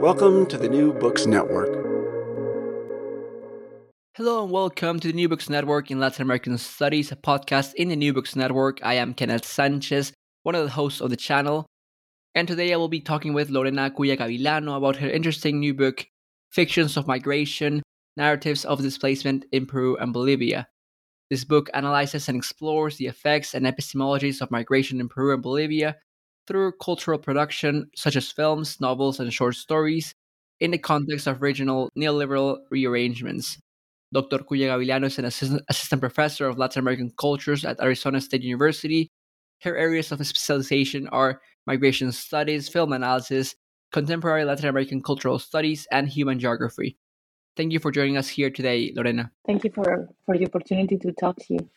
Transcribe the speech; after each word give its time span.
Welcome 0.00 0.46
to 0.46 0.56
the 0.56 0.66
New 0.66 0.94
Books 0.94 1.26
Network. 1.26 1.68
Hello 4.14 4.42
and 4.42 4.50
welcome 4.50 4.98
to 4.98 5.08
the 5.08 5.12
New 5.12 5.28
Books 5.28 5.50
Network 5.50 5.90
in 5.90 6.00
Latin 6.00 6.22
American 6.22 6.56
Studies, 6.56 7.12
a 7.12 7.16
podcast 7.16 7.74
in 7.74 7.90
the 7.90 7.96
New 7.96 8.14
Books 8.14 8.34
Network. 8.34 8.80
I 8.82 8.94
am 8.94 9.12
Kenneth 9.12 9.44
Sanchez, 9.44 10.14
one 10.42 10.54
of 10.54 10.64
the 10.64 10.70
hosts 10.70 11.02
of 11.02 11.10
the 11.10 11.18
channel. 11.18 11.66
And 12.34 12.48
today 12.48 12.72
I 12.72 12.78
will 12.78 12.88
be 12.88 13.02
talking 13.02 13.34
with 13.34 13.50
Lorena 13.50 13.90
Cuya 13.90 14.16
Gavilano 14.16 14.74
about 14.74 14.96
her 14.96 15.10
interesting 15.10 15.60
new 15.60 15.74
book, 15.74 16.06
Fictions 16.50 16.96
of 16.96 17.06
Migration 17.06 17.82
Narratives 18.16 18.64
of 18.64 18.80
Displacement 18.80 19.44
in 19.52 19.66
Peru 19.66 19.98
and 19.98 20.14
Bolivia. 20.14 20.66
This 21.28 21.44
book 21.44 21.68
analyzes 21.74 22.26
and 22.26 22.38
explores 22.38 22.96
the 22.96 23.06
effects 23.06 23.52
and 23.52 23.66
epistemologies 23.66 24.40
of 24.40 24.50
migration 24.50 24.98
in 24.98 25.10
Peru 25.10 25.34
and 25.34 25.42
Bolivia 25.42 25.98
through 26.50 26.72
cultural 26.82 27.16
production 27.18 27.88
such 27.94 28.16
as 28.16 28.32
films, 28.32 28.80
novels, 28.80 29.20
and 29.20 29.32
short 29.32 29.54
stories 29.54 30.12
in 30.58 30.72
the 30.72 30.78
context 30.78 31.28
of 31.28 31.42
regional 31.42 31.88
neoliberal 31.96 32.58
rearrangements. 32.70 33.56
Dr. 34.12 34.38
Cuya 34.38 34.66
Gavilano 34.66 35.06
is 35.06 35.18
an 35.20 35.26
assistant, 35.26 35.62
assistant 35.68 36.00
professor 36.00 36.48
of 36.48 36.58
Latin 36.58 36.80
American 36.80 37.12
cultures 37.16 37.64
at 37.64 37.80
Arizona 37.80 38.20
State 38.20 38.42
University. 38.42 39.08
Her 39.62 39.76
areas 39.76 40.10
of 40.10 40.26
specialization 40.26 41.06
are 41.08 41.40
migration 41.68 42.10
studies, 42.10 42.68
film 42.68 42.92
analysis, 42.92 43.54
contemporary 43.92 44.44
Latin 44.44 44.68
American 44.68 45.02
cultural 45.02 45.38
studies, 45.38 45.86
and 45.92 46.08
human 46.08 46.40
geography. 46.40 46.96
Thank 47.56 47.72
you 47.72 47.78
for 47.78 47.92
joining 47.92 48.16
us 48.16 48.28
here 48.28 48.50
today, 48.50 48.92
Lorena. 48.96 49.30
Thank 49.46 49.62
you 49.62 49.70
for, 49.70 50.08
for 50.26 50.36
the 50.36 50.46
opportunity 50.46 50.96
to 50.98 51.12
talk 51.12 51.36
to 51.46 51.54
you. 51.54 51.70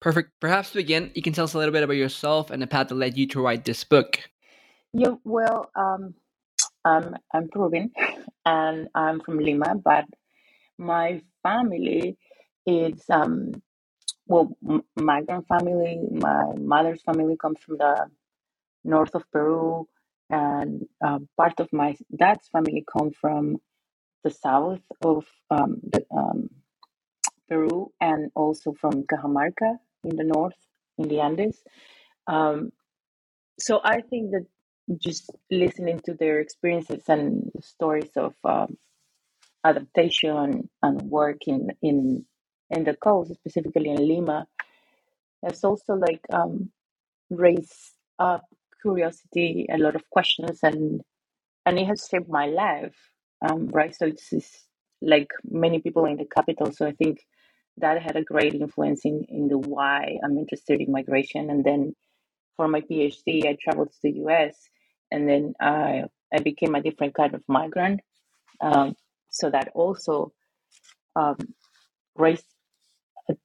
Perfect. 0.00 0.30
Perhaps 0.40 0.70
to 0.70 0.76
begin, 0.76 1.10
you 1.14 1.22
can 1.22 1.32
tell 1.32 1.44
us 1.44 1.54
a 1.54 1.58
little 1.58 1.72
bit 1.72 1.82
about 1.82 1.96
yourself 1.96 2.50
and 2.50 2.60
the 2.60 2.66
path 2.66 2.88
that 2.88 2.94
led 2.94 3.16
you 3.16 3.26
to 3.28 3.40
write 3.40 3.64
this 3.64 3.84
book. 3.84 4.20
Yeah, 4.92 5.14
well, 5.24 5.70
um, 5.74 6.14
I'm 6.84 7.16
I'm 7.32 7.48
Peruvian, 7.48 7.92
and 8.44 8.88
I'm 8.94 9.20
from 9.20 9.38
Lima, 9.38 9.74
but 9.82 10.04
my 10.78 11.22
family 11.42 12.18
is 12.66 13.02
um, 13.10 13.52
well, 14.26 14.56
migrant 14.96 15.46
family. 15.48 15.98
My 16.10 16.52
mother's 16.58 17.02
family 17.02 17.36
comes 17.40 17.58
from 17.60 17.78
the 17.78 18.06
north 18.84 19.14
of 19.14 19.24
Peru, 19.32 19.88
and 20.30 20.86
um, 21.04 21.28
part 21.36 21.58
of 21.58 21.72
my 21.72 21.96
dad's 22.16 22.48
family 22.48 22.84
come 22.90 23.10
from 23.10 23.56
the 24.24 24.30
south 24.30 24.80
of 25.02 25.24
um, 25.50 25.80
the, 25.92 26.04
um, 26.14 26.50
Peru, 27.48 27.92
and 28.00 28.30
also 28.34 28.72
from 28.72 29.04
Cajamarca 29.04 29.78
in 30.06 30.16
the 30.16 30.24
north, 30.24 30.60
in 30.98 31.08
the 31.08 31.20
Andes. 31.20 31.62
Um, 32.26 32.70
so 33.58 33.80
I 33.84 34.00
think 34.00 34.32
that 34.32 34.46
just 34.98 35.30
listening 35.50 36.00
to 36.06 36.14
their 36.14 36.40
experiences 36.40 37.02
and 37.08 37.50
stories 37.60 38.10
of 38.16 38.34
um, 38.44 38.76
adaptation 39.64 40.68
and 40.82 41.02
work 41.02 41.38
in, 41.46 41.68
in 41.82 42.24
in 42.70 42.84
the 42.84 42.94
coast, 42.96 43.32
specifically 43.34 43.90
in 43.90 44.08
Lima, 44.08 44.46
has 45.44 45.62
also 45.62 45.94
like 45.94 46.20
um, 46.32 46.70
raised 47.30 47.94
up 48.18 48.44
curiosity, 48.82 49.66
a 49.72 49.78
lot 49.78 49.94
of 49.94 50.02
questions, 50.10 50.60
and 50.62 51.00
and 51.64 51.78
it 51.78 51.86
has 51.86 52.06
shaped 52.10 52.28
my 52.28 52.46
life. 52.46 52.96
Um, 53.46 53.68
right, 53.68 53.94
so 53.94 54.06
it's, 54.06 54.32
it's 54.32 54.66
like 55.02 55.28
many 55.44 55.80
people 55.80 56.06
in 56.06 56.16
the 56.16 56.26
capital. 56.34 56.72
So 56.72 56.86
I 56.86 56.92
think 56.92 57.18
that 57.78 58.02
had 58.02 58.16
a 58.16 58.24
great 58.24 58.54
influence 58.54 59.04
in, 59.04 59.24
in 59.28 59.48
the 59.48 59.58
why 59.58 60.18
I'm 60.24 60.38
interested 60.38 60.80
in 60.80 60.92
migration. 60.92 61.50
And 61.50 61.64
then 61.64 61.94
for 62.56 62.68
my 62.68 62.80
PhD, 62.80 63.46
I 63.46 63.56
traveled 63.60 63.92
to 63.92 63.98
the 64.02 64.12
US 64.24 64.56
and 65.10 65.28
then 65.28 65.54
I, 65.60 66.04
I 66.32 66.38
became 66.38 66.74
a 66.74 66.82
different 66.82 67.14
kind 67.14 67.34
of 67.34 67.42
migrant. 67.48 68.00
Um, 68.60 68.96
so 69.28 69.50
that 69.50 69.70
also 69.74 70.32
um, 71.14 71.36
raised 72.16 72.46
a, 73.28 73.36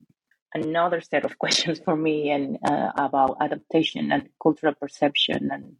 another 0.54 1.02
set 1.02 1.26
of 1.26 1.38
questions 1.44 1.82
for 1.84 1.96
me 1.96 2.30
and 2.30 2.58
uh, 2.66 2.92
about 2.96 3.38
adaptation 3.42 4.12
and 4.12 4.30
cultural 4.42 4.74
perception 4.74 5.50
and, 5.52 5.76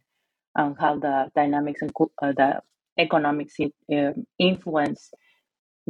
and 0.54 0.76
how 0.78 0.98
the 0.98 1.30
dynamics 1.34 1.80
and 1.80 1.92
uh, 2.22 2.32
the 2.32 2.60
economics 2.98 3.54
in, 3.58 3.72
um, 3.96 4.26
influence 4.38 5.10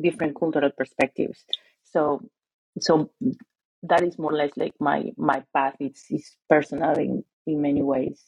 different 0.00 0.38
cultural 0.38 0.70
perspectives. 0.70 1.44
So 1.84 2.22
so 2.80 3.10
that 3.82 4.02
is 4.02 4.18
more 4.18 4.32
or 4.32 4.36
less 4.36 4.52
like 4.56 4.74
my 4.80 5.10
my 5.16 5.42
path. 5.54 5.74
It's, 5.80 6.04
it's 6.10 6.36
personal 6.48 6.94
in, 6.94 7.24
in 7.46 7.60
many 7.60 7.82
ways. 7.82 8.22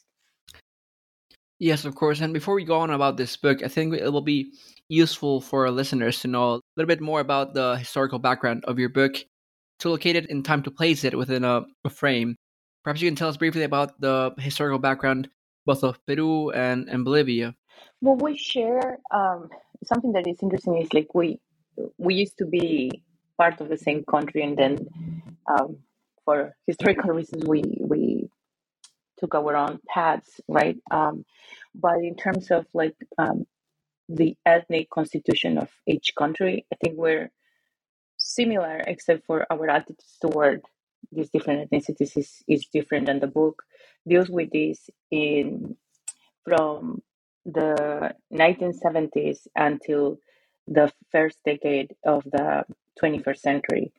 Yes 1.59 1.85
of 1.85 1.95
course. 1.95 2.19
And 2.19 2.33
before 2.33 2.55
we 2.55 2.65
go 2.65 2.79
on 2.79 2.91
about 2.91 3.17
this 3.17 3.37
book 3.37 3.63
i 3.63 3.67
think 3.67 3.93
it 3.93 4.11
will 4.11 4.21
be 4.21 4.53
useful 4.89 5.41
for 5.41 5.65
our 5.65 5.71
listeners 5.71 6.19
to 6.19 6.27
know 6.27 6.53
a 6.55 6.61
little 6.77 6.87
bit 6.87 7.01
more 7.01 7.19
about 7.19 7.53
the 7.53 7.75
historical 7.77 8.19
background 8.19 8.63
of 8.65 8.77
your 8.77 8.89
book. 8.89 9.15
To 9.79 9.89
locate 9.89 10.15
it 10.15 10.29
in 10.29 10.41
time 10.41 10.63
to 10.63 10.71
place 10.71 11.03
it 11.03 11.17
within 11.17 11.43
a, 11.43 11.65
a 11.83 11.89
frame 11.89 12.35
perhaps 12.85 13.01
you 13.01 13.09
can 13.09 13.15
tell 13.15 13.27
us 13.27 13.35
briefly 13.35 13.63
about 13.63 13.99
the 13.99 14.33
historical 14.37 14.79
background 14.79 15.27
both 15.65 15.83
of 15.83 15.97
peru 16.05 16.51
and, 16.51 16.87
and 16.87 17.03
bolivia. 17.03 17.55
Well 18.01 18.15
we 18.15 18.37
share 18.37 18.99
um, 19.11 19.49
something 19.83 20.13
that 20.13 20.27
is 20.27 20.37
interesting 20.41 20.77
is 20.77 20.93
like 20.93 21.13
we 21.13 21.39
we 21.97 22.13
used 22.13 22.37
to 22.37 22.45
be 22.45 23.03
part 23.37 23.61
of 23.61 23.69
the 23.69 23.77
same 23.77 24.03
country, 24.03 24.43
and 24.43 24.57
then 24.57 24.87
um, 25.49 25.77
for 26.23 26.55
historical 26.67 27.11
reasons, 27.11 27.45
we 27.45 27.63
we 27.79 28.29
took 29.17 29.35
our 29.35 29.55
own 29.55 29.79
paths, 29.87 30.41
right? 30.47 30.77
Um, 30.91 31.25
but 31.73 31.97
in 31.99 32.15
terms 32.15 32.51
of 32.51 32.65
like 32.73 32.95
um, 33.17 33.45
the 34.09 34.35
ethnic 34.45 34.89
constitution 34.89 35.57
of 35.57 35.69
each 35.87 36.13
country, 36.17 36.65
I 36.71 36.75
think 36.83 36.97
we're 36.97 37.31
similar, 38.17 38.81
except 38.85 39.25
for 39.25 39.45
our 39.49 39.69
attitudes 39.69 40.17
toward 40.21 40.61
these 41.11 41.29
different 41.29 41.69
ethnicities 41.69 42.17
is, 42.17 42.43
is 42.47 42.65
different, 42.73 43.09
and 43.09 43.21
the 43.21 43.27
book 43.27 43.63
deals 44.07 44.29
with 44.29 44.51
this 44.51 44.89
in 45.11 45.77
from 46.43 47.01
the 47.45 48.13
1970s 48.33 49.47
until 49.55 50.17
the 50.67 50.91
first 51.11 51.37
decade 51.45 51.95
of 52.05 52.23
the 52.23 52.63
21st 53.01 53.37
century. 53.37 53.93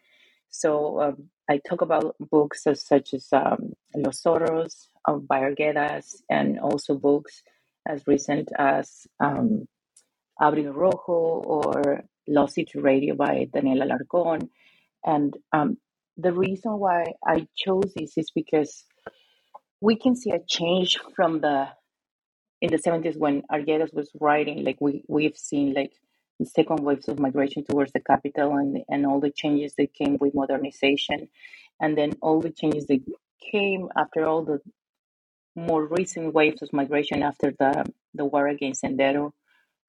So 0.50 1.00
um, 1.00 1.28
I 1.50 1.60
talk 1.68 1.80
about 1.80 2.16
books 2.18 2.66
as, 2.66 2.86
such 2.86 3.14
as 3.14 3.28
um, 3.32 3.72
Los 3.94 4.22
Zorros 4.22 4.88
of 5.06 5.28
by 5.28 5.40
Arguedas, 5.40 6.22
and 6.28 6.58
also 6.58 6.94
books 6.94 7.42
as 7.86 8.06
recent 8.06 8.50
as 8.58 9.06
um, 9.20 9.68
Abril 10.40 10.74
Rojo 10.74 11.42
or 11.44 12.02
Lost 12.26 12.54
City 12.54 12.78
Radio 12.80 13.14
by 13.14 13.48
Daniela 13.54 13.86
Alarcón. 13.86 14.48
And 15.04 15.36
um, 15.52 15.78
the 16.16 16.32
reason 16.32 16.72
why 16.78 17.04
I 17.24 17.46
chose 17.56 17.92
this 17.94 18.18
is 18.18 18.30
because 18.34 18.84
we 19.80 19.96
can 19.96 20.16
see 20.16 20.30
a 20.30 20.40
change 20.40 20.98
from 21.14 21.40
the 21.40 21.68
in 22.62 22.70
the 22.70 22.78
70s 22.78 23.18
when 23.18 23.42
Arguedas 23.52 23.92
was 23.92 24.10
writing, 24.18 24.64
like 24.64 24.80
we, 24.80 25.04
we've 25.08 25.36
seen 25.36 25.74
like 25.74 25.92
the 26.40 26.46
second 26.46 26.80
waves 26.80 27.08
of 27.08 27.18
migration 27.20 27.64
towards 27.64 27.92
the 27.92 28.00
capital 28.00 28.54
and, 28.56 28.78
and 28.88 29.06
all 29.06 29.20
the 29.20 29.30
changes 29.30 29.74
that 29.78 29.94
came 29.94 30.18
with 30.20 30.34
modernization. 30.34 31.28
And 31.80 31.96
then 31.98 32.14
all 32.22 32.40
the 32.40 32.50
changes 32.50 32.86
that 32.88 33.00
came 33.52 33.88
after 33.96 34.26
all 34.26 34.44
the 34.44 34.60
more 35.56 35.86
recent 35.86 36.34
waves 36.34 36.62
of 36.62 36.72
migration 36.72 37.22
after 37.22 37.54
the, 37.58 37.84
the 38.14 38.24
war 38.26 38.48
against 38.48 38.84
Sendero 38.84 39.32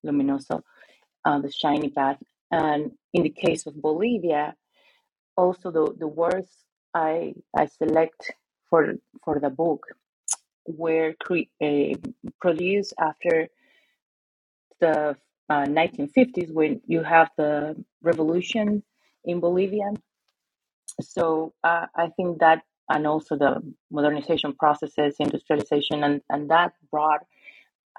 Luminoso, 0.06 0.62
uh, 1.26 1.40
the 1.40 1.52
shiny 1.52 1.90
path. 1.90 2.18
And 2.52 2.94
in 3.14 3.24
the 3.24 3.30
case 3.30 3.66
of 3.68 3.82
Bolivia, 3.82 4.56
also 5.38 5.72
the, 5.72 5.94
the 5.98 6.08
words 6.08 6.50
I, 6.94 7.36
I 7.56 7.68
select 7.68 8.32
for, 8.70 8.96
for 9.24 9.40
the 9.40 9.50
book 9.50 9.88
were 10.68 11.16
cre- 11.20 11.52
uh, 11.64 11.96
produced 12.42 12.94
after 13.00 13.50
the 14.82 15.18
uh, 15.50 15.66
1950s 15.66 16.52
when 16.52 16.82
you 16.86 17.04
have 17.04 17.30
the 17.38 17.76
revolution 18.02 18.84
in 19.24 19.40
Bolivia. 19.40 19.92
So 21.02 21.54
uh, 21.64 21.86
I 21.96 22.10
think 22.16 22.40
that, 22.40 22.64
and 22.90 23.06
also 23.06 23.36
the 23.36 23.62
modernization 23.92 24.54
processes, 24.54 25.16
industrialization, 25.20 26.04
and, 26.04 26.22
and 26.30 26.50
that 26.50 26.74
brought 26.92 27.22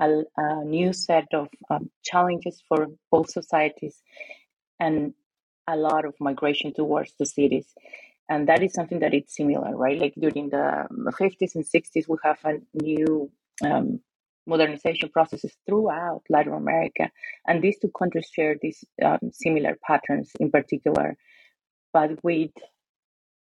a, 0.00 0.22
a 0.36 0.64
new 0.64 0.92
set 0.92 1.26
of 1.32 1.48
um, 1.70 1.90
challenges 2.02 2.62
for 2.68 2.88
both 3.10 3.30
societies 3.30 4.02
and 4.80 5.14
a 5.66 5.76
lot 5.76 6.04
of 6.04 6.14
migration 6.20 6.72
towards 6.72 7.12
the 7.18 7.26
cities 7.26 7.66
and 8.28 8.48
that 8.48 8.62
is 8.62 8.72
something 8.72 9.00
that 9.00 9.14
it's 9.14 9.36
similar 9.36 9.76
right 9.76 9.98
like 9.98 10.14
during 10.18 10.48
the 10.50 10.86
50s 10.90 11.54
and 11.54 11.64
60s 11.64 12.08
we 12.08 12.16
have 12.22 12.38
a 12.44 12.60
new 12.74 13.30
um, 13.64 14.00
modernization 14.48 15.08
processes 15.10 15.54
throughout 15.66 16.22
latin 16.30 16.54
america 16.54 17.10
and 17.46 17.62
these 17.62 17.78
two 17.78 17.90
countries 17.98 18.28
share 18.34 18.56
these 18.62 18.84
um, 19.04 19.18
similar 19.32 19.76
patterns 19.86 20.30
in 20.40 20.50
particular 20.50 21.16
but 21.92 22.22
with 22.22 22.50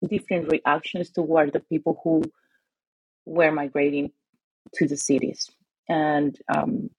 different 0.07 0.51
reactions 0.51 1.09
toward 1.09 1.53
the 1.53 1.59
people 1.59 1.99
who 2.03 2.23
were 3.25 3.51
migrating 3.51 4.11
to 4.75 4.87
the 4.87 4.97
cities. 4.97 5.49
And 5.89 6.37
um, 6.53 6.89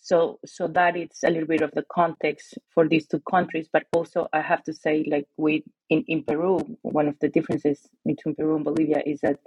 so 0.00 0.40
so 0.44 0.66
that 0.68 0.96
it's 0.96 1.22
a 1.22 1.30
little 1.30 1.46
bit 1.46 1.62
of 1.62 1.70
the 1.72 1.84
context 1.92 2.58
for 2.74 2.88
these 2.88 3.06
two 3.06 3.20
countries 3.20 3.68
but 3.72 3.84
also 3.92 4.26
i 4.32 4.40
have 4.40 4.60
to 4.64 4.74
say 4.74 5.04
like 5.08 5.26
we 5.36 5.62
in, 5.90 6.02
in 6.08 6.24
peru 6.24 6.58
one 6.82 7.06
of 7.06 7.16
the 7.20 7.28
differences 7.28 7.88
between 8.04 8.34
peru 8.34 8.56
and 8.56 8.64
bolivia 8.64 9.00
is 9.06 9.20
that 9.20 9.38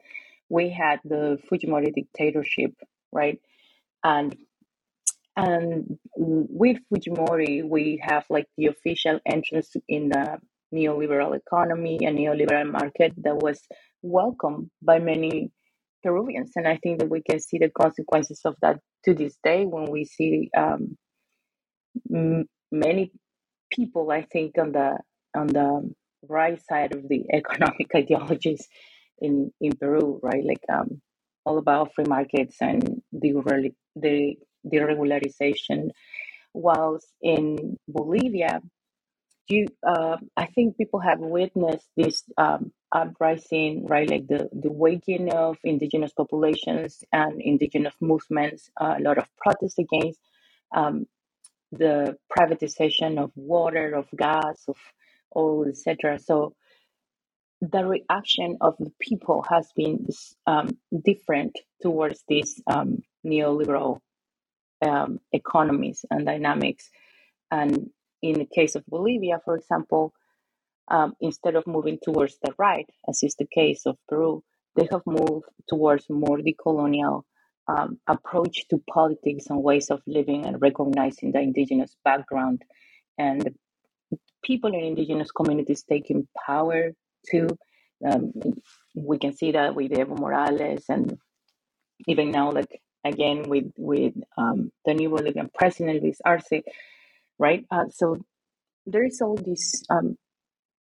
we 0.48 0.70
had 0.70 1.02
the 1.04 1.38
fujimori 1.52 1.94
dictatorship 1.94 2.72
right 3.12 3.40
and 4.04 4.36
and 5.38 5.98
with 6.18 6.78
fujimori 6.94 7.68
we 7.68 8.02
have 8.04 8.26
like 8.30 8.48
the 8.58 8.68
official 8.68 9.20
entrance 9.26 9.76
in 9.90 10.10
the 10.10 10.38
neoliberal 10.74 11.36
economy 11.38 12.00
and 12.06 12.18
neoliberal 12.18 12.70
market 12.72 13.14
that 13.18 13.38
was 13.38 13.62
welcomed 14.04 14.70
by 14.82 15.00
many 15.00 15.52
Peruvians. 16.04 16.52
And 16.56 16.68
I 16.68 16.78
think 16.78 17.00
that 17.00 17.10
we 17.10 17.22
can 17.22 17.40
see 17.40 17.58
the 17.58 17.70
consequences 17.70 18.42
of 18.46 18.56
that 18.62 18.80
to 19.06 19.14
this 19.14 19.38
day 19.44 19.66
when 19.66 19.92
we 19.92 20.06
see 20.06 20.50
um, 20.58 20.98
m- 22.14 22.48
many 22.72 23.12
people, 23.72 24.12
I 24.12 24.24
think, 24.24 24.58
on 24.60 24.72
the 24.74 25.00
on 25.36 25.48
the 25.48 25.94
right 26.30 26.62
side 26.70 26.96
of 26.96 27.08
the 27.10 27.26
economic 27.34 27.88
ideologies 27.96 28.68
in 29.20 29.52
in 29.62 29.74
Peru, 29.78 30.20
right? 30.24 30.44
Like 30.46 30.64
um, 30.74 31.02
all 31.46 31.58
about 31.58 31.94
free 31.94 32.06
markets 32.08 32.58
and 32.62 33.02
the 33.12 33.32
the 33.96 34.38
deregularization. 34.66 35.90
Whilst 36.54 37.08
in 37.22 37.78
Bolivia, 37.88 38.62
you 39.48 39.68
uh, 39.86 40.18
I 40.38 40.46
think 40.48 40.78
people 40.78 41.00
have 41.02 41.20
witnessed 41.20 41.88
this 41.98 42.24
um, 42.38 42.72
uprising, 42.92 43.86
right? 43.88 44.10
Like 44.10 44.28
the, 44.28 44.50
the 44.54 44.72
waking 44.72 45.32
of 45.34 45.58
indigenous 45.64 46.14
populations 46.14 47.04
and 47.12 47.42
indigenous 47.42 47.94
movements, 48.00 48.70
uh, 48.80 48.96
a 48.98 49.02
lot 49.02 49.18
of 49.18 49.26
protests 49.38 49.78
against 49.78 50.20
um, 50.76 51.06
the 51.72 52.18
privatization 52.36 53.20
of 53.22 53.32
water, 53.36 53.94
of 53.96 54.08
gas, 54.18 54.64
of 54.68 54.78
oil, 55.36 55.68
etc. 55.68 56.20
So 56.20 56.56
the 57.62 57.86
reaction 57.86 58.58
of 58.62 58.76
the 58.80 58.92
people 59.00 59.46
has 59.50 59.72
been 59.76 60.08
um, 60.46 60.78
different 61.04 61.58
towards 61.82 62.24
these 62.28 62.62
um, 62.68 63.00
neoliberal 63.26 64.00
um, 64.86 65.20
economies 65.32 66.06
and 66.12 66.26
dynamics. 66.26 66.90
And 67.52 67.90
in 68.22 68.40
the 68.40 68.46
case 68.46 68.76
of 68.76 68.86
Bolivia, 68.88 69.40
for 69.44 69.56
example, 69.56 70.14
um, 70.90 71.14
instead 71.20 71.56
of 71.56 71.66
moving 71.66 71.98
towards 72.04 72.38
the 72.44 72.54
right, 72.58 72.88
as 73.10 73.24
is 73.24 73.36
the 73.36 73.48
case 73.48 73.86
of 73.86 73.98
Peru, 74.08 74.44
they 74.76 74.88
have 74.92 75.02
moved 75.06 75.46
towards 75.68 76.06
more 76.10 76.38
decolonial 76.40 77.24
um, 77.68 77.98
approach 78.08 78.68
to 78.70 78.84
politics 78.92 79.46
and 79.50 79.64
ways 79.64 79.90
of 79.90 80.02
living 80.06 80.46
and 80.46 80.62
recognizing 80.62 81.32
the 81.32 81.40
indigenous 81.40 81.96
background 82.04 82.62
and 83.18 83.56
people 84.44 84.74
in 84.74 84.82
indigenous 84.82 85.32
communities 85.32 85.84
taking 85.84 86.28
power 86.46 86.92
too. 87.30 87.48
Um, 88.06 88.34
we 88.96 89.18
can 89.18 89.36
see 89.36 89.52
that 89.54 89.76
with 89.76 89.92
Evo 89.92 90.18
Morales 90.20 90.86
and 90.90 91.18
even 92.08 92.32
now, 92.32 92.52
like 92.52 92.82
again 93.04 93.44
with 93.48 93.72
with 93.78 94.14
um, 94.38 94.72
the 94.86 94.94
new 94.94 95.10
Bolivian 95.10 95.50
president 95.54 96.04
Luis 96.04 96.20
Arce, 96.26 96.62
right? 97.40 97.66
Uh, 97.72 97.86
so 97.90 98.18
there 98.86 99.04
is 99.04 99.22
all 99.22 99.38
these 99.38 99.84
um, 99.90 100.18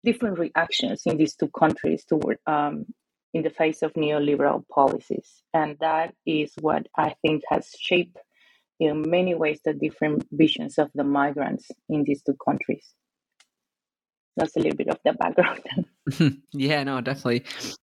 different 0.04 0.38
reactions 0.38 1.02
in 1.06 1.16
these 1.16 1.34
two 1.34 1.48
countries 1.48 2.04
toward 2.04 2.38
um, 2.46 2.86
in 3.32 3.42
the 3.42 3.50
face 3.50 3.82
of 3.82 3.92
neoliberal 3.94 4.66
policies, 4.68 5.42
and 5.54 5.76
that 5.80 6.14
is 6.26 6.52
what 6.60 6.86
I 6.96 7.14
think 7.22 7.42
has 7.48 7.70
shaped 7.78 8.16
in 8.78 9.08
many 9.08 9.34
ways 9.34 9.60
the 9.64 9.74
different 9.74 10.26
visions 10.32 10.78
of 10.78 10.90
the 10.94 11.04
migrants 11.04 11.70
in 11.88 12.02
these 12.04 12.22
two 12.22 12.37
countries. 12.44 12.94
That's 14.37 14.56
a 14.56 14.60
little 14.60 14.76
bit 14.76 14.88
of 14.88 14.99
the 15.04 15.12
background. 15.12 15.60
yeah, 16.52 16.82
no, 16.82 17.00
definitely. 17.00 17.44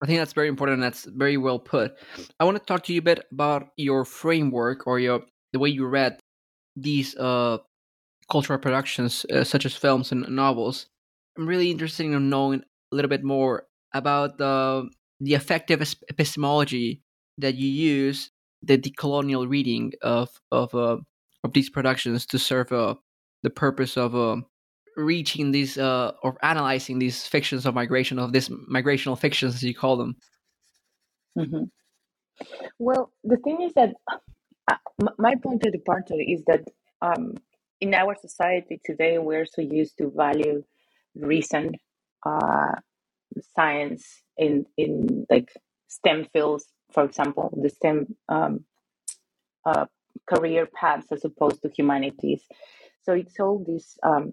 I 0.03 0.07
think 0.07 0.19
that's 0.19 0.33
very 0.33 0.49
important. 0.49 0.81
That's 0.81 1.05
very 1.05 1.37
well 1.37 1.59
put. 1.59 1.97
I 2.41 2.45
want 2.45 2.57
to 2.57 2.65
talk 2.65 2.85
to 2.85 2.93
you 2.93 3.01
a 3.01 3.03
bit 3.03 3.27
about 3.33 3.69
your 3.77 4.05
framework 4.05 4.87
or 4.87 4.99
your 4.99 5.23
the 5.53 5.59
way 5.59 5.69
you 5.71 5.87
read 5.87 6.19
these 6.77 7.17
uh, 7.17 7.59
cultural 8.31 8.59
productions, 8.59 9.25
uh, 9.33 9.45
such 9.45 9.67
as 9.67 9.75
films 9.75 10.13
and 10.13 10.29
novels. 10.29 10.87
I'm 11.37 11.47
really 11.47 11.71
interested 11.71 12.07
in 12.07 12.31
knowing 12.31 12.63
a 12.93 12.97
little 12.97 13.09
bit 13.09 13.25
more 13.25 13.65
about 13.95 14.39
the 14.39 14.89
the 15.21 15.35
affective 15.35 15.83
epistemology 16.09 17.03
that 17.39 17.57
you 17.57 17.69
use, 17.69 18.31
the 18.63 18.79
decolonial 18.79 19.49
reading 19.49 19.93
of 20.03 20.29
of 20.51 20.75
uh, 20.75 20.99
of 21.45 21.53
these 21.53 21.71
productions 21.71 22.27
to 22.27 22.39
serve 22.39 22.73
uh, 22.73 22.95
the 23.43 23.51
purpose 23.51 23.97
of 23.97 24.15
uh, 24.15 24.37
reaching 24.99 25.53
these 25.53 25.79
uh, 25.79 26.13
or 26.23 26.37
analyzing 26.43 26.99
these 26.99 27.27
fictions 27.27 27.65
of 27.65 27.75
migration 27.75 28.19
of 28.19 28.33
these 28.33 28.49
migrational 28.49 29.19
fictions 29.19 29.55
as 29.55 29.63
you 29.63 29.75
call 29.75 29.97
them. 29.97 30.17
Mm-hmm. 31.39 31.65
Well, 32.79 33.13
the 33.25 33.37
thing 33.39 33.63
is 33.63 33.73
that 33.75 33.95
uh, 34.71 34.77
my 35.19 35.35
point 35.37 35.65
of 35.65 35.73
departure 35.73 36.21
is 36.21 36.43
that 36.47 36.65
um, 37.01 37.35
in 37.81 37.95
our 37.95 38.17
society 38.21 38.81
today, 38.85 39.19
we're 39.19 39.47
so 39.47 39.63
used 39.63 39.97
to 39.99 40.13
value 40.15 40.65
recent 41.15 41.77
uh, 42.27 42.75
science 43.55 44.23
in 44.37 44.67
in 44.77 45.27
like 45.31 45.51
STEM 45.89 46.27
fields, 46.33 46.67
for 46.93 47.05
example, 47.05 47.57
the 47.63 47.71
STEM 47.71 48.17
um, 48.29 48.65
uh, 49.65 49.87
career 50.27 50.67
paths 50.67 51.07
as 51.13 51.25
opposed 51.25 51.63
to 51.63 51.71
humanities. 51.77 52.43
So 53.05 53.13
it's 53.13 53.39
all 53.41 53.65
this 53.67 53.97
um, 54.03 54.33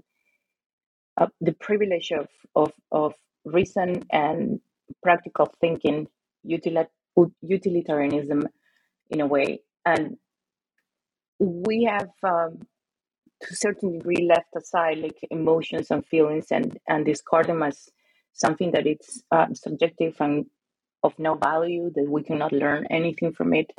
uh, 1.17 1.27
the 1.41 1.53
privilege 1.53 2.11
of, 2.11 2.27
of 2.55 2.71
of 2.91 3.13
reason 3.45 4.03
and 4.11 4.59
practical 5.01 5.51
thinking, 5.61 6.07
utilitarianism, 6.43 8.47
in 9.09 9.21
a 9.21 9.27
way, 9.27 9.59
and 9.85 10.17
we 11.39 11.83
have 11.83 12.09
um, 12.23 12.59
to 13.41 13.51
a 13.51 13.55
certain 13.55 13.97
degree 13.97 14.27
left 14.27 14.49
aside 14.55 14.99
like 14.99 15.17
emotions 15.31 15.91
and 15.91 16.05
feelings 16.05 16.47
and 16.51 16.77
and 16.87 17.05
discard 17.05 17.47
them 17.47 17.63
as 17.63 17.89
something 18.33 18.71
that 18.71 18.85
it's 18.85 19.23
uh, 19.31 19.47
subjective 19.53 20.15
and 20.19 20.45
of 21.03 21.17
no 21.19 21.35
value 21.35 21.91
that 21.95 22.09
we 22.09 22.23
cannot 22.23 22.51
learn 22.51 22.87
anything 22.89 23.31
from 23.31 23.53
it. 23.53 23.71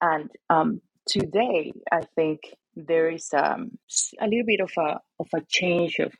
And 0.00 0.30
um, 0.48 0.80
today, 1.06 1.72
I 1.90 2.02
think 2.14 2.40
there 2.76 3.10
is 3.10 3.28
um, 3.34 3.78
a 4.20 4.26
little 4.26 4.46
bit 4.46 4.60
of 4.60 4.72
a 4.78 5.00
of 5.18 5.28
a 5.34 5.42
change 5.48 5.98
of 5.98 6.12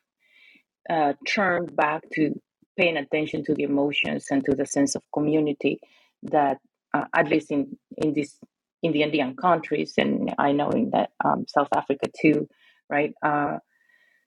uh, 0.89 1.15
turn 1.27 1.67
back 1.67 2.03
to 2.15 2.35
paying 2.77 2.97
attention 2.97 3.45
to 3.45 3.55
the 3.55 3.65
emotions 3.65 4.27
and 4.31 4.45
to 4.45 4.55
the 4.55 4.67
sense 4.67 4.95
of 4.95 5.03
community 5.13 5.79
that 6.23 6.59
uh, 6.95 7.05
at 7.15 7.29
least 7.29 7.51
in 7.51 7.77
in 7.97 8.13
this 8.15 8.39
in 8.83 8.93
the 8.93 9.03
Andean 9.03 9.37
countries 9.37 9.95
and 9.99 10.35
I 10.39 10.53
know 10.53 10.71
in 10.71 10.91
that 10.91 11.11
um, 11.25 11.45
South 11.49 11.69
Africa 11.77 12.07
too, 12.21 12.49
right? 12.91 13.13
Uh, 13.23 13.59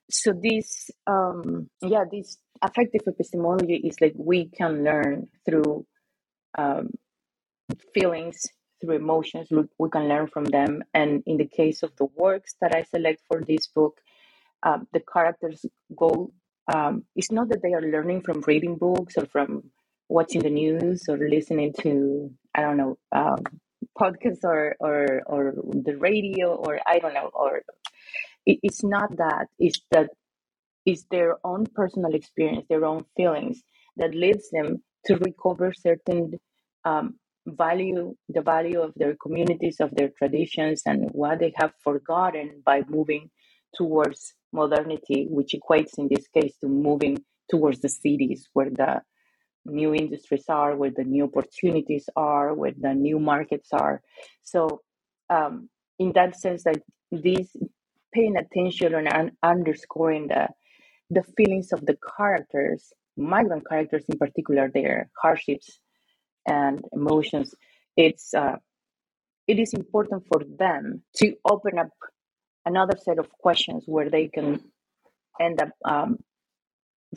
so 0.09 0.33
this 0.33 0.91
um, 1.07 1.69
yeah 1.81 2.03
this 2.09 2.38
affective 2.62 3.01
epistemology 3.07 3.75
is 3.75 4.00
like 4.01 4.13
we 4.15 4.45
can 4.45 4.83
learn 4.83 5.27
through 5.45 5.85
um, 6.57 6.91
feelings 7.93 8.45
through 8.81 8.95
emotions 8.95 9.50
we 9.79 9.89
can 9.89 10.07
learn 10.07 10.27
from 10.27 10.45
them 10.45 10.83
and 10.93 11.24
in 11.25 11.38
the 11.38 11.47
case 11.47 11.81
of 11.81 11.91
the 11.97 12.05
works 12.15 12.55
that 12.62 12.75
i 12.75 12.83
select 12.83 13.21
for 13.27 13.41
this 13.41 13.67
book 13.67 14.00
um, 14.63 14.88
the 14.93 15.00
characters 15.00 15.65
go 15.95 16.31
um, 16.74 17.03
it's 17.15 17.31
not 17.31 17.50
that 17.50 17.62
they 17.63 17.74
are 17.74 17.81
learning 17.81 18.22
from 18.22 18.41
reading 18.48 18.77
books 18.77 19.15
or 19.17 19.25
from 19.27 19.63
watching 20.10 20.41
the 20.41 20.50
news 20.50 21.03
or 21.10 21.17
listening 21.17 21.74
to 21.81 22.31
i 22.55 22.62
don't 22.62 22.77
know 22.77 22.98
um, 23.12 23.39
podcasts 24.00 24.43
or, 24.43 24.75
or 24.79 25.22
or 25.25 25.53
the 25.84 25.98
radio 25.98 26.53
or 26.55 26.79
i 26.88 27.00
don't 27.00 27.13
know 27.13 27.29
or 27.34 27.62
it, 28.45 28.60
it's 28.63 28.84
not 28.84 29.17
that. 29.17 29.48
It's 29.60 29.81
that 29.91 30.10
it's 30.86 31.05
their 31.12 31.38
own 31.45 31.65
personal 31.75 32.15
experience 32.15 32.65
their 32.69 32.86
own 32.86 33.05
feelings 33.17 33.62
that 33.98 34.15
leads 34.15 34.50
them 34.51 34.84
to 35.05 35.17
recover 35.17 35.74
certain 35.74 36.34
um, 36.86 37.15
value 37.48 38.15
the 38.29 38.41
value 38.41 38.81
of 38.81 38.93
their 38.95 39.15
communities 39.22 39.77
of 39.81 39.91
their 39.95 40.10
traditions 40.17 40.84
and 40.86 41.10
what 41.12 41.39
they 41.39 41.53
have 41.57 41.74
forgotten 41.84 42.62
by 42.65 42.84
moving 42.89 43.29
towards 43.75 44.36
modernity 44.62 45.27
which 45.29 45.53
equates 45.59 45.97
in 45.97 46.07
this 46.09 46.27
case 46.27 46.53
to 46.62 46.67
moving 46.67 47.17
towards 47.50 47.79
the 47.81 47.89
cities 47.89 48.47
where 48.53 48.69
the 48.69 49.01
new 49.65 49.93
industries 49.93 50.45
are 50.47 50.75
where 50.75 50.95
the 50.95 51.03
new 51.03 51.25
opportunities 51.29 52.07
are 52.15 52.53
where 52.53 52.74
the 52.77 52.93
new 52.93 53.19
markets 53.19 53.69
are. 53.74 54.01
So 54.43 54.81
um, 55.29 55.69
in 56.00 56.12
that 56.13 56.39
sense 56.39 56.63
that 56.63 56.81
this 57.12 57.55
paying 58.13 58.38
attention 58.38 58.93
and 58.95 59.31
underscoring 59.43 60.27
the 60.27 60.47
the 61.12 61.24
feelings 61.38 61.71
of 61.71 61.85
the 61.85 61.97
characters 62.17 62.93
migrant 63.17 63.67
characters 63.67 64.03
in 64.09 64.17
particular 64.17 64.69
their 64.74 65.09
hardships 65.21 65.79
and 66.47 66.83
emotions, 66.93 67.53
it's 67.97 68.33
uh, 68.33 68.57
it 69.47 69.59
is 69.59 69.74
important 69.74 70.24
for 70.27 70.41
them 70.57 71.03
to 71.17 71.33
open 71.50 71.79
up 71.79 71.89
another 72.65 72.98
set 72.98 73.19
of 73.19 73.29
questions 73.31 73.84
where 73.86 74.10
they 74.10 74.27
can 74.27 74.60
end 75.39 75.62
up 75.62 75.69
um, 75.84 76.17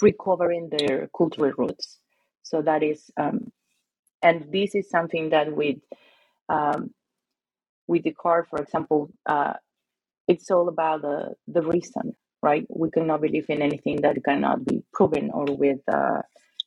recovering 0.00 0.70
their 0.70 1.08
cultural 1.16 1.52
roots. 1.56 1.98
So 2.42 2.62
that 2.62 2.82
is, 2.82 3.10
um, 3.16 3.52
and 4.22 4.50
this 4.52 4.74
is 4.74 4.90
something 4.90 5.30
that 5.30 5.54
with 5.54 5.78
um, 6.48 6.90
with 7.86 8.04
Descartes, 8.04 8.48
for 8.48 8.60
example, 8.60 9.10
uh, 9.26 9.54
it's 10.26 10.50
all 10.50 10.68
about 10.68 11.02
the 11.02 11.34
the 11.46 11.62
reason, 11.62 12.14
right? 12.42 12.66
We 12.68 12.90
cannot 12.90 13.20
believe 13.20 13.46
in 13.48 13.62
anything 13.62 14.02
that 14.02 14.22
cannot 14.24 14.64
be 14.64 14.82
proven, 14.92 15.30
or 15.32 15.46
with 15.46 15.80
uh, 15.88 16.22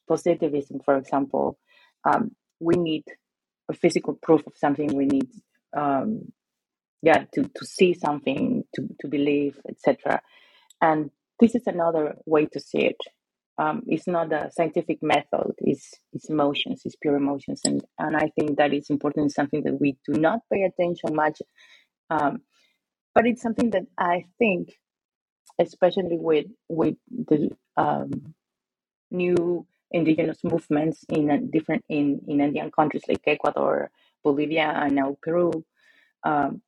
positivism, 0.08 0.80
for 0.84 0.98
example, 0.98 1.58
um, 2.06 2.36
we 2.60 2.76
need 2.76 3.04
a 3.70 3.74
physical 3.74 4.14
proof 4.22 4.46
of 4.48 4.54
something 4.58 4.96
we 4.96 5.06
need 5.06 5.30
um, 5.76 6.32
yeah 7.02 7.26
to, 7.34 7.44
to 7.56 7.66
see 7.66 7.94
something 7.94 8.64
to, 8.74 8.88
to 9.00 9.08
believe 9.08 9.58
etc 9.70 10.22
and 10.82 11.12
this 11.42 11.56
is 11.56 11.64
another 11.68 12.16
way 12.26 12.46
to 12.46 12.60
see 12.60 12.86
it. 12.86 12.98
Um, 13.58 13.84
it's 13.88 14.08
not 14.08 14.32
a 14.32 14.50
scientific 14.52 15.04
method. 15.04 15.54
It's, 15.58 15.94
it's 16.14 16.30
emotions. 16.30 16.84
It's 16.86 16.96
pure 16.96 17.16
emotions. 17.16 17.62
And, 17.66 17.84
and 18.00 18.16
i 18.16 18.32
think 18.36 18.58
that 18.58 18.74
is 18.74 18.90
important. 18.90 19.26
It's 19.26 19.36
something 19.36 19.64
that 19.64 19.80
we 19.80 19.98
do 20.08 20.20
not 20.20 20.42
pay 20.52 20.64
attention 20.64 21.16
much. 21.16 21.42
Um, 22.10 22.42
but 23.16 23.28
it's 23.28 23.42
something 23.42 23.72
that 23.72 23.84
i 23.98 24.26
think 24.40 24.70
especially 25.60 26.18
with 26.18 26.48
with 26.70 26.96
the 27.10 27.50
um, 27.78 28.36
new 29.12 29.66
indigenous 29.92 30.40
movements 30.44 31.04
in 31.10 31.50
different 31.52 31.84
in, 31.90 32.22
in 32.28 32.42
Andean 32.42 32.72
countries 32.72 33.04
like 33.08 33.22
Ecuador, 33.28 33.92
Bolivia, 34.24 34.74
and 34.76 34.96
now 34.96 35.18
Peru, 35.22 35.52
um, 36.24 36.62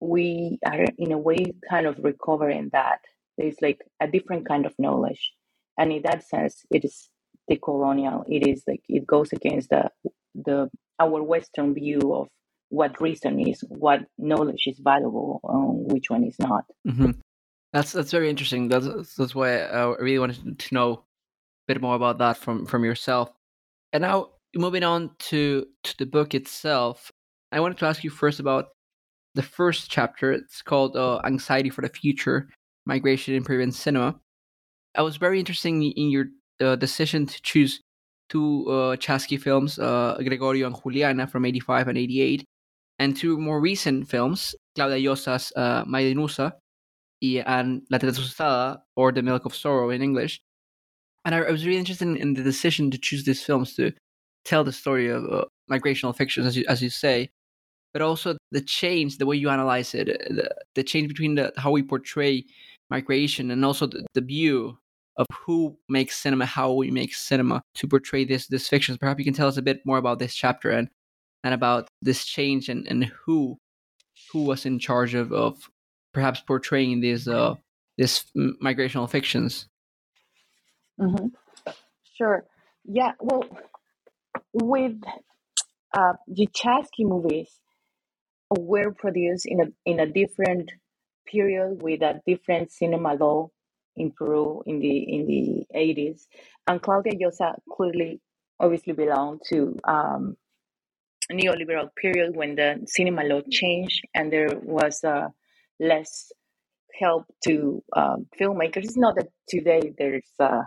we 0.00 0.58
are 0.66 0.84
in 0.98 1.12
a 1.12 1.18
way 1.18 1.52
kind 1.68 1.86
of 1.86 1.98
recovering 2.02 2.70
that. 2.72 3.00
There's 3.38 3.60
like 3.62 3.80
a 4.00 4.08
different 4.08 4.46
kind 4.48 4.66
of 4.66 4.74
knowledge, 4.78 5.32
and 5.78 5.92
in 5.92 6.02
that 6.02 6.26
sense, 6.26 6.64
it 6.70 6.84
is 6.84 7.08
decolonial. 7.50 8.24
It 8.28 8.46
is 8.46 8.64
like 8.66 8.82
it 8.88 9.06
goes 9.06 9.32
against 9.32 9.70
the 9.70 9.90
the 10.34 10.70
our 10.98 11.22
Western 11.22 11.74
view 11.74 12.14
of 12.14 12.28
what 12.68 13.00
reason 13.00 13.40
is, 13.40 13.64
what 13.68 14.00
knowledge 14.18 14.66
is 14.66 14.78
valuable, 14.78 15.40
um, 15.48 15.88
which 15.88 16.08
one 16.08 16.24
is 16.24 16.38
not. 16.38 16.64
Mm-hmm. 16.86 17.10
That's 17.72 17.92
that's 17.92 18.10
very 18.10 18.30
interesting. 18.30 18.68
That's 18.68 19.14
that's 19.14 19.34
why 19.34 19.60
I 19.60 19.94
really 19.96 20.18
wanted 20.18 20.58
to 20.58 20.74
know 20.74 20.92
a 20.92 21.02
bit 21.68 21.80
more 21.80 21.94
about 21.94 22.18
that 22.18 22.36
from 22.36 22.66
from 22.66 22.84
yourself. 22.84 23.30
And 23.92 24.02
now 24.02 24.30
moving 24.54 24.84
on 24.84 25.10
to 25.30 25.66
to 25.84 25.96
the 25.98 26.06
book 26.06 26.34
itself, 26.34 27.10
I 27.52 27.60
wanted 27.60 27.78
to 27.78 27.86
ask 27.86 28.02
you 28.04 28.10
first 28.10 28.40
about 28.40 28.68
the 29.34 29.42
first 29.42 29.90
chapter. 29.90 30.32
It's 30.32 30.62
called 30.62 30.96
uh, 30.96 31.20
"Anxiety 31.24 31.70
for 31.70 31.82
the 31.82 31.88
Future: 31.88 32.48
Migration 32.86 33.34
in 33.34 33.44
Peruvian 33.44 33.72
Cinema." 33.72 34.18
I 34.96 35.02
was 35.02 35.16
very 35.16 35.38
interested 35.38 35.68
in 35.68 36.10
your 36.10 36.26
uh, 36.60 36.76
decision 36.76 37.26
to 37.26 37.42
choose 37.42 37.80
two 38.28 38.66
uh, 38.68 38.96
Chaski 38.96 39.40
films, 39.40 39.78
uh, 39.78 40.16
Gregorio 40.24 40.66
and 40.66 40.76
Juliana 40.76 41.26
from 41.26 41.44
'85 41.44 41.88
and 41.88 41.98
'88, 41.98 42.44
and 42.98 43.16
two 43.16 43.38
more 43.38 43.60
recent 43.60 44.08
films, 44.08 44.54
Claudia 44.74 44.98
Llosa's 44.98 45.52
uh, 45.56 45.84
Madeinusa 45.84 46.52
and 47.46 47.82
La 47.90 47.98
Teta 47.98 48.82
or 48.96 49.12
The 49.12 49.22
Milk 49.22 49.44
of 49.44 49.54
Sorrow 49.54 49.90
in 49.90 50.00
English 50.02 50.40
and 51.24 51.34
I, 51.34 51.38
I 51.38 51.50
was 51.50 51.66
really 51.66 51.78
interested 51.78 52.08
in, 52.08 52.16
in, 52.16 52.34
the 52.34 52.42
decision 52.42 52.90
to 52.90 52.98
choose 52.98 53.24
these 53.24 53.42
films 53.42 53.74
to 53.74 53.92
tell 54.44 54.64
the 54.64 54.72
story 54.72 55.08
of 55.08 55.24
uh, 55.30 55.44
migrational 55.70 56.16
fictions, 56.16 56.46
as 56.46 56.56
you 56.56 56.64
as 56.68 56.82
you 56.82 56.90
say, 56.90 57.30
but 57.92 58.02
also 58.02 58.36
the 58.52 58.60
change, 58.60 59.18
the 59.18 59.26
way 59.26 59.36
you 59.36 59.48
analyze 59.48 59.94
it, 59.94 60.08
uh, 60.08 60.34
the, 60.34 60.54
the 60.74 60.82
change 60.82 61.08
between 61.08 61.34
the, 61.34 61.52
how 61.56 61.70
we 61.70 61.82
portray 61.82 62.44
migration 62.90 63.50
and 63.50 63.64
also 63.64 63.86
the, 63.86 64.04
the 64.14 64.20
view 64.20 64.78
of 65.16 65.26
who 65.44 65.76
makes 65.88 66.16
cinema, 66.16 66.46
how 66.46 66.72
we 66.72 66.90
make 66.90 67.14
cinema 67.14 67.62
to 67.74 67.86
portray 67.86 68.24
this 68.24 68.46
this 68.46 68.68
fictions. 68.68 68.98
Perhaps 68.98 69.18
you 69.18 69.24
can 69.24 69.34
tell 69.34 69.48
us 69.48 69.56
a 69.56 69.62
bit 69.62 69.80
more 69.84 69.98
about 69.98 70.18
this 70.18 70.34
chapter 70.34 70.70
and 70.70 70.88
and 71.44 71.54
about 71.54 71.88
this 72.02 72.24
change 72.24 72.68
and, 72.68 72.86
and 72.86 73.04
who 73.04 73.58
who 74.32 74.44
was 74.44 74.66
in 74.66 74.78
charge 74.78 75.14
of, 75.14 75.32
of 75.32 75.68
perhaps 76.12 76.40
portraying 76.40 77.00
these 77.00 77.28
uh 77.28 77.54
this 77.98 78.24
migrational 78.62 79.10
fictions. 79.10 79.68
Mm-hmm. 80.98 81.26
Sure. 82.16 82.44
Yeah. 82.84 83.12
Well, 83.20 83.44
with 84.52 84.96
uh, 85.96 86.14
the 86.26 86.46
Chaski 86.48 87.04
movies 87.04 87.59
were 88.58 88.92
produced 88.92 89.46
in 89.46 89.60
a 89.60 89.66
in 89.84 90.00
a 90.00 90.06
different 90.06 90.70
period 91.26 91.82
with 91.82 92.02
a 92.02 92.20
different 92.26 92.72
cinema 92.72 93.14
law 93.14 93.48
in 93.96 94.10
Peru 94.12 94.62
in 94.66 94.80
the 94.80 94.98
in 95.14 95.26
the 95.26 95.64
eighties, 95.74 96.26
and 96.66 96.82
Claudia 96.82 97.12
Llosa 97.14 97.54
clearly, 97.70 98.20
obviously, 98.58 98.92
belonged 98.92 99.40
to 99.48 99.76
um, 99.84 100.36
neoliberal 101.32 101.88
period 101.94 102.34
when 102.34 102.56
the 102.56 102.80
cinema 102.86 103.22
law 103.24 103.40
changed 103.50 104.04
and 104.14 104.32
there 104.32 104.48
was 104.62 105.04
uh, 105.04 105.28
less 105.78 106.32
help 106.98 107.26
to 107.44 107.82
um, 107.94 108.26
filmmakers. 108.38 108.84
It's 108.84 108.96
not 108.96 109.14
that 109.16 109.28
today 109.48 109.92
there's 109.96 110.28
uh, 110.40 110.62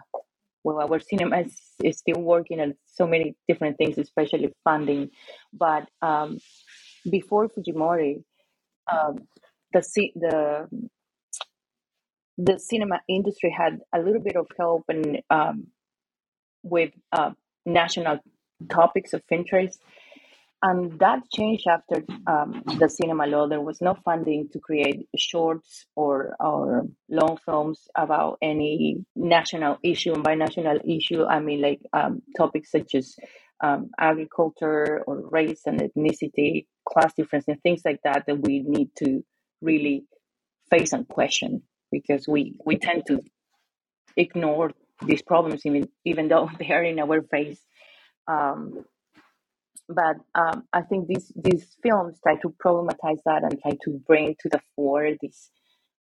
well, 0.64 0.80
our 0.80 1.00
cinema 1.00 1.42
is, 1.42 1.60
is, 1.84 1.98
still 1.98 2.22
working 2.22 2.62
on 2.62 2.76
so 2.86 3.06
many 3.06 3.36
different 3.48 3.78
things, 3.78 3.98
especially 3.98 4.54
funding. 4.64 5.10
But 5.52 5.90
um, 6.02 6.40
before 7.10 7.50
Fujimori, 7.50 8.24
um, 8.92 9.28
the 9.72 9.82
the 10.16 10.68
the 12.38 12.60
cinema 12.60 13.00
industry 13.08 13.52
had 13.56 13.80
a 13.94 14.00
little 14.00 14.22
bit 14.22 14.36
of 14.36 14.48
help 14.58 14.86
and 14.90 15.22
um, 15.30 15.68
with 16.64 16.92
uh, 17.12 17.32
national 17.66 18.20
topics 18.70 19.14
of 19.14 19.22
interest 19.30 19.80
and 20.64 20.98
that 21.00 21.20
changed 21.30 21.68
after 21.68 22.04
um, 22.26 22.64
the 22.80 22.88
cinema 22.88 23.28
law. 23.28 23.48
There 23.48 23.60
was 23.60 23.82
no 23.82 23.96
funding 24.06 24.48
to 24.54 24.60
create 24.60 25.10
shorts 25.18 25.86
or, 25.94 26.38
or 26.40 26.88
long 27.10 27.38
films 27.46 27.90
about 27.98 28.38
any 28.42 29.04
national 29.14 29.78
issue. 29.84 30.14
And 30.14 30.24
by 30.24 30.36
national 30.36 30.80
issue, 30.86 31.26
I 31.26 31.42
mean 31.42 31.62
like 31.62 31.82
um, 31.92 32.22
topics 32.38 32.72
such 32.72 32.96
as 32.96 33.18
um, 33.62 33.90
agriculture 34.00 35.04
or 35.06 35.30
race 35.30 35.64
and 35.66 35.82
ethnicity, 35.82 36.68
class 36.88 37.14
difference, 37.16 37.46
and 37.48 37.62
things 37.62 37.82
like 37.86 38.00
that 38.04 38.26
that 38.28 38.40
we 38.40 38.64
need 38.66 38.90
to 38.98 39.24
really 39.62 40.06
face 40.70 40.94
and 40.94 41.08
question 41.08 41.64
because 41.92 42.28
we, 42.28 42.58
we 42.66 42.78
tend 42.78 43.04
to 43.08 43.20
ignore 44.18 44.72
these 45.06 45.22
problems 45.22 45.66
even, 45.66 45.88
even 46.06 46.28
though 46.28 46.50
they 46.60 46.72
are 46.72 46.84
in 46.84 47.00
our 47.00 47.22
face. 47.24 47.60
Um, 48.28 48.86
but 49.90 50.16
um, 50.34 50.64
I 50.72 50.82
think 50.82 51.08
these 51.08 51.32
these 51.36 51.76
films 51.84 52.18
try 52.24 52.36
to 52.38 52.54
problematize 52.64 53.20
that 53.26 53.44
and 53.44 53.62
try 53.62 53.72
to 53.84 54.02
bring 54.08 54.36
to 54.40 54.50
the 54.50 54.62
fore 54.76 55.10
these 55.22 55.50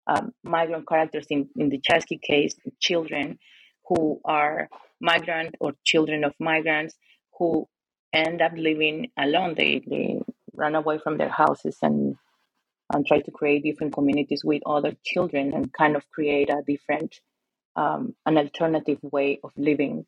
um, 0.06 0.32
migrant 0.44 0.88
characters 0.88 1.26
in, 1.30 1.48
in 1.56 1.68
the 1.68 1.80
Chaski 1.80 2.20
case, 2.20 2.54
children 2.80 3.38
who 3.86 4.20
are 4.24 4.68
migrant 5.00 5.56
or 5.60 5.72
children 5.84 6.24
of 6.24 6.32
migrants 6.38 6.94
who 7.38 7.66
end 8.12 8.40
up 8.40 8.52
living 8.56 9.08
alone. 9.18 9.54
They, 9.56 9.82
they 9.86 10.20
run 10.54 10.74
away 10.74 10.98
from 10.98 11.18
their 11.18 11.28
houses 11.30 11.78
and 11.82 12.16
and 12.92 13.06
try 13.06 13.20
to 13.20 13.30
create 13.30 13.62
different 13.64 13.94
communities 13.94 14.44
with 14.44 14.62
other 14.66 14.92
children 15.04 15.54
and 15.54 15.72
kind 15.72 15.96
of 15.96 16.08
create 16.10 16.50
a 16.50 16.62
different, 16.66 17.16
um, 17.76 18.14
an 18.26 18.36
alternative 18.36 18.98
way 19.02 19.40
of 19.42 19.50
living 19.56 20.04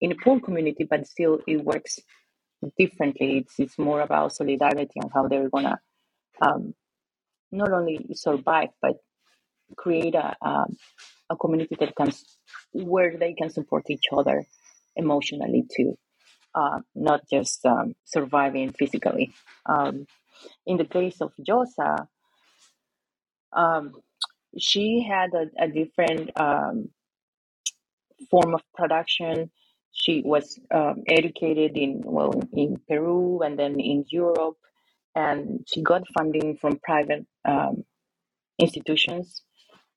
in 0.00 0.12
a 0.12 0.16
poor 0.16 0.40
community, 0.40 0.86
but 0.88 1.06
still 1.06 1.40
it 1.46 1.64
works 1.64 1.98
differently. 2.78 3.38
It's, 3.38 3.54
it's 3.58 3.78
more 3.78 4.00
about 4.00 4.34
solidarity 4.34 4.92
and 4.96 5.10
how 5.12 5.28
they're 5.28 5.50
gonna 5.50 5.78
um, 6.40 6.74
not 7.50 7.72
only 7.72 8.06
survive 8.14 8.70
but 8.82 8.96
create 9.76 10.14
a, 10.14 10.36
a, 10.42 10.66
a 11.30 11.36
community 11.36 11.76
that 11.80 11.94
can 11.96 12.12
where 12.72 13.16
they 13.16 13.34
can 13.34 13.50
support 13.50 13.90
each 13.90 14.06
other 14.12 14.44
emotionally 14.96 15.64
too, 15.76 15.96
uh, 16.56 16.80
not 16.94 17.20
just 17.30 17.64
um, 17.66 17.94
surviving 18.04 18.72
physically. 18.72 19.34
Um, 19.66 20.06
in 20.66 20.78
the 20.78 20.84
case 20.84 21.20
of 21.20 21.32
Llosa, 21.36 22.08
um, 23.52 23.92
she 24.58 25.06
had 25.08 25.30
a, 25.34 25.64
a 25.64 25.68
different 25.68 26.30
um, 26.40 26.88
form 28.30 28.54
of 28.54 28.62
production. 28.74 29.50
She 29.92 30.22
was 30.24 30.58
um, 30.74 31.04
educated 31.08 31.76
in 31.76 32.02
well 32.04 32.40
in 32.52 32.80
Peru 32.88 33.40
and 33.44 33.58
then 33.58 33.78
in 33.78 34.04
Europe, 34.08 34.56
and 35.14 35.64
she 35.66 35.82
got 35.82 36.08
funding 36.16 36.56
from 36.56 36.78
private 36.78 37.26
um, 37.44 37.84
institutions 38.58 39.42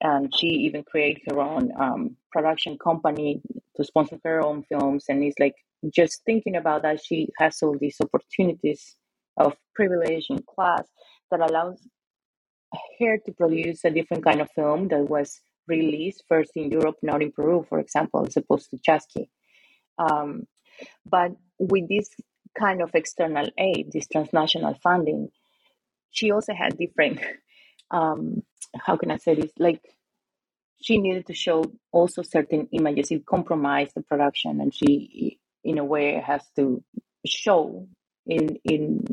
and 0.01 0.33
she 0.33 0.47
even 0.47 0.83
created 0.83 1.23
her 1.29 1.39
own 1.41 1.71
um, 1.79 2.15
production 2.31 2.77
company 2.77 3.41
to 3.75 3.83
sponsor 3.83 4.17
her 4.23 4.41
own 4.41 4.63
films 4.63 5.05
and 5.09 5.23
it's 5.23 5.39
like 5.39 5.55
just 5.93 6.21
thinking 6.25 6.55
about 6.55 6.81
that 6.83 7.03
she 7.03 7.29
has 7.37 7.61
all 7.61 7.77
these 7.77 7.97
opportunities 8.01 8.95
of 9.37 9.55
privilege 9.75 10.25
and 10.29 10.45
class 10.45 10.87
that 11.31 11.39
allows 11.39 11.79
her 12.99 13.17
to 13.25 13.31
produce 13.31 13.85
a 13.85 13.91
different 13.91 14.23
kind 14.23 14.41
of 14.41 14.49
film 14.51 14.87
that 14.89 15.09
was 15.09 15.39
released 15.67 16.23
first 16.27 16.51
in 16.55 16.71
Europe, 16.71 16.97
not 17.01 17.21
in 17.21 17.31
Peru, 17.31 17.65
for 17.67 17.79
example, 17.79 18.25
as 18.25 18.35
opposed 18.37 18.69
to 18.69 18.77
Chaski. 18.77 19.29
Um, 19.97 20.47
but 21.05 21.31
with 21.57 21.87
this 21.87 22.09
kind 22.57 22.81
of 22.81 22.91
external 22.93 23.49
aid, 23.57 23.91
this 23.91 24.07
transnational 24.07 24.75
funding, 24.81 25.29
she 26.11 26.31
also 26.31 26.53
had 26.53 26.77
different 26.77 27.19
um, 27.91 28.43
how 28.75 28.97
can 28.97 29.11
I 29.11 29.17
say 29.17 29.35
this? 29.35 29.51
Like 29.57 29.81
she 30.81 30.97
needed 30.97 31.27
to 31.27 31.33
show 31.33 31.63
also 31.91 32.21
certain 32.21 32.67
images. 32.71 33.11
It 33.11 33.25
compromised 33.25 33.93
the 33.95 34.01
production, 34.01 34.61
and 34.61 34.73
she, 34.73 35.39
in 35.63 35.77
a 35.77 35.85
way, 35.85 36.15
it 36.15 36.23
has 36.23 36.43
to 36.55 36.83
show 37.25 37.87
in 38.25 38.57
in 38.63 39.05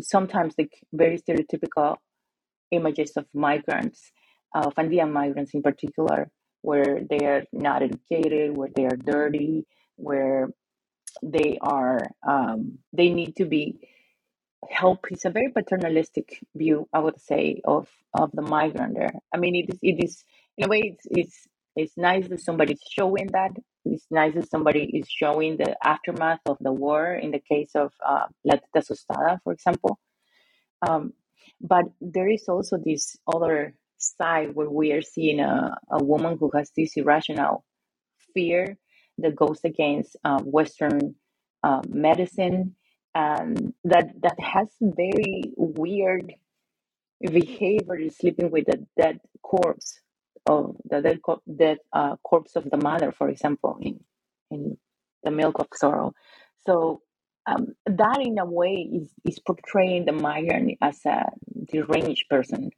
sometimes 0.00 0.54
like 0.58 0.72
very 0.92 1.18
stereotypical 1.18 1.96
images 2.70 3.12
of 3.16 3.26
migrants, 3.34 4.12
of 4.54 4.72
Andean 4.78 5.12
migrants 5.12 5.54
in 5.54 5.62
particular, 5.62 6.30
where 6.62 7.00
they 7.08 7.26
are 7.26 7.44
not 7.52 7.82
educated, 7.82 8.56
where 8.56 8.70
they 8.74 8.84
are 8.84 8.96
dirty, 8.96 9.66
where 9.96 10.48
they 11.22 11.58
are 11.60 12.00
um, 12.26 12.78
they 12.92 13.10
need 13.10 13.36
to 13.36 13.44
be 13.44 13.76
help. 14.68 15.06
It's 15.10 15.24
a 15.24 15.30
very 15.30 15.50
paternalistic 15.50 16.38
view 16.54 16.88
i 16.92 16.98
would 16.98 17.20
say 17.20 17.60
of 17.64 17.88
of 18.14 18.30
the 18.32 18.42
migrant 18.42 18.94
there. 18.94 19.12
I 19.34 19.38
mean 19.38 19.54
it 19.56 19.70
is 19.74 19.78
it 19.82 20.04
is 20.04 20.24
in 20.58 20.66
a 20.66 20.68
way 20.68 20.80
it's 20.80 21.06
it's 21.10 21.48
it's 21.76 21.96
nice 21.96 22.28
that 22.28 22.40
somebody's 22.40 22.82
showing 22.90 23.28
that 23.28 23.52
it's 23.84 24.06
nice 24.10 24.34
that 24.34 24.50
somebody 24.50 24.84
is 24.84 25.08
showing 25.08 25.56
the 25.56 25.76
aftermath 25.86 26.40
of 26.46 26.56
the 26.60 26.72
war 26.72 27.14
in 27.14 27.30
the 27.30 27.40
case 27.40 27.70
of 27.74 27.92
uh, 28.06 28.26
La 28.44 28.54
Teta 28.56 28.78
Asustada, 28.78 29.38
for 29.42 29.52
example. 29.52 29.98
Um, 30.86 31.12
but 31.60 31.84
there 32.00 32.28
is 32.28 32.44
also 32.48 32.78
this 32.78 33.16
other 33.26 33.74
side 33.98 34.54
where 34.54 34.70
we 34.70 34.92
are 34.92 35.02
seeing 35.02 35.40
a, 35.40 35.76
a 35.90 36.02
woman 36.02 36.36
who 36.38 36.50
has 36.54 36.70
this 36.76 36.96
irrational 36.96 37.64
fear 38.34 38.76
that 39.18 39.36
goes 39.36 39.60
against 39.64 40.16
uh, 40.24 40.40
Western 40.40 41.14
uh, 41.62 41.82
medicine 41.88 42.74
and 43.14 43.74
that 43.84 44.08
that 44.22 44.38
has 44.40 44.68
very 44.80 45.52
weird 45.56 46.32
behavior 47.20 48.08
sleeping 48.08 48.50
with 48.50 48.68
a 48.68 48.78
dead 48.96 49.20
corpse 49.42 50.00
of 50.46 50.76
the 50.88 51.00
dead, 51.00 51.20
dead 51.56 51.78
uh, 51.92 52.16
corpse 52.24 52.56
of 52.56 52.68
the 52.70 52.76
mother 52.76 53.12
for 53.12 53.28
example 53.28 53.78
in 53.80 54.00
in 54.50 54.76
the 55.22 55.30
milk 55.30 55.58
of 55.58 55.68
sorrow. 55.74 56.12
So 56.66 57.02
um, 57.46 57.68
that 57.86 58.18
in 58.20 58.38
a 58.38 58.44
way 58.44 58.88
is, 58.92 59.10
is 59.24 59.38
portraying 59.38 60.04
the 60.04 60.12
migrant 60.12 60.78
as 60.80 60.98
a 61.06 61.24
deranged 61.72 62.26
person. 62.28 62.70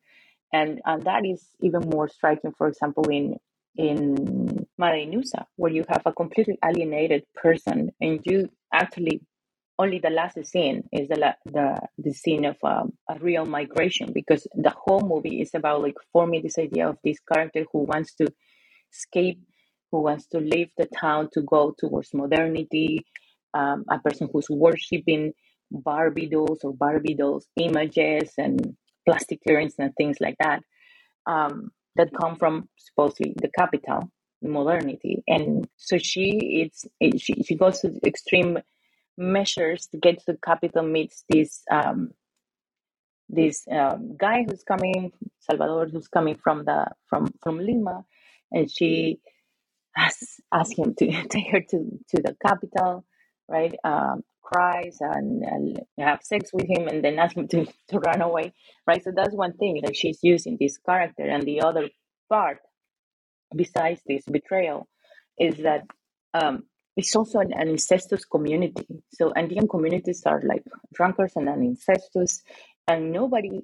And 0.53 0.81
and 0.85 1.03
that 1.05 1.25
is 1.25 1.43
even 1.61 1.89
more 1.89 2.09
striking 2.09 2.53
for 2.57 2.69
example 2.69 3.05
in 3.09 3.37
in 3.75 4.67
Madeinusa, 4.79 5.47
where 5.57 5.73
you 5.73 5.85
have 5.89 6.03
a 6.05 6.13
completely 6.13 6.59
alienated 6.63 7.25
person 7.35 7.91
and 8.01 8.21
you 8.25 8.51
actually 8.73 9.23
only 9.79 9.99
the 9.99 10.11
last 10.11 10.45
scene 10.45 10.83
is 10.93 11.09
the 11.09 11.35
the, 11.47 11.81
the 11.99 12.13
scene 12.13 12.45
of 12.45 12.57
um, 12.63 12.93
a 13.09 13.19
real 13.19 13.45
migration 13.45 14.13
because 14.13 14.47
the 14.55 14.71
whole 14.71 15.01
movie 15.01 15.41
is 15.41 15.55
about 15.55 15.83
like 15.83 15.97
forming 16.13 16.43
this 16.43 16.59
idea 16.59 16.89
of 16.89 16.99
this 17.05 17.19
character 17.33 17.65
who 17.73 17.81
wants 17.81 18.15
to 18.15 18.27
escape 18.93 19.41
who 19.91 20.03
wants 20.03 20.27
to 20.27 20.39
leave 20.39 20.71
the 20.77 20.87
town 20.87 21.29
to 21.33 21.43
go 21.43 21.75
towards 21.79 22.15
modernity 22.15 23.05
um, 23.55 23.85
a 23.91 23.99
person 23.99 24.29
who's 24.33 24.49
worshiping 24.49 25.33
barbie 25.71 26.29
dolls 26.29 26.61
or 26.65 26.75
barbie 26.75 27.15
dolls 27.15 27.47
images 27.57 28.33
and 28.39 28.77
plastic 29.07 29.41
earrings 29.47 29.75
and 29.79 29.95
things 29.97 30.19
like 30.21 30.37
that 30.39 30.63
um, 31.27 31.71
that 31.97 32.11
come 32.19 32.37
from 32.37 32.69
supposedly 32.77 33.35
the 33.41 33.51
capital 33.57 34.11
modernity. 34.43 35.23
And 35.29 35.69
so 35.77 35.99
she 35.99 36.39
it's 36.65 36.85
it, 37.01 37.21
she, 37.21 37.43
she 37.43 37.55
goes 37.55 37.81
to 37.81 37.93
extreme 38.05 38.59
measures 39.19 39.87
to 39.89 39.99
get 39.99 40.19
to 40.19 40.33
the 40.33 40.39
capital 40.45 40.83
meets 40.83 41.25
this 41.29 41.63
um, 41.71 42.11
this 43.29 43.67
um, 43.71 44.17
guy 44.19 44.45
who's 44.49 44.63
coming, 44.63 45.11
Salvador, 45.41 45.89
who's 45.89 46.09
coming 46.09 46.37
from 46.37 46.65
the 46.65 46.87
from 47.09 47.33
from 47.43 47.59
Lima, 47.59 48.05
and 48.53 48.71
she 48.71 49.21
asks, 49.97 50.41
asks 50.53 50.79
him 50.79 50.95
to 50.95 51.07
take 51.29 51.51
her 51.51 51.61
to 51.61 51.79
to 52.11 52.23
the 52.23 52.37
capital, 52.47 53.05
right? 53.49 53.75
Um, 53.85 54.23
cries 54.43 54.99
and, 55.01 55.43
and 55.45 55.81
have 55.99 56.21
sex 56.23 56.51
with 56.53 56.69
him, 56.69 56.89
and 56.89 57.03
then 57.03 57.19
ask 57.19 57.37
him 57.37 57.49
to 57.49 57.67
to 57.89 57.99
run 58.01 58.21
away, 58.21 58.53
right? 58.87 59.03
So 59.03 59.13
that's 59.15 59.35
one 59.35 59.55
thing 59.55 59.81
that 59.85 59.97
she's 59.97 60.19
using 60.23 60.57
this 60.61 60.79
character, 60.79 61.25
and 61.25 61.43
the 61.43 61.63
other 61.63 61.89
part, 62.29 62.59
besides 63.55 64.01
this 64.07 64.25
betrayal, 64.25 64.89
is 65.39 65.57
that 65.59 65.83
um, 66.35 66.65
it's 66.97 67.17
also 67.17 67.39
an, 67.41 67.53
an 67.53 67.69
incestuous 67.69 68.25
community. 68.25 68.87
So 69.13 69.33
Andean 69.33 69.69
communities 69.69 70.23
are 70.27 70.43
like 70.43 70.65
drunkards 70.93 71.35
and 71.37 71.49
an 71.49 71.63
incestuous, 71.63 72.43
and 72.87 73.13
nobody. 73.13 73.61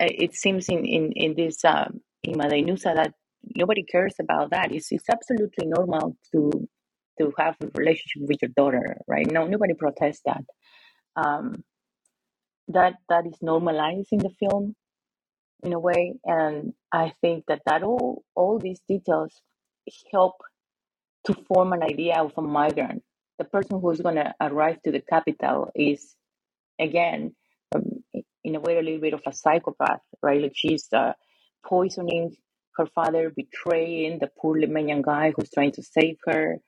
Eh, 0.00 0.08
it 0.26 0.34
seems 0.34 0.68
in 0.68 0.84
in 0.84 1.12
in 1.12 1.34
this 1.34 1.64
um, 1.64 2.00
in 2.22 2.34
Madeinusa 2.34 2.94
that 2.94 3.14
nobody 3.54 3.84
cares 3.84 4.14
about 4.20 4.50
that. 4.50 4.72
It's 4.72 4.90
it's 4.90 5.08
absolutely 5.08 5.66
normal 5.66 6.16
to 6.32 6.68
to 7.20 7.32
have 7.38 7.56
a 7.62 7.68
relationship 7.74 8.28
with 8.28 8.42
your 8.42 8.50
daughter, 8.56 8.96
right? 9.06 9.26
No, 9.30 9.46
nobody 9.46 9.74
protests 9.74 10.22
that. 10.24 10.44
Um, 11.16 11.64
that 12.68 12.94
that 13.08 13.26
is 13.26 13.38
normalized 13.40 14.08
in 14.12 14.18
the 14.18 14.30
film 14.38 14.74
in 15.62 15.72
a 15.72 15.78
way, 15.78 16.14
and 16.24 16.74
I 16.92 17.12
think 17.20 17.44
that 17.48 17.62
that 17.66 17.82
all 17.82 18.24
all 18.34 18.58
these 18.58 18.80
details 18.88 19.40
help 20.12 20.34
to 21.26 21.34
form 21.46 21.72
an 21.72 21.82
idea 21.82 22.16
of 22.16 22.32
a 22.36 22.42
migrant. 22.42 23.02
The 23.38 23.44
person 23.44 23.80
who's 23.80 24.00
going 24.00 24.16
to 24.16 24.34
arrive 24.40 24.82
to 24.82 24.92
the 24.92 25.00
capital 25.00 25.70
is, 25.74 26.14
again, 26.80 27.34
um, 27.74 28.04
in 28.44 28.56
a 28.56 28.60
way, 28.60 28.78
a 28.78 28.82
little 28.82 29.00
bit 29.00 29.14
of 29.14 29.22
a 29.26 29.32
psychopath, 29.32 30.00
right? 30.22 30.42
Like 30.42 30.52
she's 30.54 30.88
uh, 30.92 31.12
poisoning 31.64 32.36
her 32.76 32.86
father, 32.86 33.30
betraying 33.34 34.18
the 34.20 34.30
poor 34.40 34.56
Limanian 34.58 35.02
guy 35.02 35.32
who's 35.36 35.50
trying 35.50 35.72
to 35.72 35.82
save 35.82 36.16
her, 36.26 36.58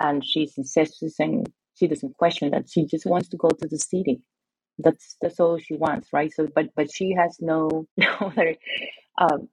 and 0.00 0.24
she's 0.24 0.56
incestuous 0.58 1.18
and 1.18 1.48
she 1.74 1.86
doesn't 1.86 2.16
question 2.16 2.50
that. 2.50 2.70
She 2.70 2.86
just 2.86 3.06
wants 3.06 3.28
to 3.30 3.36
go 3.36 3.48
to 3.48 3.68
the 3.68 3.78
city. 3.78 4.22
That's 4.78 5.16
that's 5.22 5.40
all 5.40 5.58
she 5.58 5.74
wants, 5.74 6.08
right? 6.12 6.32
So, 6.32 6.48
but 6.54 6.68
but 6.76 6.92
she 6.92 7.14
has 7.14 7.38
no 7.40 7.86
no 7.96 8.14
other 8.20 8.56
um, 9.18 9.48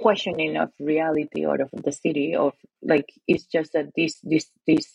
questioning 0.00 0.56
of 0.56 0.70
reality 0.78 1.44
or 1.46 1.60
of 1.60 1.70
the 1.72 1.92
city. 1.92 2.34
Of 2.36 2.52
like 2.82 3.08
it's 3.26 3.44
just 3.44 3.72
that 3.72 3.90
this 3.96 4.18
this 4.22 4.50
this 4.66 4.86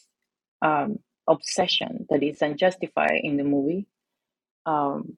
um, 0.61 0.99
obsession 1.27 2.05
that 2.09 2.23
is 2.23 2.41
unjustified 2.41 3.21
in 3.23 3.37
the 3.37 3.43
movie. 3.43 3.87
Um, 4.65 5.17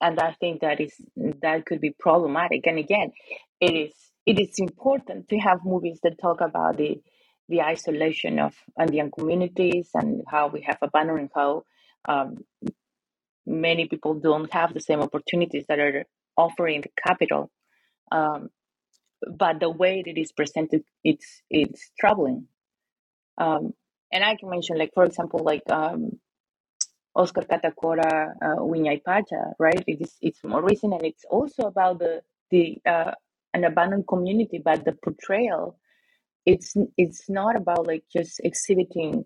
and 0.00 0.20
I 0.20 0.32
think 0.38 0.60
that 0.60 0.80
is 0.80 0.94
that 1.42 1.66
could 1.66 1.80
be 1.80 1.94
problematic. 1.98 2.66
And 2.66 2.78
again, 2.78 3.12
it 3.60 3.74
is 3.74 3.92
it 4.26 4.38
is 4.38 4.58
important 4.58 5.28
to 5.28 5.38
have 5.38 5.64
movies 5.64 6.00
that 6.02 6.20
talk 6.20 6.40
about 6.40 6.76
the 6.76 7.00
the 7.48 7.62
isolation 7.62 8.38
of 8.38 8.54
Andean 8.78 9.10
communities 9.10 9.88
and 9.94 10.22
how 10.28 10.48
we 10.48 10.60
have 10.62 10.78
abandoned 10.82 11.18
and 11.20 11.30
how 11.34 11.64
um, 12.06 12.44
many 13.46 13.88
people 13.88 14.14
don't 14.14 14.52
have 14.52 14.74
the 14.74 14.80
same 14.80 15.00
opportunities 15.00 15.64
that 15.68 15.78
are 15.78 16.04
offered 16.36 16.68
in 16.68 16.82
the 16.82 16.90
capital. 17.02 17.50
Um, 18.12 18.50
but 19.26 19.60
the 19.60 19.70
way 19.70 20.02
it 20.06 20.18
is 20.18 20.32
presented, 20.32 20.82
it's 21.04 21.42
it's 21.50 21.90
troubling. 21.98 22.46
Um, 23.36 23.74
and 24.12 24.24
I 24.24 24.36
can 24.36 24.50
mention, 24.50 24.78
like 24.78 24.92
for 24.94 25.04
example, 25.04 25.40
like 25.44 25.62
um, 25.70 26.18
Oscar 27.14 27.42
Catacora, 27.42 28.32
uh, 28.40 28.56
Huayna 28.56 29.00
right? 29.58 29.82
It 29.86 30.00
is 30.00 30.16
it's 30.20 30.42
more 30.44 30.62
recent, 30.62 30.94
and 30.94 31.04
it's 31.04 31.24
also 31.28 31.64
about 31.64 31.98
the 31.98 32.22
the 32.50 32.78
uh, 32.86 33.12
an 33.54 33.64
abandoned 33.64 34.06
community, 34.06 34.60
but 34.64 34.84
the 34.84 34.92
portrayal, 34.92 35.78
it's 36.46 36.76
it's 36.96 37.28
not 37.28 37.56
about 37.56 37.86
like 37.86 38.04
just 38.12 38.40
exhibiting 38.44 39.24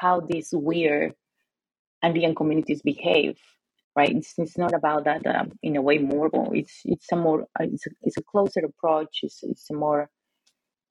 how 0.00 0.20
these 0.20 0.50
weird 0.52 1.14
Andean 2.02 2.34
communities 2.34 2.82
behave, 2.82 3.38
right? 3.96 4.10
It's, 4.10 4.34
it's 4.38 4.58
not 4.58 4.74
about 4.74 5.04
that 5.04 5.26
um, 5.26 5.52
in 5.62 5.76
a 5.76 5.82
way 5.82 5.98
moral. 5.98 6.52
It's 6.54 6.80
it's 6.84 7.10
a 7.12 7.16
more 7.16 7.42
uh, 7.60 7.64
it's 7.64 7.86
a, 7.86 7.90
it's 8.02 8.16
a 8.18 8.22
closer 8.22 8.60
approach. 8.64 9.20
It's 9.22 9.40
it's 9.42 9.70
a 9.70 9.74
more 9.74 10.10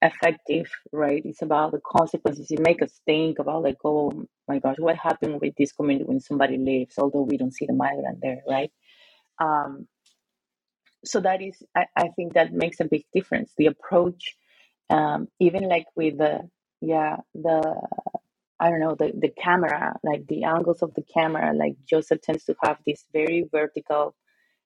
effective, 0.02 0.70
right? 0.92 1.22
It's 1.26 1.44
about 1.44 1.72
the 1.74 1.82
consequences. 1.86 2.52
It 2.52 2.62
makes 2.62 2.84
us 2.84 3.02
think 3.06 3.40
about 3.40 3.64
like, 3.64 3.78
oh 3.86 4.12
my 4.48 4.60
gosh, 4.60 4.78
what 4.80 4.98
happened 4.98 5.42
with 5.42 5.56
this 5.58 5.74
community 5.74 6.06
when 6.06 6.22
somebody 6.22 6.58
leaves, 6.58 6.96
although 7.00 7.24
we 7.24 7.38
don't 7.38 7.54
see 7.54 7.68
the 7.68 7.74
migrant 7.74 8.20
there, 8.22 8.42
right? 8.50 8.72
Um, 9.42 9.88
so 11.06 11.20
that 11.22 11.42
is, 11.42 11.62
I, 11.76 11.86
I 11.98 12.10
think 12.16 12.34
that 12.34 12.54
makes 12.54 12.80
a 12.80 12.86
big 12.86 13.06
difference. 13.14 13.54
The 13.58 13.68
approach, 13.68 14.36
um, 14.90 15.28
even 15.40 15.70
like 15.70 15.86
with 15.96 16.18
the, 16.18 16.50
yeah, 16.82 17.18
the, 17.34 17.82
I 18.60 18.70
don't 18.70 18.80
know, 18.80 18.96
the, 18.98 19.12
the 19.18 19.30
camera, 19.30 19.96
like 20.04 20.28
the 20.28 20.44
angles 20.44 20.82
of 20.82 20.94
the 20.94 21.04
camera, 21.04 21.54
like 21.54 21.76
Llosa 21.92 22.22
tends 22.22 22.46
to 22.46 22.56
have 22.64 22.78
these 22.86 23.04
very 23.12 23.48
vertical 23.52 24.16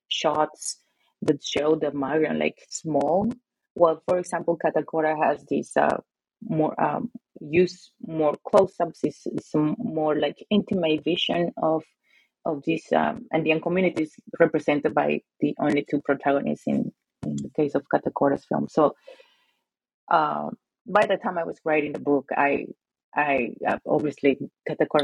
shots 0.07 0.77
that 1.23 1.43
show 1.43 1.75
the 1.75 1.91
migrant 1.91 2.39
like 2.39 2.57
small 2.69 3.31
well, 3.77 4.01
for 4.07 4.17
example, 4.17 4.57
Catacora 4.57 5.15
has 5.23 5.43
this 5.45 5.77
uh, 5.77 5.97
more 6.41 6.79
um, 6.81 7.11
use 7.39 7.91
more 8.01 8.35
close-ups. 8.47 8.99
It's, 9.03 9.21
it's 9.27 9.51
more 9.53 10.15
like 10.19 10.43
intimate 10.49 11.03
vision 11.03 11.51
of 11.61 11.83
of 12.45 12.63
these 12.65 12.85
um, 12.95 13.27
Andean 13.31 13.61
communities 13.61 14.13
represented 14.39 14.95
by 14.95 15.21
the 15.41 15.53
only 15.59 15.85
two 15.89 16.01
protagonists 16.01 16.65
in 16.65 16.91
in 17.23 17.35
the 17.35 17.51
case 17.55 17.75
of 17.75 17.85
Catacora's 17.93 18.45
film. 18.45 18.67
So, 18.69 18.95
uh, 20.09 20.49
by 20.85 21.05
the 21.05 21.17
time 21.17 21.37
I 21.37 21.43
was 21.43 21.59
writing 21.63 21.93
the 21.93 21.99
book, 21.99 22.29
I 22.35 22.67
I 23.17 23.53
uh, 23.67 23.79
obviously 23.87 24.37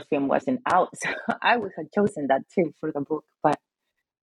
film 0.09 0.27
wasn't 0.27 0.61
out, 0.71 0.89
so 0.97 1.09
I 1.41 1.57
would 1.57 1.71
have 1.77 1.87
chosen 1.93 2.27
that 2.27 2.43
too 2.53 2.73
for 2.79 2.91
the 2.91 3.01
book. 3.01 3.25
But 3.41 3.59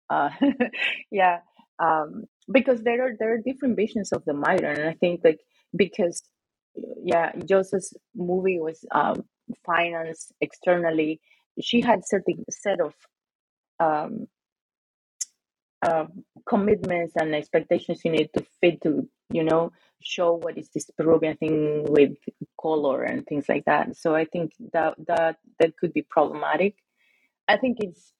uh, 0.09 0.29
yeah, 1.11 1.39
um, 1.79 2.25
because 2.51 2.83
there 2.83 3.05
are 3.05 3.13
there 3.19 3.33
are 3.33 3.39
different 3.39 3.75
visions 3.75 4.11
of 4.11 4.23
the 4.25 4.33
migrant, 4.33 4.79
and 4.79 4.89
I 4.89 4.93
think 4.93 5.21
like 5.23 5.39
because 5.75 6.23
yeah, 7.03 7.31
Llosa's 7.49 7.93
movie 8.15 8.59
was 8.59 8.85
um, 8.91 9.23
financed 9.65 10.33
externally. 10.41 11.19
She 11.61 11.81
had 11.81 12.01
certain 12.05 12.45
set 12.49 12.79
of 12.79 12.93
um, 13.79 14.27
uh, 15.81 16.05
commitments 16.47 17.13
and 17.15 17.33
expectations 17.35 18.01
you 18.03 18.11
need 18.11 18.29
to 18.35 18.45
fit 18.61 18.81
to 18.83 19.07
you 19.31 19.43
know 19.43 19.71
show 20.01 20.33
what 20.33 20.57
is 20.57 20.69
this 20.69 20.89
Peruvian 20.97 21.35
thing 21.37 21.85
with 21.89 22.15
color 22.59 23.03
and 23.03 23.25
things 23.25 23.49
like 23.49 23.65
that. 23.65 23.97
So 23.97 24.15
I 24.15 24.25
think 24.25 24.53
that 24.73 24.95
that 25.07 25.37
that 25.59 25.77
could 25.77 25.93
be 25.93 26.03
problematic. 26.03 26.75
I 27.47 27.57
think 27.57 27.77
it's 27.79 28.13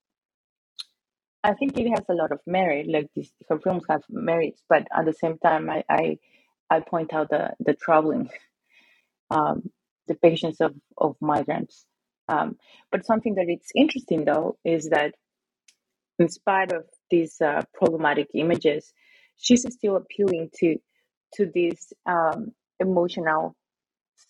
I 1.43 1.53
think 1.53 1.77
it 1.77 1.89
has 1.89 2.03
a 2.09 2.13
lot 2.13 2.31
of 2.31 2.41
merit. 2.45 2.87
Like 2.87 3.09
these, 3.15 3.31
her 3.47 3.59
films 3.59 3.83
have 3.89 4.03
merits, 4.09 4.61
but 4.67 4.87
at 4.95 5.05
the 5.05 5.13
same 5.13 5.37
time, 5.37 5.69
I 5.69 5.83
I, 5.89 6.17
I 6.69 6.81
point 6.81 7.13
out 7.13 7.29
the 7.29 7.53
the 7.59 7.73
troubling 7.73 8.29
um, 9.31 9.71
depictions 10.09 10.59
of 10.59 10.75
of 10.97 11.15
migrants. 11.21 11.85
Um, 12.27 12.57
but 12.91 13.05
something 13.05 13.35
that 13.35 13.47
it's 13.47 13.71
interesting 13.75 14.25
though 14.25 14.57
is 14.63 14.89
that, 14.89 15.15
in 16.19 16.29
spite 16.29 16.71
of 16.73 16.83
these 17.09 17.39
uh, 17.41 17.63
problematic 17.73 18.27
images, 18.35 18.93
she's 19.37 19.65
still 19.73 19.95
appealing 19.95 20.49
to 20.59 20.77
to 21.35 21.45
this 21.53 21.93
um, 22.05 22.51
emotional 22.79 23.55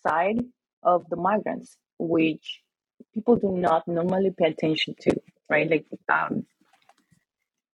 side 0.06 0.40
of 0.82 1.08
the 1.10 1.16
migrants, 1.16 1.76
which 1.98 2.60
people 3.14 3.36
do 3.36 3.52
not 3.52 3.86
normally 3.88 4.30
pay 4.36 4.46
attention 4.46 4.94
to. 5.00 5.16
Right, 5.48 5.68
like 5.68 5.86
um, 6.08 6.46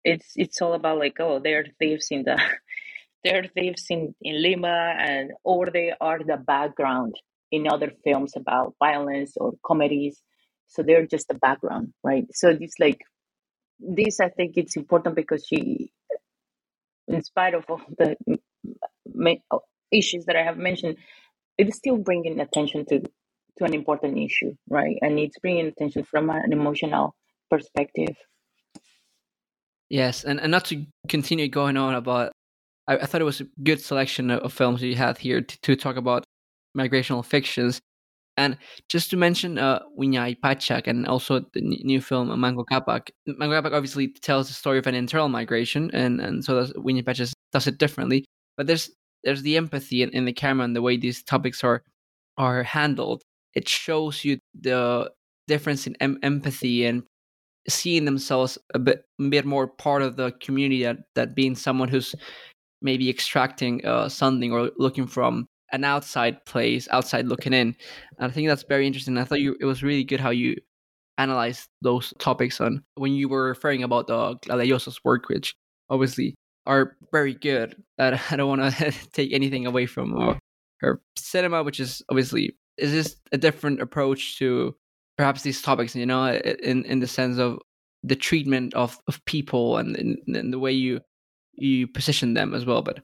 it's 0.04 0.34
it's 0.36 0.62
all 0.62 0.74
about 0.74 1.00
like 1.00 1.18
oh 1.20 1.40
they're 1.40 1.66
thieves 1.80 2.08
in 2.12 2.24
the 2.24 2.40
they're 3.24 3.46
thieves 3.56 3.86
in, 3.90 4.16
in 4.22 4.42
Lima 4.42 4.96
and 4.98 5.32
or 5.44 5.70
they 5.72 5.94
are 6.00 6.20
the 6.20 6.38
background 6.38 7.16
in 7.52 7.68
other 7.68 7.92
films 8.04 8.34
about 8.36 8.76
violence 8.80 9.34
or 9.38 9.54
comedies. 9.66 10.22
So 10.68 10.84
they're 10.84 11.06
just 11.06 11.28
the 11.28 11.36
background, 11.36 11.94
right? 12.04 12.26
So 12.34 12.50
it's 12.50 12.80
like 12.80 13.02
this 13.80 14.20
I 14.20 14.30
think 14.30 14.58
it's 14.58 14.78
important 14.78 15.16
because 15.16 15.46
she 15.48 15.92
in 17.08 17.24
spite 17.24 17.54
of 17.54 17.66
all 17.70 17.82
the 17.98 18.16
issues 19.92 20.26
that 20.26 20.36
I 20.36 20.44
have 20.44 20.58
mentioned, 20.58 20.98
it's 21.58 21.78
still 21.78 21.98
bringing 21.98 22.40
attention 22.40 22.86
to 22.88 23.02
to 23.58 23.64
an 23.64 23.74
important 23.74 24.18
issue, 24.18 24.54
right? 24.70 24.98
And 25.02 25.18
it's 25.20 25.40
bringing 25.40 25.68
attention 25.68 26.04
from 26.04 26.30
an 26.30 26.52
emotional 26.52 27.16
perspective. 27.50 28.16
Yes, 29.90 30.24
and, 30.24 30.42
and 30.42 30.52
not 30.52 30.66
to 30.66 30.86
continue 31.08 31.48
going 31.48 31.78
on 31.78 31.94
about, 31.94 32.32
I, 32.88 32.98
I 32.98 33.06
thought 33.06 33.22
it 33.22 33.26
was 33.26 33.42
a 33.42 33.48
good 33.64 33.80
selection 33.80 34.32
of, 34.32 34.52
films 34.52 34.82
you 34.82 34.96
had 34.96 35.18
here 35.18 35.42
to, 35.42 35.62
to, 35.62 35.76
talk 35.76 35.96
about 35.96 36.26
migrational 36.76 37.24
fictions. 37.24 37.80
And 38.36 38.58
just 38.90 39.10
to 39.12 39.18
mention 39.18 39.58
uh, 39.58 39.80
Wiñaypacha 39.98 40.86
and 40.88 41.08
also 41.08 41.40
the 41.54 41.62
n- 41.62 41.78
new 41.84 42.02
film 42.02 42.38
Manco 42.38 42.66
Capac. 42.66 43.10
Manco 43.28 43.62
Capac 43.62 43.74
obviously 43.74 44.10
tells 44.10 44.48
the 44.48 44.54
story 44.54 44.80
of 44.80 44.88
an 44.88 44.96
internal 44.96 45.30
migration, 45.30 45.90
and, 45.94 46.20
and 46.20 46.44
so 46.44 46.56
does 46.56 46.74
Wiñaypacha 46.74 47.32
does 47.54 47.68
it 47.68 47.78
differently. 47.78 48.26
But 48.58 48.68
there's 48.68 48.90
there's 49.26 49.42
the 49.42 49.58
empathy 49.58 50.04
in, 50.04 50.10
in 50.12 50.26
the 50.26 50.34
camera 50.34 50.64
and 50.64 50.76
the 50.76 50.82
way 50.82 50.96
these 50.96 51.24
topics 51.24 51.64
are 51.64 51.84
are 52.38 52.64
handled. 52.64 53.24
It 53.54 53.68
shows 53.68 54.24
you 54.24 54.40
the 54.54 55.12
difference 55.48 55.88
in 55.88 55.96
em- 56.00 56.20
empathy 56.24 56.86
and 56.86 57.04
seeing 57.68 58.06
themselves 58.06 58.58
a 58.74 58.80
bit, 58.80 59.04
bit 59.30 59.46
more 59.46 59.68
part 59.68 60.02
of 60.02 60.18
the 60.18 60.32
community 60.34 60.84
that, 60.84 60.98
that 61.16 61.36
being 61.36 61.56
someone 61.56 61.88
who's 61.88 62.14
maybe 62.82 63.10
extracting 63.10 63.84
uh, 63.86 64.10
something 64.10 64.52
or 64.52 64.70
looking 64.78 65.08
from 65.08 65.48
an 65.72 65.84
outside 65.84 66.46
place, 66.46 66.88
outside 66.92 67.28
looking 67.28 67.54
in. 67.54 67.76
And 68.20 68.30
I 68.30 68.30
think 68.30 68.48
that's 68.48 68.64
very 68.64 68.86
interesting. 68.86 69.18
I 69.18 69.24
thought 69.24 69.42
you, 69.42 69.56
it 69.60 69.66
was 69.66 69.82
really 69.82 70.04
good 70.04 70.20
how 70.20 70.30
you 70.30 70.56
analyzed 71.18 71.68
those 71.82 72.14
topics 72.20 72.60
on 72.60 72.84
when 72.96 73.14
you 73.14 73.30
were 73.30 73.48
referring 73.48 73.84
about 73.84 74.08
the 74.08 74.36
Claudia 74.44 74.74
Llosa's 74.74 75.00
work, 75.04 75.30
which 75.30 75.56
obviously 75.90 76.36
are 76.66 76.96
very 77.12 77.34
good. 77.34 77.82
I 78.00 78.36
don't 78.36 78.60
want 78.60 78.76
to 78.76 78.92
take 79.14 79.34
anything 79.34 79.66
away 79.66 79.86
from 79.86 80.18
uh, 80.18 80.36
her 80.82 81.02
cinema, 81.18 81.64
which 81.64 81.80
is 81.80 82.02
obviously 82.10 82.56
is 82.78 82.92
just 82.92 83.18
a 83.32 83.38
different 83.38 83.82
approach 83.82 84.38
to 84.40 84.76
perhaps 85.18 85.42
these 85.42 85.62
topics 85.62 85.96
you 85.96 86.06
know 86.06 86.28
in 86.28 86.84
in 86.86 87.00
the 87.00 87.08
sense 87.08 87.38
of 87.38 87.60
the 88.04 88.16
treatment 88.16 88.74
of 88.74 89.00
of 89.08 89.24
people 89.26 89.78
and, 89.78 89.96
and 89.96 90.54
the 90.54 90.60
way 90.60 90.72
you 90.72 91.00
you 91.54 91.88
position 91.88 92.34
them 92.34 92.54
as 92.54 92.66
well 92.66 92.82
but 92.82 93.00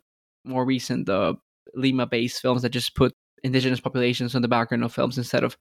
more 0.46 0.66
recent 0.66 1.06
the 1.06 1.36
lima 1.74 2.06
based 2.06 2.42
films 2.42 2.62
that 2.62 2.70
just 2.70 2.96
put 2.96 3.14
indigenous 3.44 3.80
populations 3.80 4.36
on 4.36 4.42
the 4.42 4.48
background 4.48 4.84
of 4.84 4.94
films 4.94 5.18
instead 5.18 5.44
of 5.44 5.56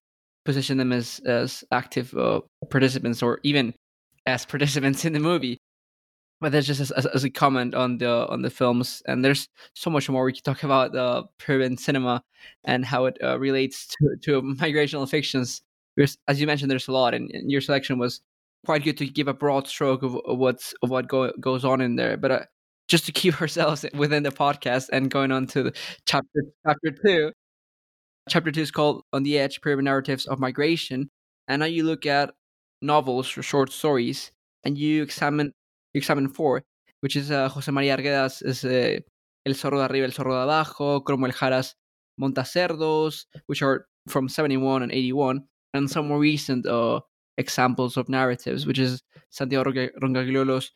position 0.45 0.77
them 0.79 0.93
as 0.93 1.21
as 1.25 1.63
active 1.71 2.15
uh, 2.17 2.41
participants 2.69 3.23
or 3.23 3.39
even 3.43 3.73
as 4.27 4.45
participants 4.55 5.05
in 5.05 5.13
the 5.13 5.21
movie 5.21 5.59
but 6.41 6.53
that's 6.53 6.67
just 6.67 6.81
as, 6.81 6.91
as, 6.93 7.07
as, 7.07 7.25
a 7.25 7.31
comment 7.31 7.75
on 7.75 7.99
the 7.99 8.27
on 8.29 8.43
the 8.43 8.51
films 8.51 9.03
and 9.07 9.25
there's 9.25 9.49
so 9.75 9.91
much 9.91 10.09
more 10.09 10.25
we 10.25 10.33
could 10.33 10.45
talk 10.45 10.63
about 10.63 10.93
the 10.93 11.03
uh, 11.03 11.23
Peruvian 11.39 11.77
cinema 11.77 12.23
and 12.65 12.85
how 12.85 13.05
it 13.05 13.19
uh, 13.23 13.39
relates 13.39 13.87
to, 13.87 14.17
to 14.23 14.43
migrational 14.61 15.09
fictions 15.09 15.63
because 15.97 16.17
as 16.29 16.41
you 16.41 16.47
mentioned, 16.47 16.71
there's 16.71 16.89
a 16.89 16.93
lot, 16.93 17.15
and, 17.15 17.31
and 17.33 17.51
your 17.51 17.61
selection 17.61 17.99
was 17.99 18.21
quite 18.65 18.85
good 18.85 18.97
to 18.99 19.07
give 19.07 19.29
a 19.29 19.35
broad 19.35 19.67
stroke 19.67 20.03
of, 20.03 20.17
of 20.25 20.39
what's 20.39 20.75
of 20.83 20.91
what 20.91 21.09
go, 21.09 21.31
goes 21.41 21.65
on 21.65 21.81
in 21.81 21.97
there. 21.97 22.17
But 22.17 22.31
uh, 22.31 22.45
just 22.89 23.07
to 23.07 23.13
keep 23.21 23.41
ourselves 23.41 23.85
within 23.95 24.23
the 24.23 24.31
podcast 24.31 24.89
and 24.93 25.11
going 25.11 25.33
on 25.33 25.47
to 25.49 25.73
chapter 26.07 26.45
chapter 26.67 26.91
two. 27.05 27.33
Chapter 28.29 28.51
two 28.51 28.63
is 28.63 28.71
called 28.71 29.03
"On 29.13 29.23
the 29.23 29.39
Edge: 29.39 29.61
Peruvian 29.61 29.85
Narratives 29.85 30.27
of 30.27 30.39
Migration," 30.39 31.11
and 31.49 31.61
now 31.61 31.67
you 31.67 31.85
look 31.85 32.07
at 32.07 32.33
novels 32.81 33.37
or 33.37 33.43
short 33.43 33.71
stories, 33.71 34.31
and 34.65 34.79
you 34.79 35.03
examine 35.03 35.53
examine 35.95 36.29
four, 36.29 36.63
which 37.01 37.17
is 37.17 37.31
uh, 37.31 37.49
Jose 37.49 37.71
María 37.73 37.97
Arguedas 37.97 38.43
is 38.45 38.65
uh, 38.65 38.99
El 39.47 39.55
Zorro 39.55 39.79
de 39.79 39.85
Arriba, 39.85 40.07
El 40.07 40.13
Zorro 40.13 40.33
de 40.33 40.43
Abajo, 40.43 41.01
Cronwell 41.01 41.33
Jara's 41.33 41.75
Montacerdos, 42.21 43.25
which 43.47 43.63
are 43.63 43.87
from 44.09 44.29
71 44.29 44.83
and 44.83 44.93
81, 44.93 45.43
and 45.75 45.91
some 45.91 46.09
more 46.09 46.19
recent 46.19 46.67
uh, 46.67 47.01
examples 47.39 47.97
of 47.97 48.09
narratives, 48.09 48.67
which 48.67 48.79
is 48.79 49.03
Santiago 49.31 49.71
Roncagliolo's 49.71 50.73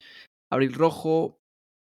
Abril 0.53 0.77
Rojo 0.79 1.37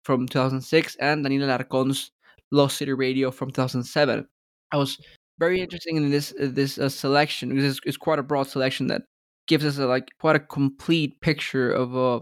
from 0.05 0.27
2006 0.27 0.97
and 0.97 1.25
Daniel 1.25 1.49
Alarcon's 1.49 2.11
Lost 2.53 2.79
City 2.79 2.93
Radio 2.93 3.31
from 3.31 3.51
2007. 3.51 4.27
I 4.73 4.77
was 4.77 4.99
very 5.39 5.61
interested 5.61 5.95
in 5.95 6.11
this 6.11 6.33
uh, 6.41 6.49
this 6.51 6.79
uh, 6.79 6.89
selection 6.89 7.49
because 7.49 7.65
it's, 7.65 7.81
it's, 7.85 7.97
quite 7.97 8.19
a 8.19 8.23
broad 8.23 8.47
selection 8.47 8.89
that 8.89 9.03
gives 9.47 9.65
us 9.65 9.79
a, 9.79 9.87
like 9.87 10.09
quite 10.21 10.37
a 10.37 10.41
complete 10.41 11.21
picture 11.21 11.71
of 11.73 11.97
uh, 11.97 12.21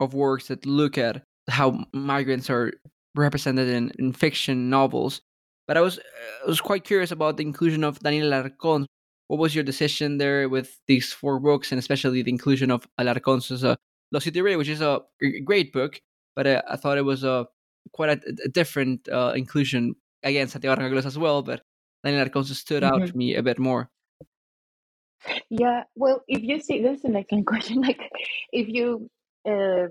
of 0.00 0.14
works 0.14 0.48
that 0.48 0.66
look 0.66 0.98
at 0.98 1.22
how 1.48 1.84
migrants 1.92 2.50
are 2.50 2.72
represented 3.14 3.68
in, 3.68 3.90
in 3.98 4.12
fiction 4.12 4.70
novels. 4.70 5.20
But 5.66 5.76
I 5.76 5.80
was 5.80 5.98
I 6.44 6.46
was 6.46 6.60
quite 6.60 6.84
curious 6.84 7.10
about 7.10 7.36
the 7.36 7.42
inclusion 7.42 7.84
of 7.84 7.98
Daniel 8.00 8.30
Alarcón. 8.30 8.86
What 9.26 9.38
was 9.38 9.54
your 9.54 9.64
decision 9.64 10.16
there 10.16 10.48
with 10.48 10.78
these 10.86 11.12
four 11.12 11.38
books, 11.38 11.70
and 11.70 11.78
especially 11.78 12.22
the 12.22 12.30
inclusion 12.30 12.70
of 12.70 12.88
Alarcón's 12.98 13.62
uh, 13.62 13.76
Los 14.10 14.24
City 14.24 14.40
which 14.40 14.68
is 14.68 14.80
a 14.80 15.02
great 15.44 15.72
book, 15.72 16.00
but 16.34 16.46
uh, 16.46 16.62
I 16.66 16.76
thought 16.76 16.96
it 16.96 17.02
was 17.02 17.24
a 17.24 17.46
quite 17.92 18.10
a, 18.10 18.34
a 18.44 18.48
different 18.48 19.08
uh, 19.08 19.32
inclusion. 19.36 19.94
Again, 20.22 20.48
Santiago 20.48 20.80
Argaglos 20.80 21.06
as 21.06 21.18
well, 21.18 21.42
but 21.42 21.62
Daniel 22.02 22.24
Alarcón 22.24 22.44
stood 22.44 22.82
mm-hmm. 22.82 23.02
out 23.02 23.06
to 23.06 23.16
me 23.16 23.34
a 23.34 23.42
bit 23.42 23.58
more. 23.58 23.90
Yeah, 25.50 25.84
well, 25.94 26.22
if 26.28 26.42
you 26.42 26.60
see, 26.60 26.82
this 26.82 26.98
is 26.98 27.04
an 27.04 27.16
excellent 27.20 27.46
question. 27.46 27.80
Like, 27.82 28.00
if 28.52 28.68
you 28.68 29.10
uh, 29.48 29.88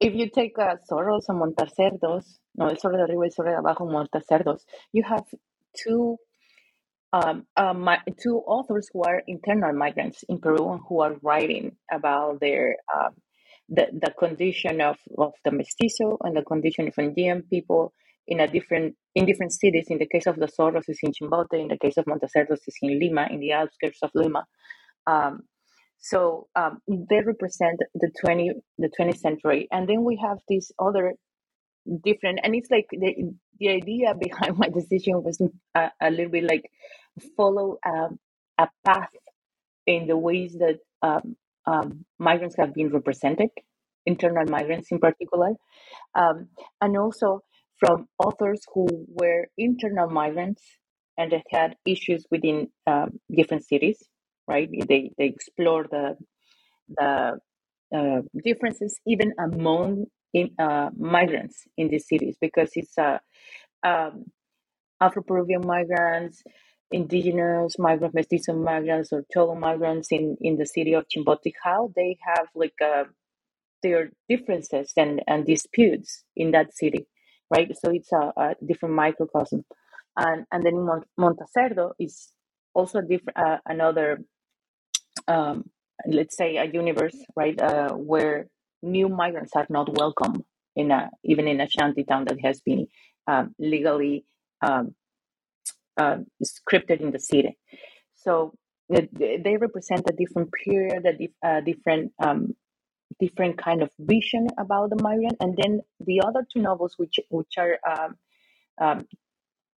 if 0.00 0.14
you 0.14 0.28
take 0.30 0.56
Zorros 0.56 1.28
and 1.28 1.40
Montacerdos, 1.40 2.24
no, 2.56 2.68
El 2.68 2.74
de 2.74 3.02
Arriba, 3.02 3.24
El 3.24 3.30
Zorro 3.30 3.50
de 3.50 3.56
Abajo, 3.56 3.86
Montacerdos, 3.86 4.62
you 4.92 5.02
have 5.04 5.24
two 5.76 6.16
um, 7.12 7.46
uh, 7.56 7.96
two 8.22 8.38
authors 8.46 8.88
who 8.92 9.02
are 9.02 9.22
internal 9.28 9.72
migrants 9.72 10.24
in 10.28 10.40
Peru 10.40 10.78
who 10.88 11.02
are 11.02 11.16
writing 11.22 11.76
about 11.92 12.40
their 12.40 12.76
um, 12.94 13.12
the, 13.68 13.86
the 13.92 14.12
condition 14.18 14.80
of, 14.80 14.96
of 15.18 15.32
the 15.44 15.50
mestizo 15.50 16.18
and 16.22 16.36
the 16.36 16.42
condition 16.42 16.88
of 16.88 16.94
Indian 16.98 17.42
people 17.42 17.92
in 18.26 18.40
a 18.40 18.48
different 18.48 18.96
in 19.14 19.26
different 19.26 19.52
cities. 19.52 19.86
In 19.88 19.98
the 19.98 20.06
case 20.06 20.26
of 20.26 20.36
the 20.36 20.46
Zorros, 20.46 20.88
is 20.88 20.98
in 21.02 21.12
Chimbote. 21.12 21.60
In 21.60 21.68
the 21.68 21.78
case 21.78 21.96
of 21.96 22.06
Montacerdos, 22.06 22.60
is 22.66 22.76
in 22.80 22.98
Lima, 22.98 23.28
in 23.30 23.40
the 23.40 23.52
outskirts 23.52 23.98
of 24.02 24.10
Lima. 24.14 24.44
Um, 25.06 25.42
so 26.02 26.48
um, 26.56 26.80
they 26.88 27.20
represent 27.20 27.78
the 27.94 28.10
20 28.20 28.52
the 28.78 28.90
20th 28.98 29.18
century, 29.18 29.68
and 29.70 29.88
then 29.88 30.04
we 30.04 30.16
have 30.16 30.38
these 30.48 30.72
other 30.78 31.14
different, 32.04 32.40
and 32.42 32.54
it's 32.56 32.70
like 32.70 32.86
the 32.90 33.32
the 33.60 33.68
idea 33.68 34.14
behind 34.20 34.58
my 34.58 34.68
decision 34.68 35.22
was 35.22 35.40
a, 35.76 35.90
a 36.00 36.10
little 36.10 36.30
bit 36.30 36.44
like 36.44 36.70
follow 37.36 37.78
um, 37.86 38.18
a 38.58 38.68
path 38.84 39.10
in 39.86 40.08
the 40.08 40.16
ways 40.16 40.56
that 40.58 40.78
um, 41.02 41.36
um, 41.66 42.04
migrants 42.18 42.56
have 42.58 42.74
been 42.74 42.90
represented, 42.90 43.50
internal 44.04 44.44
migrants 44.46 44.90
in 44.90 44.98
particular, 44.98 45.52
um, 46.16 46.48
and 46.80 46.98
also 46.98 47.42
from 47.78 48.08
authors 48.18 48.60
who 48.74 48.88
were 49.08 49.46
internal 49.56 50.10
migrants 50.10 50.62
and 51.16 51.30
that 51.32 51.42
had 51.50 51.76
issues 51.86 52.26
within 52.30 52.68
um, 52.88 53.20
different 53.30 53.64
cities 53.64 54.02
right? 54.48 54.68
They 54.88 55.12
they 55.18 55.26
explore 55.26 55.84
the 55.90 56.16
the 56.88 57.38
uh, 57.96 58.22
differences 58.44 59.00
even 59.06 59.32
among 59.38 60.06
in, 60.34 60.50
uh, 60.58 60.90
migrants 60.96 61.64
in 61.76 61.88
these 61.88 62.08
cities 62.08 62.36
because 62.40 62.70
it's 62.74 62.98
uh, 62.98 63.18
um, 63.84 64.26
Afro-Peruvian 65.00 65.66
migrants, 65.66 66.42
indigenous 66.92 67.78
migrants, 67.78 68.14
mestizo 68.14 68.54
migrants, 68.54 69.12
or 69.12 69.24
Cholo 69.32 69.56
migrants 69.56 70.08
in, 70.12 70.36
in 70.42 70.58
the 70.58 70.66
city 70.66 70.94
of 70.94 71.06
Chimbote, 71.08 71.52
how 71.64 71.92
they 71.96 72.18
have 72.26 72.48
like 72.56 72.74
uh, 72.84 73.04
their 73.82 74.10
differences 74.28 74.92
and, 74.96 75.22
and 75.26 75.46
disputes 75.46 76.24
in 76.36 76.52
that 76.52 76.74
city, 76.76 77.06
right? 77.50 77.72
So 77.76 77.90
it's 77.92 78.12
a, 78.12 78.32
a 78.36 78.54
different 78.66 78.94
microcosm. 78.96 79.64
And, 80.16 80.46
and 80.52 80.64
then 80.64 80.74
in 80.74 80.88
Montacerdo 81.18 81.92
is 82.00 82.32
also 82.74 83.00
different, 83.00 83.36
uh, 83.36 83.58
another 83.66 84.18
um, 85.28 85.70
let's 86.06 86.36
say 86.36 86.56
a 86.56 86.64
universe 86.64 87.16
right 87.36 87.60
uh, 87.60 87.90
where 87.92 88.46
new 88.82 89.08
migrants 89.08 89.52
are 89.54 89.66
not 89.68 89.96
welcome 89.96 90.44
in 90.74 90.90
a 90.90 91.10
even 91.24 91.46
in 91.46 91.60
a 91.60 91.68
shanty 91.68 92.04
town 92.04 92.24
that 92.24 92.38
has 92.42 92.60
been 92.60 92.86
um, 93.26 93.54
legally 93.58 94.24
um, 94.62 94.94
uh, 95.96 96.16
scripted 96.42 97.00
in 97.00 97.10
the 97.12 97.20
city. 97.20 97.56
So 98.14 98.54
they 98.88 99.56
represent 99.58 100.02
a 100.08 100.12
different 100.12 100.50
period 100.52 101.06
a 101.06 101.12
dif- 101.16 101.64
different 101.64 102.12
um, 102.22 102.54
different 103.20 103.58
kind 103.58 103.82
of 103.82 103.90
vision 103.98 104.48
about 104.58 104.90
the 104.90 105.02
migrant. 105.02 105.36
And 105.40 105.56
then 105.56 105.80
the 106.00 106.22
other 106.26 106.46
two 106.52 106.60
novels 106.60 106.94
which 106.96 107.20
which 107.28 107.54
are 107.58 107.78
um, 108.80 109.06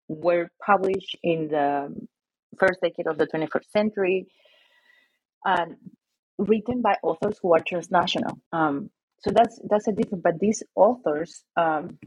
were 0.07 0.49
published 0.65 1.17
in 1.23 1.47
the 1.49 1.95
first 2.59 2.81
decade 2.81 3.07
of 3.07 3.17
the 3.17 3.27
21st 3.27 3.71
century 3.71 4.27
and 5.45 5.75
written 6.37 6.81
by 6.81 6.95
authors 7.03 7.37
who 7.41 7.53
are 7.53 7.59
transnational. 7.59 8.39
Um, 8.51 8.89
so 9.19 9.31
that's 9.31 9.59
that's 9.69 9.87
a 9.87 9.91
different. 9.91 10.23
But 10.23 10.39
these 10.39 10.63
authors 10.75 11.43
um, 11.55 11.97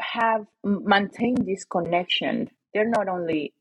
have 0.00 0.46
maintained 0.64 1.46
this 1.46 1.64
connection. 1.64 2.50
They're 2.74 2.88
not 2.88 3.08
only 3.08 3.54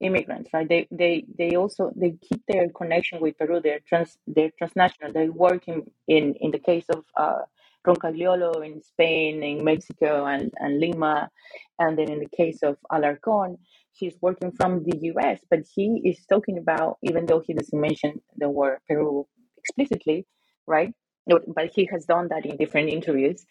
immigrants, 0.00 0.50
right? 0.52 0.68
They 0.68 0.88
they 0.90 1.24
they 1.38 1.56
also 1.56 1.92
they 1.96 2.12
keep 2.12 2.42
their 2.48 2.68
connection 2.70 3.20
with 3.20 3.38
Peru. 3.38 3.60
They're 3.60 3.80
trans 3.80 4.16
they're 4.26 4.52
transnational. 4.56 5.12
They 5.12 5.28
work 5.28 5.68
in 5.68 5.90
in, 6.08 6.34
in 6.40 6.50
the 6.50 6.58
case 6.58 6.86
of 6.88 7.04
uh, 7.16 7.42
Roncagliolo 7.86 8.64
in 8.66 8.82
Spain, 8.82 9.42
in 9.42 9.64
Mexico, 9.64 10.26
and, 10.26 10.52
and 10.58 10.80
Lima, 10.80 11.30
and 11.78 11.98
then 11.98 12.10
in 12.10 12.20
the 12.20 12.28
case 12.36 12.62
of 12.62 12.76
Alarcon, 12.92 13.58
he's 13.92 14.16
working 14.22 14.52
from 14.52 14.84
the 14.84 14.98
US, 15.14 15.40
but 15.50 15.60
he 15.74 16.02
is 16.04 16.24
talking 16.26 16.58
about, 16.58 16.98
even 17.02 17.26
though 17.26 17.40
he 17.46 17.54
doesn't 17.54 17.80
mention 17.80 18.20
the 18.36 18.48
word 18.50 18.78
Peru 18.88 19.26
explicitly, 19.58 20.26
right? 20.66 20.92
But 21.26 21.70
he 21.74 21.86
has 21.92 22.04
done 22.06 22.28
that 22.30 22.46
in 22.46 22.56
different 22.56 22.90
interviews. 22.90 23.44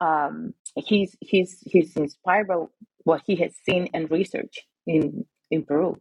Um, 0.00 0.54
he's 0.76 1.16
he's 1.20 1.58
he's 1.66 1.96
inspired 1.96 2.48
by 2.48 2.56
what 3.04 3.22
he 3.26 3.36
has 3.36 3.54
seen 3.68 3.88
and 3.94 4.10
researched 4.10 4.62
in 4.86 5.26
in 5.50 5.64
Peru. 5.64 5.96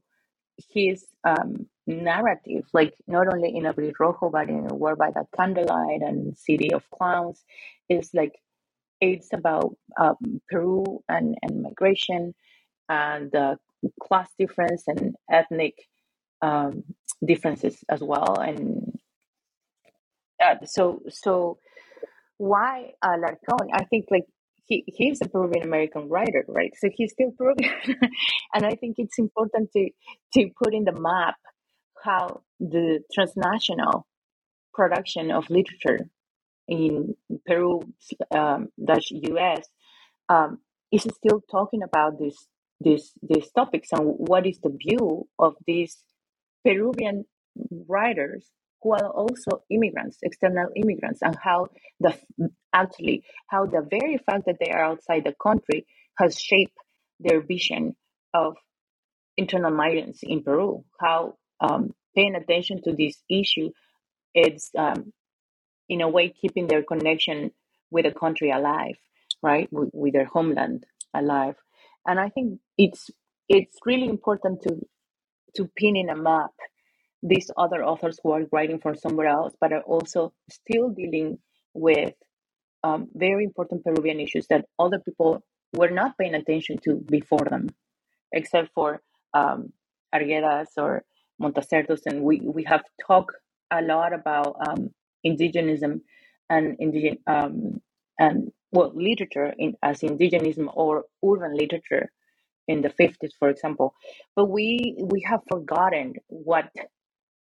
His 0.73 1.05
um, 1.23 1.67
narrative, 1.87 2.65
like 2.73 2.93
not 3.07 3.27
only 3.33 3.55
in 3.55 3.63
Abril 3.63 3.93
Rojo, 3.99 4.29
but 4.29 4.49
in 4.49 4.67
World 4.67 4.97
by 4.99 5.11
the 5.11 5.25
Candlelight 5.35 6.01
and 6.01 6.37
City 6.37 6.73
of 6.73 6.83
Clowns, 6.91 7.43
is 7.89 8.11
like 8.13 8.33
it's 9.01 9.33
about 9.33 9.75
um, 9.99 10.41
Peru 10.49 11.03
and, 11.09 11.35
and 11.41 11.63
migration 11.63 12.33
and 12.87 13.33
class 14.01 14.29
difference 14.37 14.83
and 14.87 15.15
ethnic 15.31 15.73
um, 16.41 16.83
differences 17.25 17.83
as 17.89 18.01
well. 18.01 18.39
And 18.39 18.99
uh, 20.43 20.55
so, 20.65 21.01
so 21.09 21.57
why 22.37 22.91
Alarcón? 23.03 23.69
I 23.73 23.85
think 23.85 24.05
like 24.11 24.25
he, 24.65 24.83
he's 24.87 25.21
a 25.21 25.29
Peruvian 25.29 25.65
American 25.65 26.09
writer, 26.09 26.45
right? 26.47 26.71
So 26.77 26.89
he's 26.93 27.11
still 27.11 27.31
Peruvian, 27.37 27.73
and 28.53 28.65
I 28.65 28.75
think 28.75 28.95
it's 28.97 29.19
important 29.19 29.71
to 29.73 29.89
to 30.35 30.49
put 30.63 30.73
in 30.73 30.85
the 30.85 30.93
map 30.93 31.35
how 32.03 32.41
the 32.59 33.01
transnational 33.13 34.07
production 34.73 35.31
of 35.31 35.49
literature 35.49 36.09
in 36.67 37.15
Peru 37.45 37.81
um, 38.31 38.69
US 38.77 39.67
um, 40.29 40.59
is 40.91 41.01
still 41.03 41.41
talking 41.51 41.83
about 41.83 42.19
this 42.19 42.47
these 42.79 43.11
these 43.21 43.51
topics 43.51 43.89
and 43.91 44.01
what 44.17 44.47
is 44.47 44.59
the 44.59 44.75
view 44.85 45.27
of 45.37 45.55
these 45.67 45.97
Peruvian 46.65 47.25
writers 47.87 48.45
who 48.81 48.93
are 48.93 49.09
also 49.09 49.63
immigrants, 49.69 50.17
external 50.23 50.69
immigrants, 50.75 51.21
and 51.21 51.35
how 51.35 51.67
the 51.99 52.17
actually 52.73 53.23
how 53.47 53.65
the 53.65 53.85
very 53.89 54.17
fact 54.17 54.45
that 54.45 54.57
they 54.59 54.71
are 54.71 54.83
outside 54.83 55.23
the 55.23 55.35
country 55.41 55.85
has 56.17 56.39
shaped 56.39 56.77
their 57.19 57.41
vision 57.41 57.95
of 58.33 58.55
internal 59.37 59.71
migrants 59.71 60.19
in 60.23 60.43
Peru. 60.43 60.83
How 60.99 61.35
um, 61.61 61.93
paying 62.15 62.35
attention 62.35 62.81
to 62.83 62.93
this 62.93 63.21
issue, 63.29 63.71
it's 64.33 64.71
um, 64.77 65.13
in 65.87 66.01
a 66.01 66.09
way 66.09 66.29
keeping 66.29 66.67
their 66.67 66.83
connection 66.83 67.51
with 67.89 68.05
the 68.05 68.11
country 68.11 68.51
alive, 68.51 68.97
right? 69.41 69.71
With, 69.71 69.91
with 69.93 70.13
their 70.13 70.25
homeland 70.25 70.85
alive. 71.13 71.55
And 72.05 72.19
I 72.19 72.29
think 72.29 72.59
it's 72.77 73.09
it's 73.47 73.77
really 73.85 74.07
important 74.07 74.63
to 74.63 74.77
to 75.55 75.69
pin 75.77 75.95
in 75.95 76.09
a 76.09 76.15
map 76.15 76.51
these 77.23 77.51
other 77.55 77.83
authors 77.83 78.19
who 78.23 78.31
are 78.31 78.43
writing 78.51 78.79
for 78.79 78.95
somewhere 78.95 79.27
else, 79.27 79.53
but 79.61 79.71
are 79.71 79.83
also 79.83 80.33
still 80.49 80.89
dealing 80.89 81.37
with 81.73 82.13
um, 82.83 83.09
very 83.13 83.43
important 83.43 83.83
Peruvian 83.83 84.19
issues 84.19 84.47
that 84.47 84.65
other 84.79 84.99
people 84.99 85.43
were 85.73 85.91
not 85.91 86.17
paying 86.17 86.33
attention 86.33 86.79
to 86.79 86.95
before 86.95 87.45
them, 87.49 87.69
except 88.31 88.73
for 88.73 89.01
um, 89.33 89.71
Arguedas 90.13 90.69
or 90.77 91.03
Montacertos. 91.41 92.01
And 92.05 92.23
we, 92.23 92.41
we 92.41 92.63
have 92.63 92.83
talked 93.05 93.35
a 93.71 93.81
lot 93.81 94.13
about 94.13 94.55
um, 94.67 94.91
indigenism 95.25 96.01
and 96.49 96.77
indigen 96.79 97.17
um, 97.27 97.81
and 98.19 98.51
well 98.71 98.91
literature 98.95 99.53
in 99.57 99.75
as 99.81 100.01
indigenism 100.01 100.69
or 100.73 101.05
urban 101.25 101.55
literature 101.55 102.11
in 102.67 102.81
the 102.81 102.89
50s 102.89 103.31
for 103.39 103.49
example 103.49 103.93
but 104.35 104.45
we 104.45 104.95
we 104.99 105.21
have 105.27 105.41
forgotten 105.49 106.13
what 106.27 106.69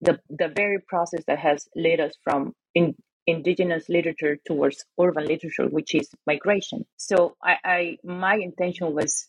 the 0.01 0.19
the 0.29 0.49
very 0.49 0.79
process 0.79 1.23
that 1.27 1.39
has 1.39 1.67
led 1.75 1.99
us 1.99 2.13
from 2.23 2.53
in, 2.75 2.95
indigenous 3.27 3.87
literature 3.89 4.37
towards 4.45 4.85
urban 4.99 5.25
literature, 5.25 5.67
which 5.67 5.95
is 5.95 6.09
migration. 6.27 6.85
So 6.97 7.35
I, 7.43 7.57
I 7.63 7.97
my 8.03 8.35
intention 8.35 8.93
was 8.93 9.27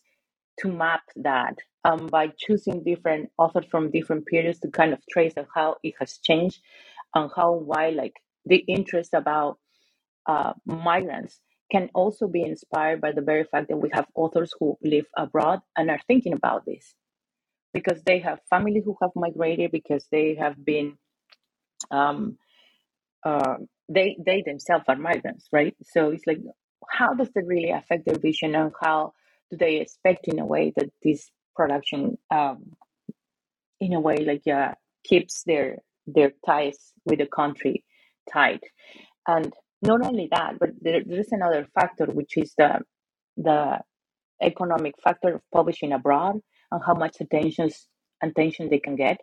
to 0.59 0.69
map 0.71 1.01
that 1.17 1.55
um, 1.85 2.07
by 2.07 2.31
choosing 2.37 2.83
different 2.83 3.29
authors 3.37 3.65
from 3.69 3.91
different 3.91 4.25
periods 4.25 4.59
to 4.59 4.69
kind 4.69 4.93
of 4.93 4.99
trace 5.11 5.33
how 5.55 5.75
it 5.83 5.93
has 5.99 6.19
changed 6.23 6.59
and 7.15 7.29
how 7.35 7.53
why 7.53 7.89
like 7.89 8.13
the 8.45 8.57
interest 8.57 9.13
about 9.13 9.57
uh, 10.27 10.53
migrants 10.65 11.39
can 11.71 11.89
also 11.93 12.27
be 12.27 12.43
inspired 12.43 13.01
by 13.01 13.11
the 13.11 13.21
very 13.21 13.43
fact 13.45 13.69
that 13.69 13.77
we 13.77 13.89
have 13.93 14.05
authors 14.15 14.53
who 14.59 14.77
live 14.83 15.05
abroad 15.17 15.61
and 15.77 15.89
are 15.89 15.99
thinking 16.07 16.33
about 16.33 16.65
this 16.65 16.93
because 17.73 18.01
they 18.03 18.19
have 18.19 18.39
family 18.49 18.81
who 18.83 18.95
have 19.01 19.11
migrated 19.15 19.71
because 19.71 20.05
they 20.11 20.35
have 20.35 20.63
been 20.63 20.97
um, 21.91 22.37
uh, 23.25 23.55
they 23.89 24.17
they 24.25 24.43
themselves 24.45 24.85
are 24.87 24.95
migrants, 24.95 25.47
right? 25.51 25.75
So 25.83 26.11
it's 26.11 26.27
like, 26.27 26.39
how 26.89 27.13
does 27.13 27.31
that 27.35 27.45
really 27.45 27.71
affect 27.71 28.05
their 28.05 28.17
vision, 28.19 28.55
and 28.55 28.71
how 28.81 29.13
do 29.53 29.57
they 29.57 29.75
expect, 29.77 30.27
in 30.27 30.39
a 30.39 30.45
way, 30.45 30.73
that 30.75 30.89
this 31.03 31.29
production, 31.55 32.17
um, 32.31 32.73
in 33.79 33.93
a 33.93 33.99
way, 33.99 34.17
like 34.17 34.47
uh, 34.47 34.73
keeps 35.03 35.43
their 35.43 35.77
their 36.07 36.33
ties 36.45 36.93
with 37.05 37.19
the 37.19 37.27
country 37.27 37.83
tight, 38.31 38.63
and 39.27 39.53
not 39.81 40.05
only 40.05 40.27
that, 40.31 40.59
but 40.59 40.71
there, 40.81 41.01
there 41.05 41.19
is 41.19 41.31
another 41.31 41.67
factor, 41.75 42.05
which 42.05 42.37
is 42.37 42.53
the 42.57 42.79
the 43.37 43.79
economic 44.41 44.95
factor 45.03 45.35
of 45.35 45.41
publishing 45.53 45.93
abroad 45.93 46.39
and 46.71 46.81
how 46.85 46.93
much 46.93 47.17
attention 47.21 47.69
attention 48.23 48.69
they 48.69 48.79
can 48.79 48.95
get. 48.95 49.19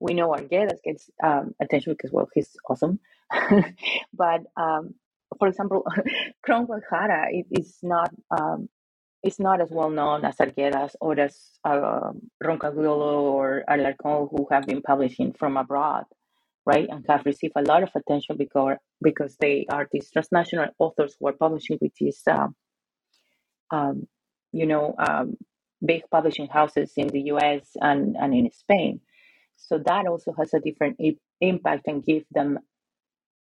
We 0.00 0.14
know 0.14 0.30
Arguedas 0.30 0.82
gets 0.84 1.10
um, 1.22 1.54
attention 1.60 1.92
because 1.94 2.12
well 2.12 2.28
he's 2.34 2.50
awesome, 2.68 3.00
but 4.14 4.42
um, 4.56 4.94
for 5.38 5.48
example, 5.48 5.84
Cronwell 6.46 6.80
Jara 6.90 7.28
is 7.50 7.78
not 7.82 8.10
um, 8.30 8.68
it's 9.22 9.38
not 9.40 9.60
as 9.60 9.70
well 9.70 9.90
known 9.90 10.24
as 10.24 10.36
Arguedas 10.36 10.94
or 11.00 11.18
as 11.20 11.36
uh, 11.64 12.12
Roncagliolo 12.42 13.22
or 13.32 13.64
Alarcón 13.68 14.28
who 14.30 14.48
have 14.50 14.66
been 14.66 14.82
publishing 14.82 15.32
from 15.32 15.56
abroad, 15.56 16.04
right, 16.66 16.88
and 16.90 17.04
have 17.08 17.26
received 17.26 17.54
a 17.56 17.62
lot 17.62 17.82
of 17.84 17.90
attention 17.94 18.36
because 18.36 18.78
because 19.02 19.36
they 19.38 19.66
are 19.70 19.88
these 19.92 20.10
transnational 20.10 20.68
authors 20.78 21.16
who 21.20 21.28
are 21.28 21.32
publishing 21.34 21.78
with 21.80 21.92
these, 22.00 22.20
um, 22.30 22.54
um, 23.70 24.06
you 24.52 24.66
know, 24.66 24.94
um, 24.98 25.36
big 25.84 26.02
publishing 26.10 26.48
houses 26.48 26.92
in 26.96 27.08
the 27.08 27.22
US 27.32 27.70
and, 27.80 28.16
and 28.16 28.34
in 28.34 28.50
Spain. 28.52 29.00
So 29.56 29.78
that 29.86 30.06
also 30.06 30.34
has 30.38 30.54
a 30.54 30.60
different 30.60 30.96
I- 31.00 31.18
impact 31.40 31.88
and 31.88 32.04
give 32.04 32.24
them 32.32 32.58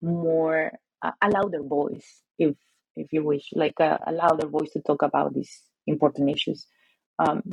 more 0.02 0.72
uh, 1.02 1.12
a 1.22 1.30
louder 1.30 1.64
voice, 1.64 2.24
if 2.38 2.56
if 2.96 3.14
you 3.14 3.24
wish, 3.24 3.50
like 3.56 3.76
a, 3.80 4.00
a 4.08 4.12
louder 4.12 4.48
voice 4.48 4.72
to 4.74 4.82
talk 4.82 5.04
about 5.04 5.34
these 5.34 5.62
important 5.90 6.30
issues. 6.30 6.68
Um, 7.18 7.44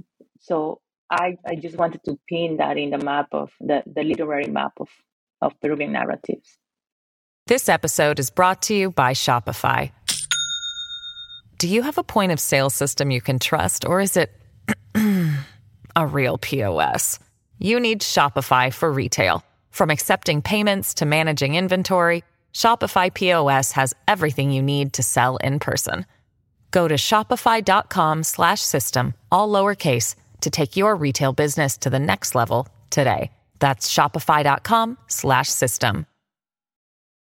so 0.41 0.81
I 1.11 1.37
I 1.47 1.55
just 1.57 1.77
wanted 1.77 2.03
to 2.05 2.19
pin 2.29 2.59
that 2.59 2.77
in 2.77 2.91
the 2.91 2.99
map 2.99 3.29
of 3.33 3.51
the, 3.61 3.83
the 3.87 4.03
literary 4.03 4.47
map 4.49 4.73
of, 4.79 4.89
of 5.41 5.59
Peruvian 5.61 5.93
narratives. 5.93 6.59
This 7.47 7.69
episode 7.69 8.19
is 8.19 8.31
brought 8.31 8.63
to 8.63 8.75
you 8.75 8.91
by 8.91 9.13
Shopify. 9.13 9.93
Do 11.59 11.69
you 11.69 11.83
have 11.83 11.97
a 11.97 12.03
point 12.03 12.33
of 12.33 12.41
sale 12.41 12.71
system 12.71 13.11
you 13.11 13.21
can 13.21 13.39
trust, 13.39 13.85
or 13.85 14.01
is 14.01 14.17
it 14.17 14.31
a 15.97 16.07
real 16.07 16.39
POS? 16.39 17.19
You 17.59 17.81
need 17.81 18.01
Shopify 18.01 18.73
for 18.73 18.93
retail. 18.93 19.43
From 19.71 19.91
accepting 19.91 20.43
payments 20.43 20.95
to 20.95 21.07
managing 21.07 21.55
inventory, 21.55 22.25
Shopify 22.53 23.13
POS 23.13 23.73
has 23.73 23.95
everything 24.09 24.51
you 24.51 24.63
need 24.63 24.93
to 24.95 25.03
sell 25.03 25.37
in 25.37 25.59
person. 25.59 26.05
Go 26.77 26.87
to 26.87 26.97
shopify.com 26.97 28.23
slash 28.23 28.61
system, 28.61 29.15
all 29.33 29.49
lowercase 29.49 30.15
to 30.43 30.51
take 30.51 30.77
your 30.77 30.95
retail 30.95 31.33
business 31.33 31.79
to 31.79 31.89
the 31.89 31.99
next 31.99 32.35
level 32.35 32.69
today. 32.91 33.31
That's 33.61 33.91
shopify.com 33.91 34.99
slash 35.07 35.49
system. 35.49 36.05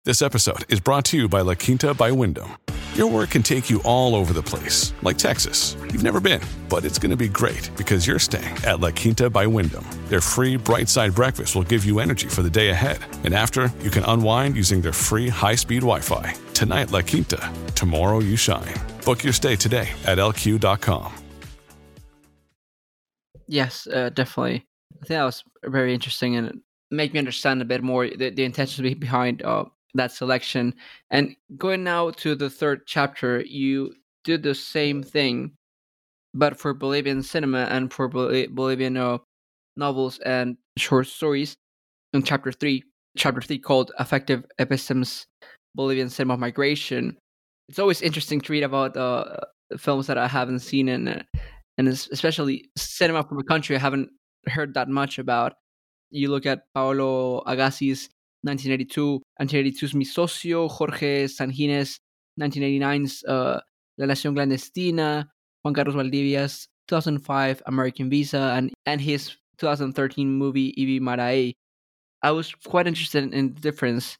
This 0.04 0.22
episode 0.22 0.64
is 0.68 0.78
brought 0.78 1.04
to 1.06 1.16
you 1.16 1.28
by 1.28 1.40
La 1.40 1.54
Quinta 1.54 1.92
by 1.92 2.12
Wyndham. 2.12 2.52
Your 2.94 3.06
work 3.06 3.30
can 3.30 3.42
take 3.42 3.70
you 3.70 3.80
all 3.86 4.14
over 4.14 4.34
the 4.34 4.42
place, 4.42 4.92
like 5.00 5.16
Texas. 5.16 5.76
You've 5.80 6.02
never 6.02 6.20
been, 6.20 6.42
but 6.68 6.84
it's 6.84 6.98
going 6.98 7.10
to 7.10 7.16
be 7.16 7.26
great 7.26 7.70
because 7.74 8.06
you're 8.06 8.18
staying 8.18 8.54
at 8.66 8.80
La 8.80 8.90
Quinta 8.90 9.30
by 9.30 9.46
Wyndham. 9.46 9.86
Their 10.08 10.20
free 10.20 10.56
bright 10.56 10.90
side 10.90 11.14
breakfast 11.14 11.54
will 11.54 11.62
give 11.62 11.86
you 11.86 12.00
energy 12.00 12.28
for 12.28 12.42
the 12.42 12.50
day 12.50 12.68
ahead. 12.68 12.98
And 13.24 13.32
after, 13.32 13.72
you 13.80 13.88
can 13.88 14.04
unwind 14.04 14.56
using 14.56 14.82
their 14.82 14.92
free 14.92 15.30
high 15.30 15.54
speed 15.54 15.80
Wi 15.80 16.00
Fi. 16.00 16.34
Tonight, 16.52 16.90
La 16.90 17.00
Quinta. 17.00 17.50
Tomorrow, 17.74 18.20
you 18.20 18.36
shine. 18.36 18.74
Book 19.06 19.24
your 19.24 19.32
stay 19.32 19.56
today 19.56 19.88
at 20.04 20.18
lq.com. 20.18 21.14
Yes, 23.48 23.86
uh, 23.86 24.10
definitely. 24.10 24.66
I 25.02 25.06
think 25.06 25.18
that 25.18 25.24
was 25.24 25.42
very 25.64 25.94
interesting 25.94 26.36
and 26.36 26.60
make 26.90 27.14
me 27.14 27.18
understand 27.18 27.62
a 27.62 27.64
bit 27.64 27.82
more 27.82 28.06
the, 28.06 28.28
the 28.28 28.44
intentions 28.44 28.94
behind 28.96 29.42
uh, 29.42 29.64
that 29.94 30.12
selection. 30.12 30.74
And 31.10 31.36
going 31.56 31.84
now 31.84 32.10
to 32.10 32.34
the 32.34 32.50
third 32.50 32.86
chapter, 32.86 33.40
you 33.42 33.94
did 34.24 34.42
the 34.42 34.54
same 34.54 35.02
thing, 35.02 35.52
but 36.34 36.58
for 36.58 36.74
Bolivian 36.74 37.22
cinema 37.22 37.66
and 37.70 37.92
for 37.92 38.08
Bol- 38.08 38.46
Bolivian 38.50 38.96
uh, 38.96 39.18
novels 39.76 40.18
and 40.20 40.56
short 40.78 41.06
stories. 41.06 41.56
In 42.12 42.22
chapter 42.22 42.52
three, 42.52 42.84
chapter 43.16 43.40
three 43.40 43.58
called 43.58 43.92
"Affective 43.98 44.44
Epistemes: 44.58 45.26
Bolivian 45.74 46.10
Cinema 46.10 46.36
Migration." 46.36 47.16
It's 47.68 47.78
always 47.78 48.02
interesting 48.02 48.40
to 48.42 48.52
read 48.52 48.64
about 48.64 48.96
uh, 48.96 49.24
films 49.78 50.06
that 50.08 50.18
I 50.18 50.28
haven't 50.28 50.60
seen 50.60 50.88
and 50.88 51.24
and 51.78 51.88
especially 51.88 52.70
cinema 52.76 53.24
from 53.24 53.38
a 53.38 53.44
country 53.44 53.76
I 53.76 53.78
haven't 53.78 54.10
heard 54.46 54.74
that 54.74 54.88
much 54.88 55.18
about. 55.18 55.54
You 56.10 56.30
look 56.30 56.44
at 56.44 56.64
Paolo 56.74 57.42
Agazzi's 57.46 58.10
1982, 58.42 59.21
1982's 59.40 59.94
Mi 59.94 60.04
Socio, 60.04 60.68
Jorge 60.68 61.24
Sanjinés, 61.24 61.98
1989's 62.40 63.24
uh, 63.24 63.60
La 63.98 64.06
Nación 64.06 64.34
Clandestina, 64.34 65.26
Juan 65.62 65.74
Carlos 65.74 65.94
Valdivia's 65.94 66.68
2005 66.88 67.62
American 67.66 68.10
Visa, 68.10 68.54
and, 68.56 68.72
and 68.86 69.00
his 69.00 69.36
2013 69.58 70.28
movie 70.28 70.74
Yvy 70.76 71.00
Maraey. 71.00 71.52
I 72.22 72.30
was 72.30 72.54
quite 72.66 72.86
interested 72.86 73.32
in 73.32 73.54
the 73.54 73.60
difference 73.60 74.16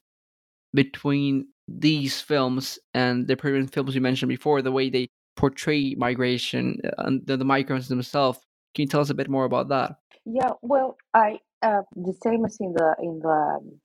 between 0.74 1.46
these 1.68 2.20
films 2.20 2.78
and 2.94 3.26
the 3.26 3.36
previous 3.36 3.70
films 3.70 3.94
you 3.94 4.00
mentioned 4.00 4.28
before, 4.28 4.62
the 4.62 4.72
way 4.72 4.90
they 4.90 5.08
portray 5.36 5.94
migration 5.96 6.78
and 6.98 7.26
the, 7.26 7.36
the 7.36 7.44
migrants 7.44 7.88
themselves. 7.88 8.38
Can 8.74 8.82
you 8.82 8.88
tell 8.88 9.00
us 9.00 9.10
a 9.10 9.14
bit 9.14 9.28
more 9.28 9.44
about 9.44 9.68
that? 9.68 9.96
Yeah, 10.24 10.50
well, 10.62 10.96
I 11.14 11.38
uh, 11.62 11.82
the 11.94 12.14
same 12.22 12.44
as 12.44 12.56
in 12.60 12.72
the 12.72 12.94
in 13.00 13.20
the 13.20 13.28
um, 13.28 13.80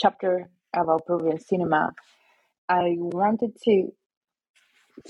chapter 0.00 0.48
about 0.76 1.06
Peruvian 1.06 1.40
cinema, 1.40 1.92
I 2.68 2.96
wanted 2.98 3.52
to 3.64 3.92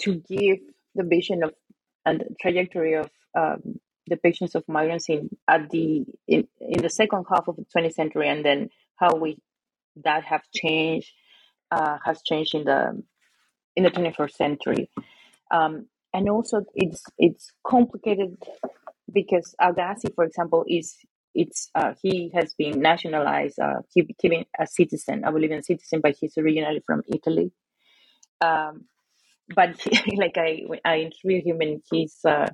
to 0.00 0.14
give 0.28 0.58
the 0.94 1.04
vision 1.04 1.42
of 1.44 1.54
and 2.06 2.24
trajectory 2.40 2.94
of 2.94 3.10
um, 3.36 3.80
depictions 4.10 4.54
of 4.54 4.64
migrants 4.68 5.08
in 5.08 5.30
at 5.48 5.70
the 5.70 6.04
in, 6.28 6.48
in 6.60 6.82
the 6.82 6.90
second 6.90 7.24
half 7.30 7.48
of 7.48 7.56
the 7.56 7.66
20th 7.76 7.94
century, 7.94 8.28
and 8.28 8.44
then 8.44 8.70
how 8.96 9.16
we 9.16 9.38
that 10.04 10.24
have 10.24 10.42
changed 10.54 11.12
uh, 11.70 11.98
has 12.04 12.22
changed 12.22 12.54
in 12.54 12.64
the 12.64 13.02
in 13.76 13.84
the 13.84 13.90
21st 13.90 14.32
century, 14.32 14.90
um, 15.50 15.86
and 16.14 16.28
also 16.28 16.62
it's 16.74 17.04
it's 17.18 17.52
complicated 17.66 18.36
because 19.12 19.54
Agazzi, 19.60 20.14
for 20.14 20.24
example, 20.24 20.64
is 20.68 20.96
it's 21.36 21.70
uh, 21.74 21.92
he 22.02 22.30
has 22.34 22.54
been 22.54 22.80
nationalized, 22.80 23.58
uh, 23.60 23.80
he 23.92 24.02
became 24.02 24.44
a 24.58 24.66
citizen, 24.66 25.22
a 25.24 25.30
Bolivian 25.30 25.62
citizen, 25.62 26.00
but 26.02 26.16
he's 26.18 26.36
originally 26.38 26.82
from 26.86 27.02
Italy. 27.06 27.52
Um, 28.40 28.86
but 29.54 29.78
he, 29.80 30.16
like 30.16 30.36
I, 30.38 30.62
I 30.84 30.98
interviewed 31.00 31.46
him, 31.46 31.60
and 31.60 31.82
he's 31.90 32.18
uh, 32.24 32.48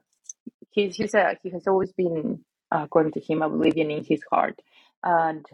he's 0.71 0.97
he's 0.97 1.15
a, 1.15 1.37
he 1.43 1.51
has 1.51 1.67
always 1.69 1.93
been, 1.93 2.45
uh, 2.75 2.83
according 2.85 3.13
to 3.13 3.21
him, 3.21 3.43
a 3.43 3.49
Bolivian 3.49 3.91
in 3.93 4.05
his 4.05 4.23
heart, 4.31 4.59
and 5.05 5.47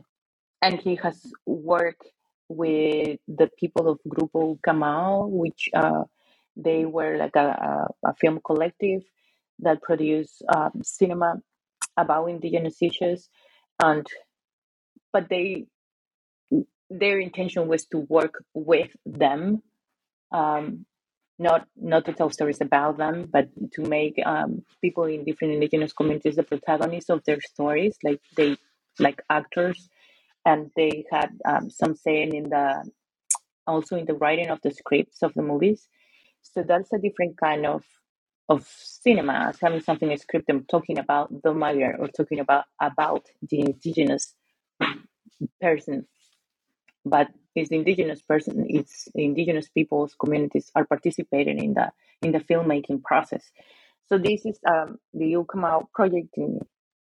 and 0.62 0.80
he 0.80 0.96
has 0.96 1.20
worked 1.46 2.06
with 2.48 3.20
the 3.28 3.50
people 3.58 3.88
of 3.88 4.00
Grupo 4.08 4.58
Ukamau, 4.58 5.28
which 5.28 5.68
uh, 5.74 6.04
they 6.56 6.86
were 6.86 7.18
like 7.18 7.36
a, 7.36 7.86
a, 8.04 8.08
a 8.10 8.14
film 8.14 8.40
collective 8.44 9.02
that 9.60 9.82
produced 9.82 10.42
um, 10.54 10.72
cinema 10.82 11.42
about 11.98 12.26
indigenous 12.26 12.78
issues, 12.80 13.28
and 13.82 14.06
but 15.12 15.28
they 15.28 15.66
their 16.90 17.18
intention 17.20 17.68
was 17.68 17.84
to 17.86 17.98
work 17.98 18.42
with 18.54 18.90
them, 19.04 19.62
um, 20.32 20.86
not 21.38 21.66
not 21.76 22.04
to 22.06 22.12
tell 22.12 22.30
stories 22.30 22.60
about 22.60 22.96
them, 22.96 23.28
but 23.30 23.48
to 23.74 23.82
make 23.82 24.14
um, 24.24 24.64
people 24.80 25.04
in 25.04 25.24
different 25.24 25.54
indigenous 25.54 25.92
communities 25.92 26.36
the 26.36 26.42
protagonists 26.42 27.10
of 27.10 27.22
their 27.24 27.40
stories, 27.40 27.96
like 28.04 28.20
they 28.36 28.56
like 28.98 29.20
actors, 29.30 29.88
and 30.44 30.70
they 30.76 31.04
had 31.12 31.30
um, 31.46 31.70
some 31.70 31.94
saying 31.94 32.34
in 32.34 32.48
the 32.50 32.90
also 33.66 33.96
in 33.96 34.06
the 34.06 34.14
writing 34.14 34.48
of 34.48 34.60
the 34.62 34.72
scripts 34.72 35.22
of 35.22 35.34
the 35.34 35.42
movies. 35.42 35.88
So 36.42 36.64
that's 36.66 36.92
a 36.92 36.98
different 36.98 37.36
kind 37.38 37.66
of 37.66 37.84
of 38.48 38.66
cinema 38.66 39.48
as 39.48 39.58
having 39.60 39.80
something 39.80 40.10
in 40.10 40.18
script 40.18 40.48
and 40.48 40.68
talking 40.68 40.98
about 40.98 41.42
the 41.42 41.52
migrant 41.52 42.00
or 42.00 42.08
talking 42.08 42.40
about 42.40 42.64
about 42.80 43.26
the 43.48 43.60
indigenous 43.60 44.34
person. 45.60 46.06
But 47.04 47.28
it's 47.54 47.70
the 47.70 47.76
indigenous 47.76 48.22
person 48.22 48.66
it's 48.68 49.08
indigenous 49.14 49.68
people's 49.68 50.14
communities 50.14 50.70
are 50.74 50.86
participating 50.86 51.58
in 51.62 51.74
the 51.74 51.90
in 52.22 52.32
the 52.32 52.40
filmmaking 52.40 53.02
process. 53.02 53.44
So 54.08 54.16
this 54.16 54.46
is 54.46 54.58
um, 54.66 54.98
the 55.12 55.32
Ukamau 55.34 55.86
project 55.94 56.28
in 56.36 56.60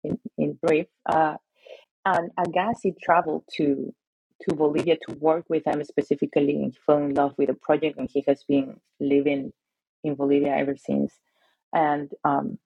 in, 0.04 0.20
in 0.38 0.54
brief 0.62 0.88
uh, 1.06 1.36
and 2.06 2.32
Agazzi 2.40 2.94
traveled 3.04 3.44
to 3.58 3.94
to 4.42 4.56
Bolivia 4.56 4.98
to 5.08 5.16
work 5.16 5.46
with 5.50 5.64
them 5.64 5.84
specifically 5.84 6.56
and 6.56 6.74
he 6.74 6.80
fell 6.86 6.98
in 6.98 7.14
love 7.14 7.34
with 7.38 7.48
the 7.48 7.54
project 7.56 7.98
and 7.98 8.10
he 8.12 8.24
has 8.28 8.44
been 8.48 8.80
living 9.00 9.52
in 10.04 10.16
Bolivia 10.16 10.56
ever 10.56 10.76
since 10.76 11.14
and 11.76 12.10
um, 12.24 12.58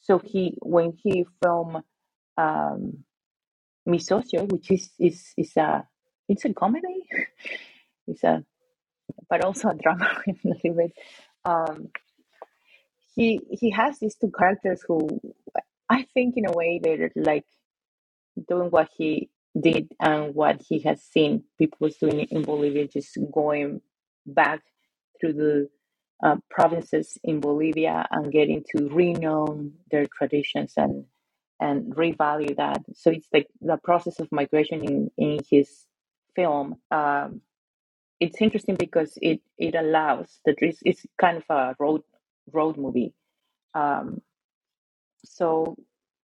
so 0.00 0.18
he 0.18 0.58
when 0.62 0.94
he 1.02 1.26
filmed 1.42 1.82
um, 2.38 3.04
Mi 3.86 3.98
Socio, 3.98 4.44
which 4.46 4.70
is 4.70 4.90
is 4.98 5.32
is 5.36 5.56
a 5.56 5.86
it's 6.28 6.44
a 6.44 6.54
comedy, 6.54 7.06
it's 8.08 8.24
a 8.24 8.44
but 9.28 9.44
also 9.44 9.68
a 9.68 9.74
drama 9.74 10.10
a 10.26 10.32
little 10.44 10.74
bit. 10.74 10.92
Um, 11.44 11.88
he 13.14 13.40
he 13.50 13.70
has 13.70 13.98
these 14.00 14.16
two 14.16 14.32
characters 14.36 14.82
who 14.88 15.20
I 15.90 16.06
think 16.14 16.36
in 16.36 16.46
a 16.46 16.52
way 16.52 16.80
they're 16.82 17.12
like 17.14 17.44
doing 18.48 18.70
what 18.70 18.88
he 18.96 19.30
did 19.60 19.88
and 20.00 20.34
what 20.34 20.62
he 20.66 20.80
has 20.80 21.02
seen 21.02 21.44
people 21.58 21.90
doing 22.00 22.20
in 22.20 22.42
Bolivia, 22.42 22.88
just 22.88 23.18
going 23.32 23.82
back 24.26 24.62
through 25.20 25.34
the 25.34 25.68
uh, 26.22 26.36
provinces 26.50 27.18
in 27.24 27.40
Bolivia 27.40 28.06
and 28.10 28.32
getting 28.32 28.64
to 28.76 28.88
renown 28.88 29.72
their 29.90 30.06
traditions 30.06 30.74
and 30.76 31.04
and 31.60 31.94
revalue 31.94 32.56
that. 32.56 32.82
So 32.94 33.10
it's 33.10 33.28
like 33.32 33.48
the 33.60 33.76
process 33.76 34.18
of 34.20 34.28
migration 34.32 34.84
in 34.84 35.10
in 35.16 35.38
his 35.50 35.86
film. 36.34 36.76
Um, 36.90 37.40
it's 38.20 38.40
interesting 38.40 38.76
because 38.76 39.18
it 39.20 39.40
it 39.58 39.74
allows 39.74 40.40
that 40.44 40.56
it's, 40.58 40.78
it's 40.84 41.04
kind 41.20 41.38
of 41.38 41.44
a 41.48 41.76
road 41.78 42.02
road 42.52 42.76
movie. 42.76 43.14
Um, 43.74 44.20
so 45.24 45.76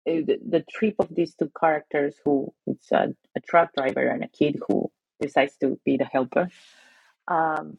uh, 0.09 0.22
the, 0.26 0.38
the 0.49 0.64
trip 0.70 0.95
of 0.99 1.09
these 1.14 1.34
two 1.34 1.51
characters, 1.59 2.16
who 2.24 2.53
it's 2.66 2.90
a, 2.92 3.14
a 3.36 3.40
truck 3.40 3.70
driver 3.76 4.07
and 4.07 4.24
a 4.24 4.28
kid 4.28 4.59
who 4.68 4.90
decides 5.20 5.57
to 5.59 5.78
be 5.84 5.97
the 5.97 6.05
helper. 6.05 6.49
Um, 7.28 7.78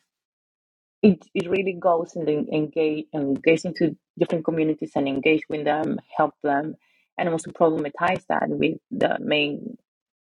it, 1.06 1.26
it 1.36 1.50
really 1.50 1.74
goes 1.74 2.16
and 2.16 2.28
engage 2.30 3.06
engage 3.14 3.66
into 3.66 3.96
different 4.20 4.46
communities 4.46 4.94
and 4.96 5.08
engage 5.08 5.44
with 5.50 5.66
them, 5.66 6.00
help 6.18 6.34
them, 6.44 6.76
and 7.18 7.30
also 7.30 7.52
problematize 7.52 8.26
that 8.30 8.50
with 8.50 8.78
the 8.92 9.18
main 9.20 9.78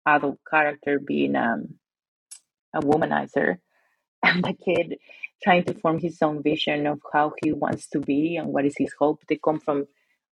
adult 0.06 0.40
character 0.50 1.00
being 1.00 1.36
um, 1.38 1.76
a 2.76 2.82
womanizer 2.82 3.58
and 4.24 4.44
the 4.44 4.54
kid 4.54 4.98
trying 5.44 5.64
to 5.64 5.74
form 5.76 6.00
his 6.00 6.18
own 6.22 6.44
vision 6.44 6.88
of 6.88 7.00
how 7.14 7.34
he 7.44 7.54
wants 7.54 7.90
to 7.90 8.00
be 8.00 8.38
and 8.38 8.50
what 8.50 8.66
is 8.66 8.76
his 8.78 8.94
hope. 9.00 9.22
They 9.30 9.40
come 9.44 9.60
from 9.60 9.88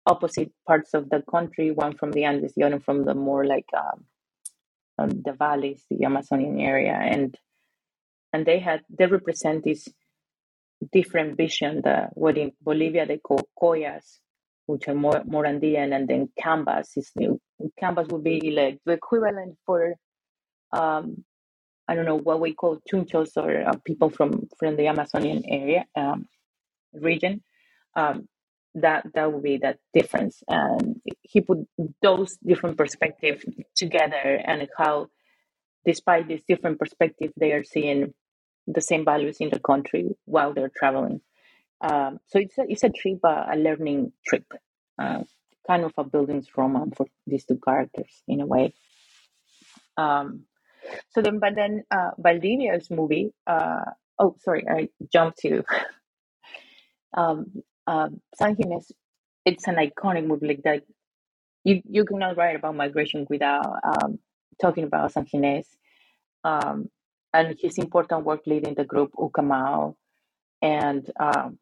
opposite 0.05 0.51
parts 0.67 0.93
of 0.93 1.09
the 1.09 1.23
country, 1.29 1.71
one 1.71 1.95
from 1.95 2.11
the 2.11 2.25
Andes, 2.25 2.53
the 2.55 2.63
other 2.63 2.79
from 2.79 3.05
the 3.05 3.15
more 3.15 3.45
like 3.45 3.69
um, 3.73 5.11
the 5.23 5.33
valleys, 5.33 5.83
the 5.89 6.05
Amazonian 6.05 6.59
area, 6.59 6.93
and 6.93 7.35
and 8.33 8.45
they 8.45 8.59
had 8.59 8.81
they 8.89 9.05
represent 9.07 9.63
this 9.63 9.87
different 10.91 11.37
vision. 11.37 11.81
The 11.83 12.09
what 12.13 12.37
in 12.37 12.51
Bolivia 12.61 13.05
they 13.05 13.17
call 13.17 13.47
collas, 13.59 14.19
which 14.65 14.87
are 14.87 14.95
more 14.95 15.23
more 15.25 15.45
Andean, 15.45 15.93
and 15.93 16.07
then 16.07 16.29
cambas 16.39 16.97
is 16.97 17.11
new. 17.15 17.39
Cambas 17.81 18.11
would 18.11 18.23
be 18.23 18.51
like 18.51 18.79
the 18.85 18.93
equivalent 18.93 19.57
for 19.65 19.95
um, 20.71 21.23
I 21.87 21.95
don't 21.95 22.05
know 22.05 22.17
what 22.17 22.39
we 22.39 22.53
call 22.53 22.81
chunchos 22.91 23.37
or 23.37 23.67
uh, 23.67 23.75
people 23.85 24.09
from 24.09 24.47
from 24.59 24.75
the 24.75 24.87
Amazonian 24.87 25.43
area 25.47 25.85
um, 25.95 26.27
region. 26.93 27.43
Um, 27.95 28.27
that 28.75 29.05
that 29.13 29.31
would 29.31 29.43
be 29.43 29.57
that 29.57 29.77
difference, 29.93 30.43
and 30.49 31.01
he 31.21 31.39
put 31.41 31.59
those 32.01 32.37
different 32.45 32.77
perspectives 32.77 33.45
together, 33.75 34.41
and 34.45 34.67
how, 34.77 35.07
despite 35.85 36.27
this 36.27 36.43
different 36.47 36.77
perspective, 36.77 37.31
they 37.37 37.53
are 37.53 37.63
seeing 37.63 38.13
the 38.67 38.81
same 38.81 39.05
values 39.05 39.37
in 39.39 39.49
the 39.49 39.59
country 39.59 40.09
while 40.25 40.53
they're 40.53 40.71
traveling. 40.75 41.21
Um, 41.81 42.19
so 42.27 42.39
it's 42.39 42.57
a, 42.57 42.63
it's 42.67 42.83
a 42.83 42.89
trip, 42.89 43.19
uh, 43.23 43.45
a 43.51 43.57
learning 43.57 44.13
trip, 44.25 44.45
uh, 44.99 45.23
kind 45.67 45.83
of 45.83 45.93
a 45.97 46.03
building's 46.03 46.47
bildungsroman 46.49 46.95
for 46.95 47.05
these 47.27 47.45
two 47.45 47.59
characters 47.63 48.23
in 48.27 48.41
a 48.41 48.45
way. 48.45 48.73
Um, 49.97 50.45
so 51.09 51.21
then, 51.21 51.39
but 51.39 51.55
then 51.55 51.83
uh, 51.91 52.11
Valdivia's 52.19 52.89
movie. 52.89 53.33
Uh, 53.47 53.85
oh, 54.19 54.35
sorry, 54.43 54.65
I 54.69 54.89
jumped 55.11 55.39
to 55.39 55.63
um, 57.17 57.63
um, 57.87 58.21
San. 58.35 58.55
It's 59.45 59.67
an 59.67 59.75
iconic 59.75 60.25
movie 60.25 60.47
like 60.47 60.63
that. 60.63 60.83
You 61.63 61.81
you 61.89 62.05
cannot 62.05 62.37
write 62.37 62.55
about 62.55 62.75
migration 62.75 63.25
without 63.29 63.65
um, 63.83 64.19
talking 64.61 64.83
about 64.83 65.13
Sanjinés. 65.13 65.65
Um, 66.43 66.89
and 67.35 67.55
his 67.59 67.77
important 67.77 68.23
work 68.23 68.41
leading 68.45 68.75
the 68.75 68.85
group 68.85 69.11
Ukamau. 69.13 69.95
And 70.61 71.09
um, 71.19 71.59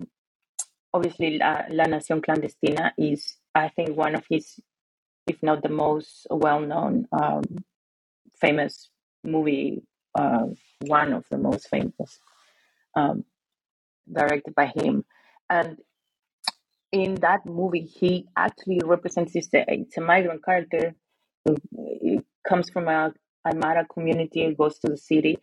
obviously, 0.94 1.38
La, 1.38 1.64
La 1.70 1.86
Nación 1.86 2.22
Clandestina 2.22 2.92
is, 2.98 3.38
I 3.56 3.70
think, 3.70 3.98
one 3.98 4.16
of 4.16 4.24
his, 4.30 4.60
if 5.28 5.42
not 5.42 5.64
the 5.64 5.70
most 5.70 6.28
well 6.30 6.62
known, 6.62 7.08
um, 7.12 7.44
famous 8.40 8.90
movie, 9.24 9.82
uh, 10.16 10.46
one 10.82 11.14
of 11.14 11.26
the 11.32 11.38
most 11.38 11.68
famous, 11.70 12.20
um, 12.96 13.26
directed 14.12 14.54
by 14.54 14.72
him. 14.76 15.04
And 15.50 15.78
in 16.92 17.16
that 17.16 17.46
movie, 17.46 17.88
he 18.00 18.28
actually 18.38 18.82
represents 18.84 19.36
a, 19.36 19.42
it's 19.68 19.98
a 19.98 20.02
migrant 20.02 20.46
character. 20.46 20.94
It 21.46 22.24
comes 22.48 22.70
from 22.70 22.88
a 22.88 23.14
Aymara 23.46 23.86
community 23.94 24.56
goes 24.58 24.80
to 24.80 24.90
the 24.90 24.98
city. 24.98 25.38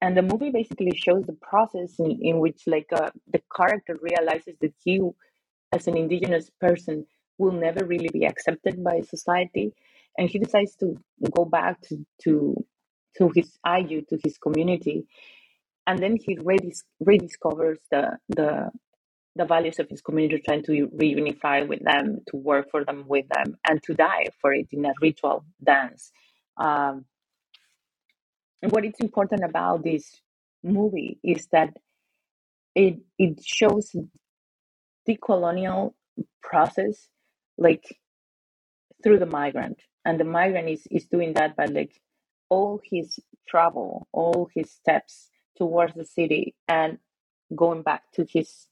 And 0.00 0.16
the 0.16 0.22
movie 0.22 0.50
basically 0.50 0.94
shows 0.94 1.24
the 1.24 1.32
process 1.32 1.98
in, 1.98 2.18
in 2.20 2.38
which 2.38 2.62
like 2.66 2.88
uh, 2.92 3.10
the 3.32 3.42
character 3.54 3.96
realizes 4.00 4.56
that 4.60 4.74
he, 4.84 5.00
as 5.72 5.86
an 5.86 5.96
indigenous 5.96 6.50
person, 6.60 7.06
will 7.38 7.52
never 7.52 7.84
really 7.84 8.10
be 8.12 8.26
accepted 8.26 8.82
by 8.84 9.00
society. 9.00 9.72
And 10.18 10.28
he 10.28 10.38
decides 10.38 10.76
to 10.76 10.96
go 11.34 11.44
back 11.44 11.80
to, 11.82 12.04
to, 12.24 12.64
to 13.18 13.30
his 13.34 13.58
ayllu, 13.66 14.06
to 14.08 14.18
his 14.22 14.38
community. 14.38 15.06
And 15.86 15.98
then 15.98 16.16
he 16.22 16.36
redis- 16.36 16.84
rediscovers 17.02 17.78
the, 17.90 18.18
the, 18.28 18.70
the 19.34 19.44
values 19.44 19.78
of 19.78 19.88
his 19.88 20.02
community, 20.02 20.42
trying 20.44 20.64
to 20.64 20.88
reunify 20.88 21.66
with 21.66 21.82
them, 21.84 22.20
to 22.28 22.36
work 22.36 22.70
for 22.70 22.84
them 22.84 23.04
with 23.06 23.26
them, 23.28 23.56
and 23.68 23.82
to 23.84 23.94
die 23.94 24.26
for 24.40 24.52
it 24.52 24.66
in 24.72 24.84
a 24.84 24.92
ritual 25.00 25.44
dance. 25.62 26.12
Um, 26.56 27.04
what 28.62 28.84
is 28.84 28.94
important 29.00 29.44
about 29.44 29.84
this 29.84 30.20
movie 30.62 31.18
is 31.22 31.46
that 31.52 31.70
it 32.74 32.98
it 33.18 33.42
shows 33.44 33.94
the 35.06 35.16
colonial 35.24 35.94
process 36.42 37.08
like 37.58 37.84
through 39.02 39.18
the 39.18 39.26
migrant 39.26 39.78
and 40.06 40.20
the 40.20 40.24
migrant 40.24 40.68
is 40.68 40.86
is 40.90 41.06
doing 41.06 41.34
that, 41.34 41.56
but 41.56 41.70
like 41.70 42.00
all 42.48 42.80
his 42.84 43.18
travel, 43.48 44.06
all 44.12 44.48
his 44.54 44.70
steps 44.70 45.28
towards 45.56 45.94
the 45.94 46.04
city 46.04 46.54
and 46.68 46.98
going 47.54 47.82
back 47.82 48.02
to 48.12 48.24
his 48.28 48.68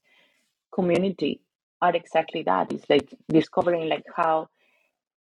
community 0.73 1.41
are 1.81 1.95
exactly 1.95 2.43
that. 2.43 2.71
It's 2.71 2.89
like 2.89 3.13
discovering 3.27 3.89
like 3.89 4.05
how 4.15 4.47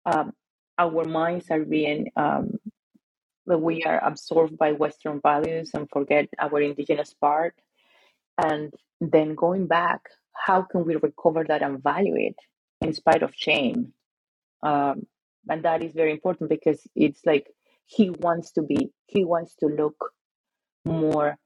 um, 0.04 0.32
our 0.78 1.04
minds 1.04 1.46
are 1.50 1.64
being 1.64 2.10
um, 2.16 2.58
that 3.52 3.58
we 3.58 3.84
are 3.84 4.00
absorbed 4.02 4.56
by 4.56 4.72
Western 4.72 5.20
values 5.20 5.70
and 5.74 5.88
forget 5.90 6.26
our 6.38 6.58
indigenous 6.60 7.12
part, 7.12 7.54
and 8.42 8.72
then 9.00 9.34
going 9.34 9.66
back, 9.66 10.00
how 10.46 10.62
can 10.62 10.86
we 10.86 10.96
recover 10.96 11.44
that 11.44 11.62
and 11.62 11.82
value 11.82 12.16
it 12.16 12.36
in 12.80 12.94
spite 12.94 13.22
of 13.22 13.34
shame? 13.36 13.92
Um, 14.62 15.06
and 15.50 15.64
that 15.64 15.82
is 15.82 15.92
very 15.92 16.12
important 16.12 16.48
because 16.48 16.80
it's 16.94 17.20
like 17.26 17.46
he 17.84 18.08
wants 18.08 18.52
to 18.52 18.62
be, 18.62 18.90
he 19.06 19.24
wants 19.24 19.54
to 19.56 19.66
look 19.66 19.98
more 20.84 21.36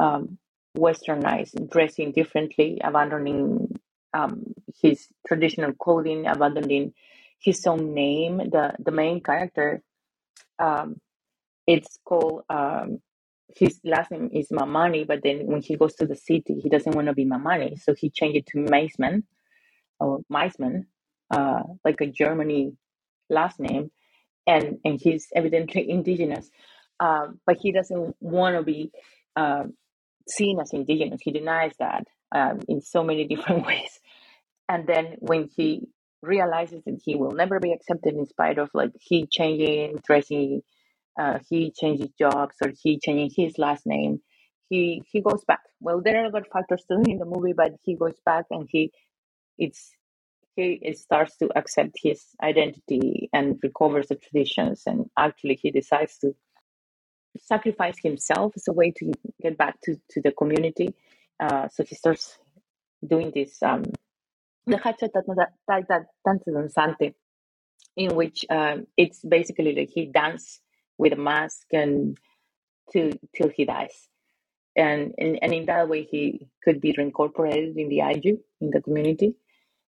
um, 0.00 0.38
westernized, 0.76 1.70
dressing 1.70 2.10
differently, 2.10 2.80
abandoning 2.82 3.78
um, 4.14 4.54
his 4.82 5.06
traditional 5.28 5.72
clothing, 5.74 6.26
abandoning 6.26 6.92
his 7.38 7.64
own 7.66 7.94
name. 7.94 8.38
The 8.38 8.74
the 8.78 8.90
main 8.90 9.20
character, 9.20 9.82
um, 10.58 10.96
it's 11.66 11.98
called 12.04 12.42
um, 12.50 12.98
his 13.56 13.80
last 13.84 14.10
name 14.10 14.30
is 14.32 14.48
Mamani, 14.50 15.06
but 15.06 15.20
then 15.22 15.46
when 15.46 15.62
he 15.62 15.76
goes 15.76 15.94
to 15.96 16.06
the 16.06 16.16
city, 16.16 16.60
he 16.60 16.68
doesn't 16.68 16.94
want 16.94 17.08
to 17.08 17.14
be 17.14 17.24
Mamani, 17.26 17.80
so 17.80 17.94
he 17.94 18.10
changed 18.10 18.38
it 18.38 18.46
to 18.48 18.58
Maisman 18.58 19.24
or 20.00 20.20
Maisman, 20.32 20.86
uh, 21.30 21.62
like 21.84 22.00
a 22.00 22.06
Germany 22.06 22.72
last 23.30 23.60
name, 23.60 23.90
and 24.46 24.78
and 24.84 25.00
he's 25.00 25.28
evidently 25.34 25.90
indigenous, 25.90 26.50
uh, 27.00 27.28
but 27.46 27.58
he 27.60 27.72
doesn't 27.72 28.16
want 28.20 28.56
to 28.56 28.62
be 28.62 28.90
uh, 29.36 29.64
seen 30.28 30.60
as 30.60 30.72
indigenous. 30.72 31.20
He 31.22 31.32
denies 31.32 31.72
that 31.78 32.06
um, 32.34 32.60
in 32.68 32.82
so 32.82 33.04
many 33.04 33.26
different 33.28 33.66
ways, 33.66 34.00
and 34.68 34.86
then 34.86 35.16
when 35.20 35.48
he 35.56 35.88
realizes 36.22 36.82
that 36.86 37.00
he 37.04 37.16
will 37.16 37.32
never 37.32 37.60
be 37.60 37.72
accepted 37.72 38.14
in 38.14 38.26
spite 38.26 38.58
of 38.58 38.70
like 38.74 38.90
he 39.00 39.26
changing 39.26 40.00
dressing 40.06 40.62
uh, 41.18 41.38
he 41.48 41.72
changes 41.72 42.10
jobs 42.18 42.56
or 42.62 42.72
he 42.82 42.98
changes 42.98 43.34
his 43.36 43.58
last 43.58 43.86
name 43.86 44.20
he 44.72 45.02
he 45.12 45.20
goes 45.20 45.44
back. 45.44 45.60
Well 45.80 46.00
there 46.00 46.22
are 46.22 46.26
other 46.26 46.44
factors 46.50 46.82
too 46.88 47.02
in 47.06 47.18
the 47.18 47.26
movie 47.26 47.52
but 47.52 47.72
he 47.82 47.94
goes 47.94 48.18
back 48.24 48.46
and 48.50 48.66
he 48.70 48.90
it's 49.58 49.90
he 50.56 50.94
starts 50.94 51.36
to 51.38 51.50
accept 51.56 51.92
his 52.02 52.24
identity 52.42 53.28
and 53.34 53.58
recovers 53.62 54.08
the 54.08 54.16
traditions 54.16 54.82
and 54.86 55.10
actually 55.18 55.58
he 55.62 55.70
decides 55.70 56.16
to 56.18 56.34
sacrifice 57.38 57.98
himself 58.02 58.52
as 58.56 58.66
a 58.68 58.72
way 58.72 58.90
to 58.90 59.12
get 59.42 59.56
back 59.56 59.78
to, 59.82 59.96
to 60.10 60.20
the 60.20 60.32
community. 60.32 60.94
Uh, 61.40 61.68
so 61.68 61.84
he 61.84 61.94
starts 61.94 62.38
doing 63.06 63.32
this 63.34 63.62
um, 63.62 63.82
the 64.66 64.78
Hacha 64.78 65.08
Danzante, 66.26 67.14
in 67.96 68.14
which 68.14 68.44
um, 68.48 68.86
it's 68.96 69.20
basically 69.22 69.74
like 69.74 69.90
he 69.92 70.06
dances 70.06 70.60
with 71.02 71.12
a 71.12 71.16
mask 71.32 71.66
and 71.72 72.16
till 72.92 73.10
till 73.34 73.50
he 73.56 73.64
dies. 73.64 73.96
And, 74.76 75.14
and 75.18 75.38
and 75.42 75.52
in 75.52 75.66
that 75.66 75.88
way 75.88 76.04
he 76.04 76.48
could 76.64 76.80
be 76.80 76.94
reincorporated 76.94 77.76
in 77.76 77.88
the 77.88 78.00
Ayllu, 78.08 78.38
in 78.60 78.70
the 78.70 78.80
community. 78.80 79.34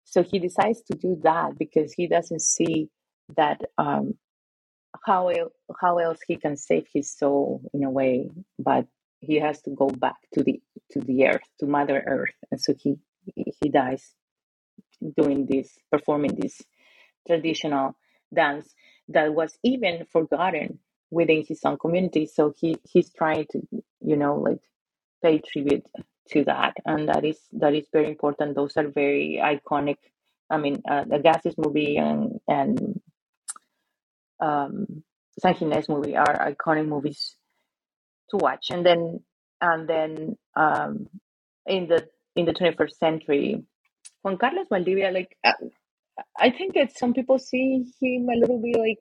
So 0.04 0.22
he 0.22 0.38
decides 0.40 0.82
to 0.88 0.94
do 0.98 1.18
that 1.22 1.56
because 1.56 1.92
he 1.94 2.08
doesn't 2.08 2.42
see 2.42 2.90
that 3.36 3.60
um, 3.78 4.14
how 5.06 5.30
how 5.80 5.98
else 5.98 6.18
he 6.26 6.36
can 6.36 6.56
save 6.56 6.86
his 6.92 7.16
soul 7.16 7.62
in 7.72 7.84
a 7.84 7.90
way, 7.90 8.30
but 8.58 8.86
he 9.20 9.36
has 9.40 9.62
to 9.62 9.70
go 9.70 9.88
back 9.88 10.18
to 10.34 10.42
the 10.42 10.60
to 10.92 11.00
the 11.00 11.26
earth, 11.30 11.48
to 11.60 11.66
Mother 11.66 12.02
Earth, 12.06 12.36
and 12.50 12.60
so 12.60 12.74
he 12.82 12.96
he 13.62 13.68
dies 13.70 14.04
doing 15.16 15.46
this, 15.46 15.78
performing 15.90 16.34
this 16.36 16.60
traditional 17.26 17.96
dance 18.34 18.74
that 19.08 19.34
was 19.34 19.58
even 19.62 20.06
forgotten 20.12 20.78
within 21.10 21.44
his 21.46 21.60
own 21.64 21.78
community. 21.78 22.26
So 22.26 22.54
he 22.58 22.76
he's 22.84 23.12
trying 23.12 23.46
to, 23.52 23.62
you 24.00 24.16
know, 24.16 24.36
like 24.36 24.60
pay 25.22 25.38
tribute 25.38 25.86
to 26.30 26.44
that, 26.44 26.74
and 26.84 27.08
that 27.08 27.24
is 27.24 27.38
that 27.52 27.74
is 27.74 27.86
very 27.92 28.08
important. 28.08 28.54
Those 28.54 28.76
are 28.76 28.88
very 28.88 29.40
iconic. 29.42 29.96
I 30.50 30.58
mean, 30.58 30.82
uh, 30.88 31.04
the 31.04 31.18
Gases 31.18 31.54
movie 31.58 31.96
and 31.96 32.40
and 32.48 33.00
um, 34.40 35.04
Sanjinés 35.42 35.88
movie 35.88 36.16
are 36.16 36.52
iconic 36.52 36.86
movies 36.86 37.36
to 38.30 38.36
watch, 38.36 38.66
and 38.70 38.84
then 38.84 39.20
and 39.60 39.88
then 39.88 40.36
um, 40.56 41.08
in 41.66 41.88
the 41.88 42.08
in 42.36 42.46
the 42.46 42.52
21st 42.52 42.92
century 42.96 43.64
Juan 44.24 44.38
Carlos 44.38 44.66
Valdivia, 44.70 45.10
like 45.10 45.36
uh, 45.44 45.52
I 46.38 46.50
think 46.50 46.74
that 46.74 46.96
some 46.96 47.12
people 47.12 47.38
see 47.38 47.84
him 48.00 48.28
a 48.28 48.36
little 48.36 48.58
bit 48.58 48.76
like 48.78 48.98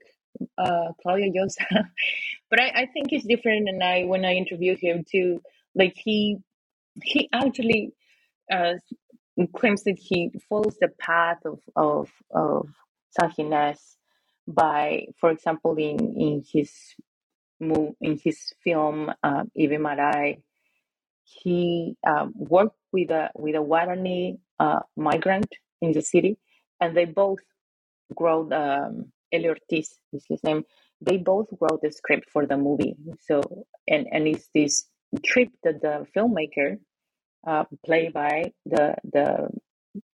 uh, 0.57 0.93
Claudia 1.01 1.31
Llosa, 1.31 1.65
but 2.49 2.61
I, 2.61 2.69
I 2.83 2.85
think 2.93 3.09
he's 3.09 3.25
different. 3.25 3.69
And 3.69 3.83
I, 3.83 4.03
when 4.05 4.25
I 4.25 4.35
interviewed 4.35 4.79
him 4.79 5.05
too, 5.09 5.41
like 5.75 5.95
he 5.95 6.37
he 7.03 7.29
actually 7.33 7.93
uh, 8.51 8.73
claims 9.55 9.83
that 9.83 9.97
he 9.99 10.31
follows 10.49 10.77
the 10.79 10.89
path 10.99 11.39
of 11.45 11.59
of 11.75 12.09
of 12.31 12.69
Sanjinés 13.19 13.79
by, 14.47 15.07
for 15.19 15.31
example, 15.31 15.75
in 15.77 15.99
in 16.17 16.43
his 16.51 16.71
move 17.59 17.95
in 18.01 18.19
his 18.23 18.53
film 18.63 19.11
uh, 19.23 19.43
Yvy 19.57 19.77
Maraey, 19.77 20.41
he 21.23 21.95
um, 22.05 22.33
worked 22.35 22.77
with 22.91 23.11
a 23.11 23.29
with 23.35 23.55
a 23.55 23.59
Guarani 23.59 24.37
uh, 24.59 24.81
migrant 24.97 25.47
in 25.81 25.91
the 25.93 26.01
city, 26.01 26.37
and 26.79 26.95
they 26.95 27.05
both 27.05 27.39
wrote. 28.19 28.51
Um, 28.53 29.11
Eli 29.33 29.49
Ortiz 29.49 29.97
is 30.11 30.25
his 30.29 30.43
name. 30.43 30.63
They 31.01 31.17
both 31.17 31.47
wrote 31.59 31.81
the 31.81 31.91
script 31.91 32.29
for 32.31 32.45
the 32.45 32.57
movie. 32.57 32.95
So, 33.21 33.65
and 33.87 34.07
and 34.11 34.27
it's 34.27 34.47
this 34.53 34.87
trip 35.25 35.49
that 35.63 35.81
the 35.81 36.05
filmmaker, 36.15 36.77
uh, 37.45 37.65
played 37.85 38.13
by 38.13 38.53
the 38.65 38.95
the 39.03 39.49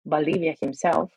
Valdivia 0.05 0.55
himself, 0.61 1.11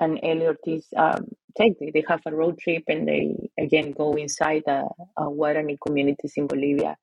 and 0.00 0.18
Eli 0.24 0.46
Ortiz 0.46 0.86
um, 0.96 1.28
take. 1.56 1.78
They 1.78 2.04
have 2.08 2.22
a 2.26 2.34
road 2.34 2.58
trip, 2.58 2.84
and 2.88 3.06
they 3.06 3.50
again 3.58 3.92
go 3.92 4.14
inside 4.14 4.62
the 4.66 4.88
Guarani 5.18 5.76
communities 5.84 6.34
in 6.36 6.46
Bolivia. 6.46 6.96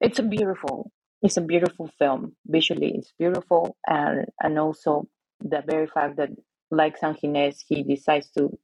It's 0.00 0.18
a 0.18 0.22
beautiful 0.22 0.90
it's 1.22 1.36
a 1.36 1.40
beautiful 1.42 1.90
film. 1.98 2.36
Visually, 2.46 2.94
it's 2.96 3.12
beautiful, 3.18 3.76
and 3.86 4.26
and 4.40 4.58
also 4.58 5.08
the 5.40 5.62
very 5.66 5.86
fact 5.86 6.16
that, 6.16 6.30
like 6.70 7.00
Sanjinés, 7.00 7.58
he 7.66 7.82
decides 7.82 8.30
to 8.36 8.58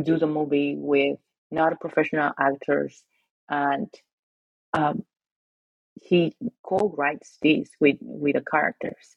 do 0.00 0.18
the 0.18 0.26
movie 0.26 0.74
with 0.76 1.18
not 1.50 1.80
professional 1.80 2.32
actors, 2.38 3.02
and 3.48 3.88
um, 4.72 5.04
he 6.00 6.34
co-writes 6.62 7.38
this 7.42 7.68
with 7.80 7.96
with 8.00 8.34
the 8.34 8.44
characters. 8.50 9.16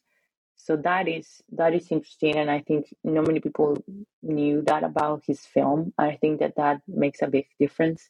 So 0.56 0.76
that 0.78 1.08
is 1.08 1.40
that 1.52 1.74
is 1.74 1.90
interesting, 1.90 2.36
and 2.36 2.50
I 2.50 2.60
think 2.60 2.86
not 3.04 3.26
many 3.26 3.40
people 3.40 3.76
knew 4.22 4.62
that 4.66 4.84
about 4.84 5.22
his 5.26 5.40
film. 5.40 5.92
I 5.98 6.16
think 6.16 6.40
that 6.40 6.56
that 6.56 6.80
makes 6.88 7.22
a 7.22 7.28
big 7.28 7.46
difference. 7.58 8.08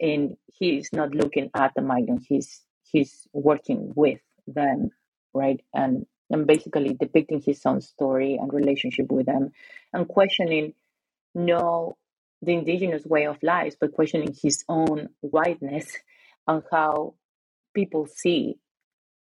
And 0.00 0.36
he 0.46 0.78
is 0.78 0.88
not 0.92 1.14
looking 1.14 1.50
at 1.54 1.72
the 1.74 1.82
migrant; 1.82 2.24
he's 2.28 2.62
he's 2.82 3.26
working 3.32 3.92
with 3.94 4.20
them, 4.46 4.90
right? 5.34 5.60
And 5.74 6.06
and 6.30 6.46
basically 6.46 6.94
depicting 6.94 7.42
his 7.42 7.60
own 7.66 7.80
story 7.80 8.36
and 8.40 8.52
relationship 8.52 9.10
with 9.10 9.26
them 9.26 9.50
and 9.92 10.08
questioning 10.08 10.72
no 11.34 11.96
the 12.42 12.52
indigenous 12.54 13.04
way 13.04 13.26
of 13.26 13.36
life, 13.42 13.74
but 13.80 13.92
questioning 13.92 14.34
his 14.42 14.64
own 14.68 15.08
whiteness 15.20 15.96
and 16.46 16.62
how 16.70 17.14
people 17.74 18.06
see 18.06 18.56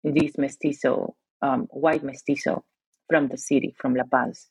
this 0.03 0.37
mestizo, 0.37 1.15
um, 1.41 1.67
white 1.71 2.03
mestizo 2.03 2.63
from 3.09 3.27
the 3.27 3.37
city, 3.37 3.73
from 3.77 3.95
La 3.95 4.03
Paz. 4.03 4.47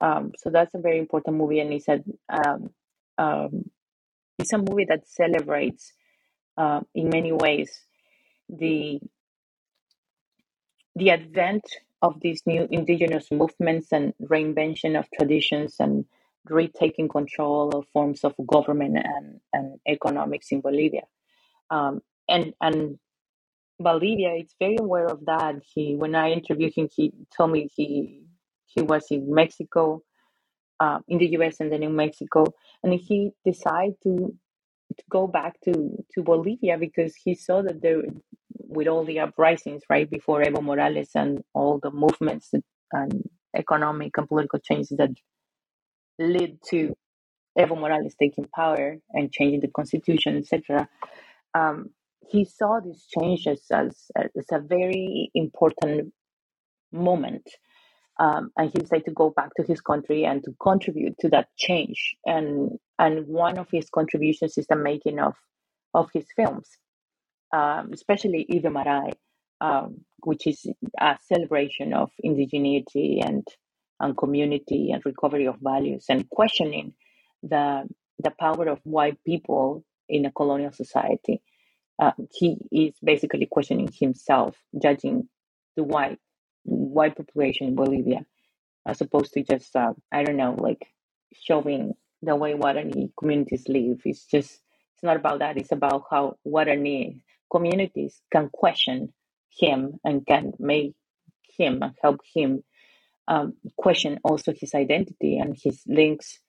Um, 0.00 0.32
so 0.38 0.50
that's 0.50 0.74
a 0.74 0.78
very 0.78 0.98
important 0.98 1.36
movie, 1.36 1.60
and 1.60 1.72
it's 1.72 1.88
a 1.88 2.02
um, 2.28 2.70
um 3.18 3.70
it's 4.38 4.52
a 4.52 4.58
movie 4.58 4.86
that 4.88 5.06
celebrates 5.06 5.92
uh, 6.56 6.80
in 6.94 7.10
many 7.10 7.32
ways 7.32 7.70
the 8.48 9.00
the 10.96 11.10
advent 11.10 11.64
of 12.02 12.20
these 12.20 12.42
new 12.46 12.66
indigenous 12.70 13.30
movements 13.30 13.92
and 13.92 14.14
reinvention 14.22 14.98
of 14.98 15.06
traditions 15.16 15.76
and 15.78 16.06
retaking 16.48 17.08
control 17.08 17.70
of 17.70 17.86
forms 17.92 18.24
of 18.24 18.34
government 18.46 18.96
and, 18.96 19.40
and 19.52 19.78
economics 19.86 20.48
in 20.50 20.60
Bolivia. 20.60 21.02
Um, 21.70 22.00
and 22.28 22.54
and 22.60 22.98
Valdivia 23.80 24.34
is 24.34 24.54
very 24.58 24.76
aware 24.78 25.06
of 25.06 25.24
that. 25.26 25.56
He 25.74 25.96
when 25.96 26.14
I 26.14 26.30
interviewed 26.32 26.74
him, 26.74 26.88
he 26.94 27.12
told 27.36 27.52
me 27.52 27.68
he 27.74 28.22
he 28.66 28.82
was 28.82 29.06
in 29.10 29.32
Mexico 29.34 30.02
uh, 30.80 31.00
in 31.08 31.18
the 31.18 31.26
U.S. 31.38 31.60
and 31.60 31.72
then 31.72 31.82
in 31.82 31.96
Mexico, 31.96 32.46
and 32.82 32.94
he 32.94 33.32
decided 33.44 33.94
to 34.04 34.34
to 34.98 35.04
go 35.10 35.26
back 35.26 35.60
to 35.62 36.04
to 36.14 36.22
Bolivia 36.22 36.78
because 36.78 37.14
he 37.16 37.34
saw 37.34 37.62
that 37.62 37.82
there, 37.82 38.02
with 38.52 38.88
all 38.88 39.04
the 39.04 39.20
uprisings 39.20 39.82
right 39.90 40.10
before 40.10 40.42
Evo 40.42 40.62
Morales 40.62 41.10
and 41.14 41.42
all 41.54 41.78
the 41.82 41.90
movements 41.90 42.52
and 42.92 43.24
economic 43.56 44.16
and 44.18 44.28
political 44.28 44.58
changes 44.60 44.96
that 44.98 45.10
led 46.20 46.58
to 46.70 46.94
Evo 47.58 47.78
Morales 47.78 48.14
taking 48.20 48.46
power 48.54 48.96
and 49.12 49.32
changing 49.32 49.60
the 49.60 49.68
constitution, 49.68 50.36
etc. 50.36 50.88
Um, 51.54 51.90
he 52.28 52.44
saw 52.44 52.80
these 52.80 53.06
changes 53.06 53.64
as, 53.72 54.10
as 54.16 54.46
a 54.52 54.60
very 54.60 55.30
important 55.34 56.12
moment 56.92 57.48
um, 58.20 58.50
and 58.56 58.70
he 58.70 58.78
decided 58.78 59.06
to 59.06 59.12
go 59.12 59.30
back 59.30 59.54
to 59.56 59.62
his 59.62 59.80
country 59.80 60.24
and 60.24 60.44
to 60.44 60.54
contribute 60.62 61.16
to 61.20 61.30
that 61.30 61.48
change. 61.56 62.16
And 62.26 62.78
and 62.98 63.26
one 63.26 63.58
of 63.58 63.68
his 63.72 63.88
contributions 63.88 64.58
is 64.58 64.66
the 64.68 64.76
making 64.76 65.18
of 65.18 65.34
of 65.94 66.10
his 66.12 66.26
films, 66.36 66.68
um, 67.52 67.90
especially 67.92 68.46
Yvy 68.50 68.68
Maraey, 68.68 69.12
um, 69.60 70.04
which 70.22 70.46
is 70.46 70.66
a 71.00 71.16
celebration 71.22 71.94
of 71.94 72.10
indigeneity 72.24 73.24
and 73.26 73.46
and 74.00 74.16
community 74.16 74.90
and 74.92 75.04
recovery 75.04 75.46
of 75.46 75.56
values 75.60 76.06
and 76.08 76.28
questioning 76.30 76.94
the 77.42 77.88
the 78.22 78.30
power 78.38 78.68
of 78.68 78.80
white 78.84 79.18
people 79.24 79.84
in 80.08 80.26
a 80.26 80.32
colonial 80.32 80.72
society. 80.72 81.40
Uh, 81.98 82.12
he 82.32 82.56
is 82.72 82.94
basically 83.02 83.46
questioning 83.46 83.88
himself, 83.92 84.56
judging 84.82 85.28
the 85.76 85.84
white 85.84 86.18
white 86.64 87.16
population 87.16 87.68
in 87.68 87.74
Bolivia, 87.74 88.24
as 88.86 89.00
opposed 89.00 89.32
to 89.34 89.42
just 89.42 89.74
uh, 89.76 89.92
I 90.12 90.24
don't 90.24 90.36
know, 90.36 90.56
like 90.58 90.86
showing 91.32 91.94
the 92.22 92.36
way 92.36 92.54
Guarani 92.54 93.10
communities 93.18 93.68
live. 93.68 94.00
It's 94.04 94.24
just 94.24 94.60
it's 94.94 95.02
not 95.02 95.16
about 95.16 95.38
that. 95.40 95.56
It's 95.56 95.72
about 95.72 96.04
how 96.10 96.38
Guarani 96.46 97.20
communities 97.50 98.20
can 98.32 98.48
question 98.52 99.12
him 99.50 99.98
and 100.04 100.26
can 100.26 100.52
make 100.58 100.94
him 101.56 101.82
and 101.82 101.94
help 102.02 102.20
him 102.34 102.62
um, 103.30 103.54
question 103.76 104.18
also 104.24 104.52
his 104.52 104.74
identity 104.74 105.38
and 105.38 105.56
his 105.62 105.82
links 105.86 106.40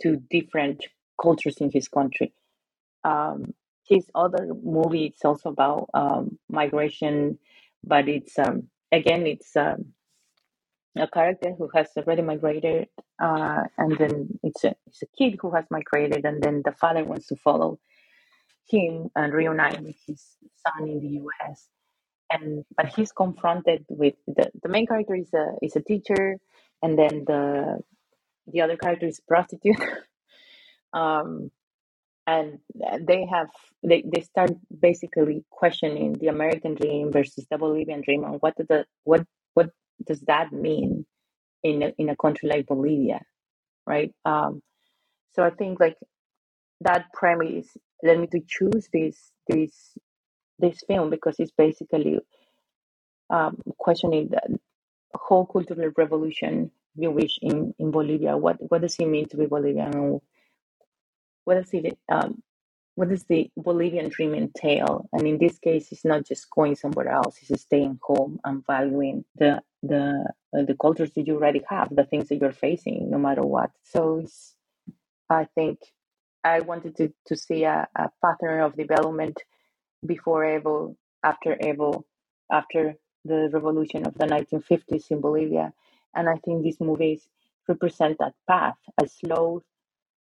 to 0.00 0.16
different 0.30 0.82
cultures 1.20 1.58
in 1.58 1.70
his 1.70 1.86
country. 1.86 2.32
Um, 3.04 3.54
his 3.86 4.10
other 4.14 4.48
movie 4.62 5.12
is 5.14 5.20
also 5.22 5.50
about 5.50 5.90
um, 5.92 6.38
migration, 6.48 7.38
but 7.84 8.08
it's 8.08 8.38
um, 8.38 8.68
again, 8.90 9.26
it's 9.26 9.54
um, 9.54 9.92
a 10.96 11.06
character 11.06 11.52
who 11.56 11.68
has 11.74 11.88
already 11.96 12.22
migrated, 12.22 12.88
uh, 13.22 13.64
and 13.76 13.98
then 13.98 14.38
it's 14.42 14.64
a, 14.64 14.74
it's 14.86 15.02
a 15.02 15.06
kid 15.18 15.36
who 15.40 15.50
has 15.50 15.66
migrated, 15.70 16.24
and 16.24 16.42
then 16.42 16.62
the 16.64 16.72
father 16.72 17.04
wants 17.04 17.26
to 17.26 17.36
follow 17.36 17.78
him 18.68 19.10
and 19.14 19.32
reunite 19.34 19.82
with 19.82 19.96
his 20.06 20.36
son 20.64 20.88
in 20.88 21.00
the 21.00 21.08
U.S. 21.24 21.68
And 22.30 22.64
but 22.76 22.86
he's 22.94 23.12
confronted 23.12 23.84
with 23.88 24.14
the, 24.26 24.50
the 24.62 24.68
main 24.68 24.86
character 24.86 25.16
is 25.16 25.32
a 25.34 25.54
is 25.62 25.76
a 25.76 25.82
teacher, 25.82 26.38
and 26.82 26.98
then 26.98 27.24
the 27.26 27.80
the 28.46 28.60
other 28.60 28.76
character 28.76 29.06
is 29.06 29.18
a 29.18 29.22
prostitute. 29.28 29.82
um, 30.92 31.50
and 32.26 32.58
they 33.00 33.26
have 33.26 33.48
they, 33.82 34.04
they 34.06 34.20
start 34.22 34.50
basically 34.80 35.44
questioning 35.50 36.12
the 36.14 36.28
American 36.28 36.74
dream 36.74 37.10
versus 37.12 37.46
the 37.50 37.58
Bolivian 37.58 38.02
dream 38.02 38.24
and 38.24 38.36
what 38.40 38.54
the 38.56 38.84
what 39.04 39.24
what 39.54 39.70
does 40.06 40.20
that 40.22 40.52
mean 40.52 41.04
in 41.62 41.82
a, 41.82 41.92
in 41.98 42.08
a 42.08 42.16
country 42.16 42.48
like 42.48 42.66
Bolivia, 42.66 43.20
right? 43.86 44.12
Um, 44.24 44.62
so 45.34 45.42
I 45.42 45.50
think 45.50 45.80
like 45.80 45.96
that 46.82 47.06
premise 47.12 47.68
led 48.02 48.20
me 48.20 48.26
to 48.28 48.40
choose 48.46 48.88
this 48.92 49.32
this 49.48 49.96
this 50.60 50.82
film 50.88 51.10
because 51.10 51.36
it's 51.40 51.52
basically 51.52 52.20
um, 53.30 53.58
questioning 53.78 54.28
the 54.30 54.58
whole 55.14 55.46
cultural 55.46 55.92
revolution, 55.96 56.70
you 56.96 57.10
wish, 57.12 57.38
in, 57.42 57.74
in 57.78 57.90
Bolivia. 57.92 58.36
What 58.36 58.58
what 58.70 58.82
does 58.82 58.96
it 58.98 59.06
mean 59.08 59.28
to 59.30 59.38
be 59.38 59.46
Bolivian? 59.46 60.20
what 61.44 61.56
does 61.56 61.70
it 61.74 61.98
um, 62.10 62.42
what 62.96 63.08
does 63.10 63.24
the 63.24 63.50
Bolivian 63.56 64.10
dream 64.10 64.34
entail? 64.34 65.08
And 65.12 65.26
in 65.26 65.38
this 65.38 65.58
case, 65.58 65.92
it's 65.92 66.04
not 66.04 66.26
just 66.26 66.50
going 66.50 66.76
somewhere 66.76 67.08
else; 67.08 67.38
it's 67.48 67.62
staying 67.62 67.98
home 68.02 68.40
and 68.44 68.64
valuing 68.66 69.24
the 69.36 69.62
the 69.82 70.26
uh, 70.56 70.62
the 70.64 70.76
cultures 70.80 71.12
that 71.16 71.26
you 71.26 71.36
already 71.36 71.62
have, 71.68 71.94
the 71.94 72.04
things 72.04 72.28
that 72.28 72.40
you're 72.40 72.52
facing, 72.52 73.10
no 73.10 73.18
matter 73.18 73.42
what. 73.42 73.70
So 73.84 74.26
I 75.30 75.46
think 75.54 75.80
I 76.44 76.60
wanted 76.60 76.96
to 76.98 77.12
to 77.26 77.36
see 77.36 77.64
a, 77.64 77.88
a 77.96 78.10
pattern 78.24 78.60
of 78.62 78.76
development 78.76 79.42
before 80.04 80.44
Evo, 80.44 80.96
after 81.22 81.56
Evo, 81.56 82.04
after 82.50 82.94
the 83.24 83.50
revolution 83.52 84.06
of 84.06 84.14
the 84.14 84.26
1950s 84.26 85.10
in 85.10 85.20
Bolivia, 85.20 85.72
and 86.14 86.28
I 86.28 86.36
think 86.44 86.62
these 86.62 86.80
movies 86.80 87.28
represent 87.68 88.18
that 88.18 88.34
path, 88.48 88.76
a 89.02 89.08
slow 89.08 89.62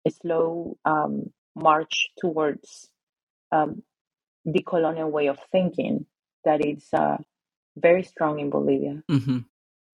a 0.06 0.10
slow 0.10 0.76
um, 0.84 1.32
march 1.56 2.10
towards 2.18 2.90
um, 3.52 3.82
the 4.44 4.62
colonial 4.62 5.10
way 5.10 5.28
of 5.28 5.38
thinking 5.50 6.04
that 6.44 6.64
is 6.64 6.86
uh, 6.92 7.16
very 7.76 8.02
strong 8.02 8.38
in 8.38 8.50
Bolivia. 8.50 9.02
Mm-hmm. 9.10 9.38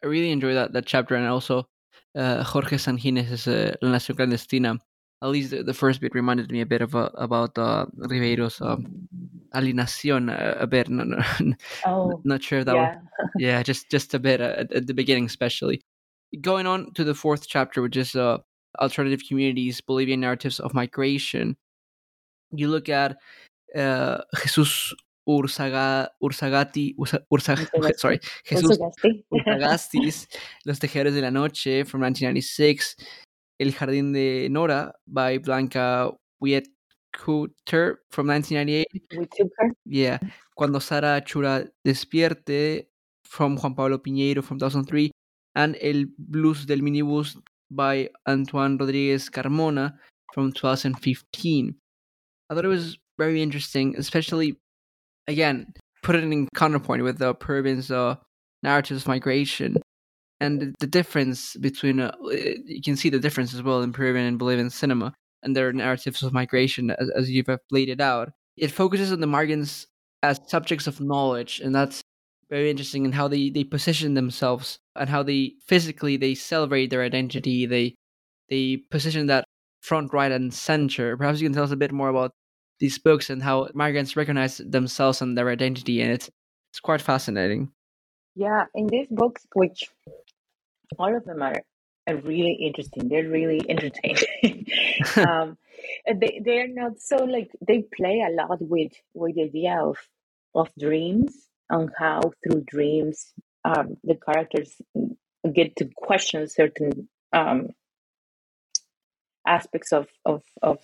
I 0.03 0.07
really 0.07 0.33
enjoy 0.33 0.55
that 0.55 0.73
that 0.73 0.87
chapter, 0.87 1.15
and 1.15 1.27
also 1.27 1.69
uh, 2.17 2.43
Jorge 2.43 2.77
Sanjinés' 2.77 3.47
uh, 3.47 3.77
La 3.83 3.91
Nación 3.91 4.17
Clandestina. 4.17 4.79
At 5.23 5.29
least 5.29 5.51
the, 5.51 5.63
the, 5.63 5.75
first 5.75 6.01
bit 6.01 6.15
reminded 6.15 6.51
me 6.51 6.63
a 6.63 6.67
bit 6.67 6.81
of 6.81 6.95
uh, 6.95 7.11
about 7.15 7.59
uh, 7.59 7.87
Ribeyro's 7.97 8.61
um, 8.63 9.07
Alienación 9.55 10.33
a, 10.33 10.63
a 10.63 10.67
bit. 10.67 10.89
No, 10.89 11.05
no, 11.05 11.23
oh, 11.87 12.21
not 12.25 12.43
sure 12.43 12.65
that. 12.65 12.75
Yeah, 12.75 13.01
yeah, 13.37 13.63
just 13.63 13.91
just 13.91 14.15
a 14.15 14.19
bit 14.19 14.41
uh, 14.41 14.55
at, 14.57 14.73
at, 14.73 14.87
the 14.87 14.95
beginning, 14.95 15.27
especially. 15.27 15.83
Going 16.41 16.67
on 16.67 16.95
to 16.95 17.05
the 17.05 17.15
fourth 17.15 17.47
chapter, 17.47 17.83
which 17.83 17.99
is 17.99 18.15
uh, 18.17 18.39
alternative 18.81 19.21
communities, 19.29 19.81
Bolivian 19.81 20.21
narratives 20.21 20.59
of 20.59 20.73
migration. 20.73 21.57
You 22.53 22.69
look 22.69 22.89
at 22.89 23.19
uh, 23.77 24.23
Jesus 24.43 24.95
Ursaga, 25.29 26.09
Ursagati, 26.23 26.95
Ursa, 26.99 27.23
Ursa, 27.33 27.57
sorry, 27.97 28.21
Jesus 28.45 28.79
Urzagasti's, 29.33 30.29
Los 30.65 30.79
Tejedores 30.79 31.15
de 31.15 31.21
la 31.21 31.31
Noche 31.31 31.85
from 31.85 32.01
1996, 32.01 32.97
El 33.61 33.73
Jardín 33.75 34.13
de 34.13 34.49
Nora 34.49 34.93
by 35.07 35.39
Blanca 35.39 36.11
Wiethüchter 36.43 37.99
from 38.11 38.27
1998. 38.27 38.87
Yeah. 39.85 40.19
Cuando 40.57 40.79
Sara 40.79 41.21
Chura 41.21 41.69
despierte 41.85 42.89
from 43.25 43.59
Juan 43.59 43.75
Pablo 43.75 43.99
Piñeiro 43.99 44.43
from 44.43 44.59
2003 44.59 45.11
and 45.57 45.77
El 45.83 46.07
Blues 46.19 46.65
del 46.65 46.81
Minibus 46.81 47.37
by 47.71 48.09
Antoine 48.27 48.79
Rodriguez 48.79 49.29
Carmona 49.29 49.93
from 50.33 50.53
2015. 50.53 51.75
I 52.49 52.55
thought 52.55 52.65
it 52.65 52.69
was 52.69 52.97
very 53.19 53.43
interesting, 53.43 53.95
especially, 53.99 54.57
again, 55.29 55.75
put 56.03 56.17
it 56.17 56.25
in 56.25 56.49
counterpoint 56.55 57.03
with 57.03 57.19
the 57.19 57.35
Pervin's 57.35 57.91
uh, 57.91 58.17
narratives 58.63 59.03
of 59.03 59.09
migration 59.09 59.77
and 60.41 60.75
the 60.81 60.87
difference 60.87 61.55
between, 61.57 62.01
uh, 62.01 62.17
you 62.31 62.81
can 62.83 62.97
see 62.97 63.11
the 63.11 63.19
difference 63.19 63.55
as 63.55 63.63
well 63.63 63.83
in 63.83 63.93
Peruvian 63.93 64.27
and 64.27 64.39
Bolivian 64.39 64.71
cinema 64.71 65.15
and 65.43 65.55
their 65.55 65.73
narratives 65.73 66.23
of 66.23 66.33
migration 66.33 66.91
as, 66.91 67.11
as 67.11 67.31
you've 67.31 67.49
laid 67.71 67.89
it 67.91 68.01
out. 68.01 68.31
It 68.57 68.71
focuses 68.71 69.13
on 69.13 69.21
the 69.21 69.27
migrants 69.27 69.87
as 70.23 70.41
subjects 70.47 70.87
of 70.87 71.01
knowledge, 71.01 71.61
and 71.61 71.75
that's 71.75 72.03
very 72.49 72.71
interesting 72.71 73.05
in 73.05 73.13
how 73.13 73.29
they, 73.29 73.51
they 73.51 73.65
position 73.65 74.15
themselves 74.15 74.79
and 74.97 75.09
how 75.09 75.23
they 75.23 75.55
physically 75.67 76.17
they 76.17 76.35
celebrate 76.35 76.89
their 76.89 77.03
identity. 77.03 77.67
They 77.67 77.95
they 78.49 78.79
position 78.91 79.27
that 79.27 79.45
front, 79.81 80.13
right, 80.13 80.33
and 80.33 80.53
center. 80.53 81.17
Perhaps 81.17 81.41
you 81.41 81.47
can 81.47 81.55
tell 81.55 81.65
us 81.65 81.71
a 81.71 81.77
bit 81.77 81.93
more 81.93 82.09
about 82.09 82.33
these 82.81 82.99
books 82.99 83.31
and 83.31 83.43
how 83.43 83.69
migrants 83.73 84.17
recognize 84.17 84.59
themselves 84.59 85.23
and 85.23 85.39
their 85.39 85.49
identity, 85.49 86.03
and 86.03 86.13
it's 86.13 86.29
it's 86.73 86.81
quite 86.81 87.01
fascinating. 87.01 87.71
Yeah, 88.35 88.65
in 88.75 88.87
these 88.87 89.07
books, 89.11 89.47
which 89.55 89.89
all 90.99 91.17
of 91.17 91.25
them 91.25 91.43
are, 91.43 91.63
are 92.09 92.17
really 92.17 92.53
interesting. 92.53 93.09
They're 93.09 93.29
really 93.29 93.61
entertaining. 93.69 94.67
um, 95.17 95.57
they 96.07 96.41
they're 96.45 96.69
not 96.69 97.01
so 97.01 97.25
like 97.25 97.51
they 97.67 97.85
play 97.97 98.23
a 98.27 98.33
lot 98.33 98.61
with 98.61 98.93
with 99.15 99.35
the 99.35 99.45
idea 99.45 99.79
of 99.83 99.97
of 100.55 100.69
dreams 100.79 101.49
and 101.71 101.91
how 101.99 102.21
through 102.43 102.65
dreams 102.67 103.33
um, 103.65 103.97
the 104.05 104.17
characters 104.17 104.75
get 105.55 105.77
to 105.77 105.89
question 105.97 106.49
certain 106.49 107.09
um, 107.33 107.69
aspects 109.47 109.93
of, 109.93 110.07
of, 110.25 110.43
of 110.63 110.79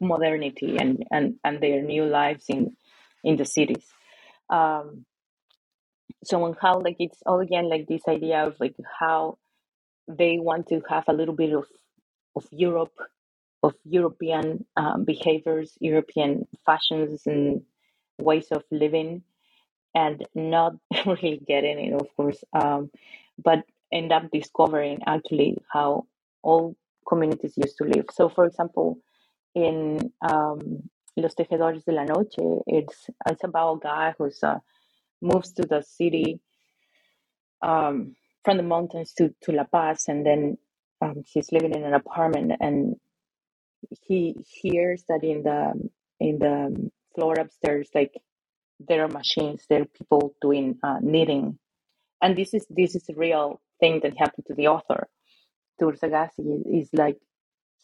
modernity 0.00 0.76
and, 0.78 1.04
and, 1.10 1.34
and 1.44 1.60
their 1.60 1.82
new 1.82 2.04
lives 2.04 2.46
in 2.48 2.76
in 3.22 3.36
the 3.36 3.44
cities. 3.44 3.86
Um, 4.50 5.06
so 6.24 6.42
on 6.44 6.56
how 6.60 6.80
like 6.80 6.96
it's 6.98 7.22
all 7.26 7.40
again 7.40 7.68
like 7.68 7.86
this 7.86 8.02
idea 8.08 8.46
of 8.46 8.54
like 8.60 8.76
how 8.98 9.38
they 10.08 10.38
want 10.38 10.68
to 10.68 10.82
have 10.88 11.04
a 11.08 11.12
little 11.12 11.34
bit 11.34 11.52
of 11.52 11.66
of 12.36 12.46
Europe, 12.50 12.94
of 13.62 13.74
European 13.84 14.64
um, 14.76 15.04
behaviors, 15.04 15.72
European 15.80 16.46
fashions 16.66 17.26
and 17.26 17.62
ways 18.18 18.48
of 18.50 18.64
living, 18.70 19.22
and 19.94 20.26
not 20.34 20.74
really 21.06 21.40
getting 21.46 21.78
it, 21.78 21.94
of 21.94 22.08
course, 22.16 22.42
um, 22.52 22.90
but 23.42 23.64
end 23.92 24.12
up 24.12 24.30
discovering 24.32 24.98
actually 25.06 25.56
how 25.72 26.06
all 26.42 26.76
communities 27.08 27.54
used 27.56 27.76
to 27.78 27.84
live. 27.84 28.06
So, 28.12 28.28
for 28.28 28.44
example, 28.46 28.98
in 29.54 30.12
um, 30.28 30.82
Los 31.16 31.34
Tejedores 31.34 31.84
de 31.84 31.92
la 31.92 32.04
Noche, 32.04 32.62
it's 32.66 33.08
it's 33.28 33.44
about 33.44 33.76
a 33.76 33.80
guy 33.80 34.14
who's 34.18 34.42
uh, 34.42 34.58
moves 35.24 35.52
to 35.52 35.62
the 35.62 35.82
city 35.82 36.40
um, 37.62 38.14
from 38.44 38.58
the 38.58 38.62
mountains 38.62 39.12
to, 39.14 39.34
to 39.42 39.52
La 39.52 39.64
Paz, 39.64 40.04
and 40.08 40.24
then 40.24 40.58
um, 41.00 41.24
he's 41.26 41.50
living 41.50 41.74
in 41.74 41.84
an 41.84 41.94
apartment, 41.94 42.52
and 42.60 42.96
he 44.02 44.36
hears 44.46 45.04
that 45.08 45.24
in 45.24 45.42
the 45.42 45.72
in 46.20 46.38
the 46.38 46.90
floor 47.14 47.34
upstairs, 47.40 47.88
like 47.94 48.14
there 48.80 49.04
are 49.04 49.08
machines, 49.08 49.64
there 49.68 49.82
are 49.82 49.86
people 49.86 50.34
doing 50.40 50.78
uh, 50.82 50.98
knitting, 51.00 51.58
and 52.22 52.36
this 52.36 52.54
is 52.54 52.66
this 52.70 52.94
is 52.94 53.08
a 53.08 53.14
real 53.14 53.60
thing 53.80 54.00
that 54.02 54.18
happened 54.18 54.46
to 54.46 54.54
the 54.54 54.68
author. 54.68 55.08
Tur 55.80 55.92
Sagasti 55.92 56.62
is 56.80 56.90
like 56.92 57.18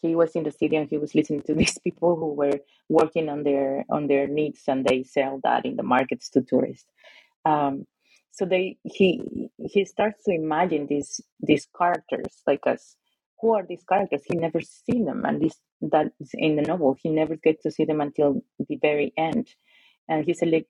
he 0.01 0.15
was 0.15 0.31
in 0.31 0.43
the 0.43 0.51
city 0.51 0.75
and 0.75 0.89
he 0.89 0.97
was 0.97 1.13
listening 1.15 1.41
to 1.43 1.53
these 1.61 1.77
people 1.79 2.15
who 2.15 2.33
were 2.33 2.59
working 2.89 3.29
on 3.29 3.43
their 3.43 3.85
on 3.89 4.07
their 4.07 4.27
needs 4.27 4.61
and 4.67 4.85
they 4.85 5.03
sell 5.03 5.39
that 5.43 5.65
in 5.65 5.75
the 5.75 5.83
markets 5.83 6.29
to 6.29 6.41
tourists 6.41 6.89
um, 7.45 7.85
so 8.31 8.45
they 8.45 8.77
he 8.83 9.49
he 9.57 9.85
starts 9.85 10.23
to 10.23 10.33
imagine 10.33 10.87
these 10.87 11.21
these 11.41 11.67
characters 11.77 12.41
like 12.47 12.65
us 12.65 12.95
who 13.41 13.53
are 13.55 13.65
these 13.67 13.83
characters? 13.87 14.21
He 14.25 14.37
never 14.37 14.61
seen 14.61 15.05
them 15.05 15.25
and 15.25 15.41
this 15.41 15.59
that 15.81 16.11
is 16.19 16.29
in 16.33 16.55
the 16.55 16.61
novel. 16.61 16.95
He 17.01 17.09
never 17.09 17.35
gets 17.35 17.63
to 17.63 17.71
see 17.71 17.85
them 17.85 17.99
until 17.99 18.43
the 18.59 18.77
very 18.77 19.13
end. 19.17 19.49
And 20.07 20.23
he 20.25 20.35
like 20.45 20.67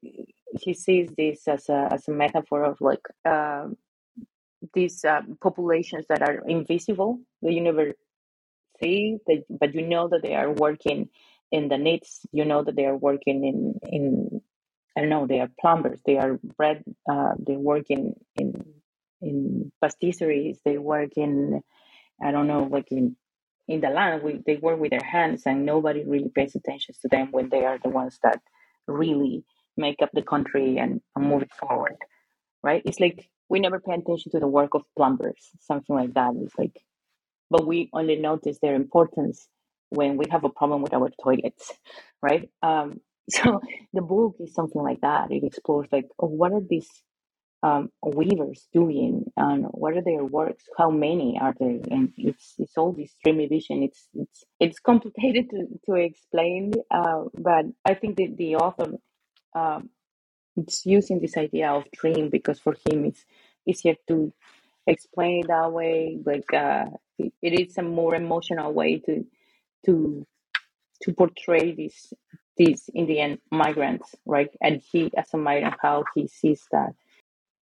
he 0.62 0.74
sees 0.74 1.10
this 1.18 1.48
as 1.48 1.68
a 1.70 1.90
as 1.92 2.08
a 2.08 2.12
metaphor 2.12 2.64
of 2.64 2.80
like 2.80 3.06
uh, 3.26 3.68
these 4.74 5.04
uh, 5.04 5.22
populations 5.42 6.06
that 6.10 6.22
are 6.22 6.42
invisible. 6.48 7.20
That 7.42 7.54
you 7.54 7.62
never 7.62 7.94
see 8.82 9.18
that 9.28 9.44
but 9.50 9.76
you 9.76 9.88
know 9.88 10.08
that 10.10 10.22
they 10.24 10.36
are 10.36 10.52
working 10.52 11.10
in 11.52 11.68
the 11.68 11.78
knits 11.78 12.26
you 12.32 12.46
know 12.46 12.64
that 12.64 12.76
they 12.76 12.86
are 12.86 12.98
working 12.98 13.44
in 13.44 13.80
in 13.92 14.42
I 14.98 15.02
don't 15.02 15.10
know, 15.10 15.28
they 15.28 15.42
are 15.42 15.50
plumbers, 15.60 16.02
they 16.06 16.18
are 16.18 16.40
bread, 16.58 16.84
uh, 17.12 17.34
they 17.40 17.58
work 17.58 17.86
in, 17.90 18.16
in, 18.38 18.66
in 19.22 19.72
pastisseries, 19.84 20.58
they 20.66 20.78
work 20.78 21.12
in, 21.18 21.62
I 22.24 22.32
don't 22.32 22.48
know, 22.48 22.64
like 22.72 22.88
in, 22.92 23.18
in 23.68 23.82
the 23.82 23.90
land, 23.90 24.24
we, 24.24 24.42
they 24.46 24.58
work 24.58 24.80
with 24.80 24.92
their 24.92 25.04
hands 25.04 25.44
and 25.46 25.66
nobody 25.66 26.04
really 26.06 26.30
pays 26.36 26.56
attention 26.56 26.96
to 27.02 27.10
them 27.10 27.30
when 27.32 27.50
they 27.50 27.66
are 27.66 27.80
the 27.84 27.90
ones 27.90 28.20
that 28.24 28.42
really 28.88 29.46
make 29.78 30.02
up 30.04 30.12
the 30.14 30.24
country 30.24 30.78
and, 30.78 31.02
and 31.16 31.28
move 31.28 31.44
it 31.44 31.54
forward, 31.54 31.98
right? 32.64 32.84
It's 32.86 33.00
like 33.00 33.30
we 33.50 33.60
never 33.60 33.80
pay 33.80 33.94
attention 33.96 34.32
to 34.34 34.40
the 34.42 34.48
work 34.48 34.76
of 34.76 34.84
plumbers, 34.98 35.50
something 35.62 35.96
like 35.96 36.14
that. 36.16 36.34
It's 36.42 36.58
like, 36.58 36.74
but 37.50 37.68
we 37.68 37.90
only 37.94 38.18
notice 38.18 38.60
their 38.62 38.76
importance 38.76 39.48
when 39.90 40.18
we 40.18 40.26
have 40.32 40.44
a 40.46 40.50
problem 40.50 40.82
with 40.84 40.94
our 40.94 41.10
toilets, 41.24 41.74
right? 42.24 42.50
Um, 42.64 43.02
so 43.30 43.62
the 43.94 44.02
book 44.02 44.36
is 44.40 44.54
something 44.54 44.82
like 44.82 45.02
that. 45.02 45.32
It 45.32 45.44
explores 45.44 45.88
like, 45.92 46.08
oh, 46.20 46.28
what 46.28 46.52
are 46.54 46.62
these 46.68 46.90
um, 47.64 47.90
weavers 48.06 48.68
doing, 48.74 49.26
and 49.38 49.66
what 49.72 49.98
are 49.98 50.04
their 50.04 50.24
works? 50.26 50.66
How 50.78 50.92
many 50.92 51.40
are 51.42 51.56
there? 51.60 51.80
And 51.92 52.14
it's 52.18 52.56
it's 52.60 52.78
all 52.78 52.94
this 52.94 53.14
dreamy 53.24 53.48
vision. 53.48 53.84
It's 53.84 54.08
it's 54.16 54.44
it's 54.60 54.80
complicated 54.80 55.50
to 55.52 55.68
to 55.88 55.96
explain, 55.96 56.74
uh, 56.92 57.26
but 57.34 57.66
I 57.86 57.96
think 57.96 58.18
that 58.18 58.36
the 58.38 58.56
author 58.58 58.94
um, 59.56 59.90
it's 60.58 60.86
using 60.86 61.20
this 61.20 61.38
idea 61.38 61.72
of 61.72 61.86
dream 61.92 62.30
because 62.30 62.60
for 62.60 62.76
him 62.90 63.06
it's 63.06 63.26
easier 63.68 63.96
to 64.10 64.34
explain 64.88 65.42
it 65.42 65.48
that 65.50 65.72
way. 65.72 66.20
Like 66.26 66.54
uh, 66.54 66.86
it, 67.20 67.34
it 67.42 67.60
is 67.60 67.78
a 67.78 67.84
more 67.84 68.16
emotional 68.16 68.74
way 68.74 69.00
to 69.08 69.26
to 69.86 70.26
to 71.04 71.14
portray 71.14 71.74
this 71.76 72.14
these 72.62 72.90
Indian 72.94 73.40
migrants, 73.52 74.14
right? 74.26 74.50
And 74.62 74.82
he, 74.92 75.12
as 75.18 75.34
a 75.34 75.38
migrant, 75.38 75.76
how 75.82 76.04
he 76.14 76.28
sees 76.28 76.64
that. 76.72 76.94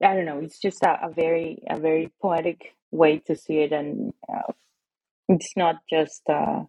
I 0.02 0.14
don't 0.14 0.26
know. 0.26 0.40
It's 0.40 0.60
just 0.60 0.84
a, 0.84 1.08
a 1.08 1.12
very, 1.12 1.62
a 1.70 1.78
very 1.80 2.12
poetic 2.22 2.74
way 2.92 3.20
to 3.28 3.36
see 3.36 3.58
it, 3.66 3.72
and 3.74 4.14
uh, 4.32 4.54
it's 5.30 5.54
not 5.58 5.78
just. 5.90 6.22
Uh, 6.30 6.64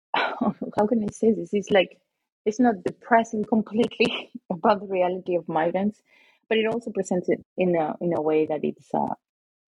how 0.16 0.86
can 0.88 1.04
I 1.04 1.12
say 1.12 1.32
this? 1.32 1.50
It's 1.52 1.70
like 1.70 1.98
it's 2.46 2.60
not 2.60 2.82
depressing 2.84 3.44
completely 3.44 4.30
about 4.50 4.80
the 4.80 4.86
reality 4.86 5.36
of 5.36 5.48
migrants, 5.48 6.02
but 6.48 6.58
it 6.58 6.66
also 6.66 6.90
presents 6.90 7.28
it 7.28 7.44
in 7.56 7.76
a 7.76 7.94
in 8.00 8.12
a 8.16 8.22
way 8.22 8.46
that 8.46 8.60
it's. 8.64 8.88
Uh, 8.92 9.14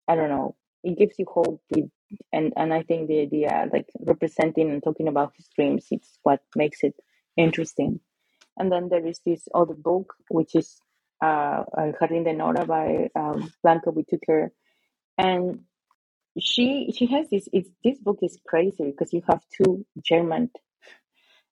I 0.07 0.15
don't 0.15 0.29
know. 0.29 0.55
It 0.83 0.97
gives 0.97 1.19
you 1.19 1.25
hope, 1.31 1.61
it, 1.69 1.91
and 2.33 2.53
and 2.57 2.73
I 2.73 2.83
think 2.83 3.07
the 3.07 3.19
idea, 3.21 3.67
like 3.71 3.87
representing 3.99 4.71
and 4.71 4.81
talking 4.83 5.07
about 5.07 5.33
his 5.37 5.47
dreams, 5.55 5.87
it's 5.91 6.17
what 6.23 6.41
makes 6.55 6.79
it 6.83 6.95
interesting. 7.37 7.99
And 8.57 8.71
then 8.71 8.89
there 8.89 9.05
is 9.05 9.19
this 9.25 9.47
other 9.53 9.73
book, 9.73 10.13
which 10.29 10.55
is 10.55 10.79
uh, 11.23 11.63
El 11.77 11.93
Jardín 11.93 12.25
de 12.25 12.33
Nora 12.33 12.65
by 12.65 13.09
um, 13.15 13.51
Blanca 13.63 13.91
Wiethüchter. 13.91 14.49
And 15.17 15.61
she 16.39 16.93
she 16.95 17.07
has 17.07 17.29
this 17.29 17.47
it's, 17.51 17.69
this 17.83 17.99
book 17.99 18.19
is 18.21 18.37
crazy 18.47 18.85
because 18.85 19.11
you 19.13 19.21
have 19.29 19.41
two 19.57 19.85
German 20.03 20.49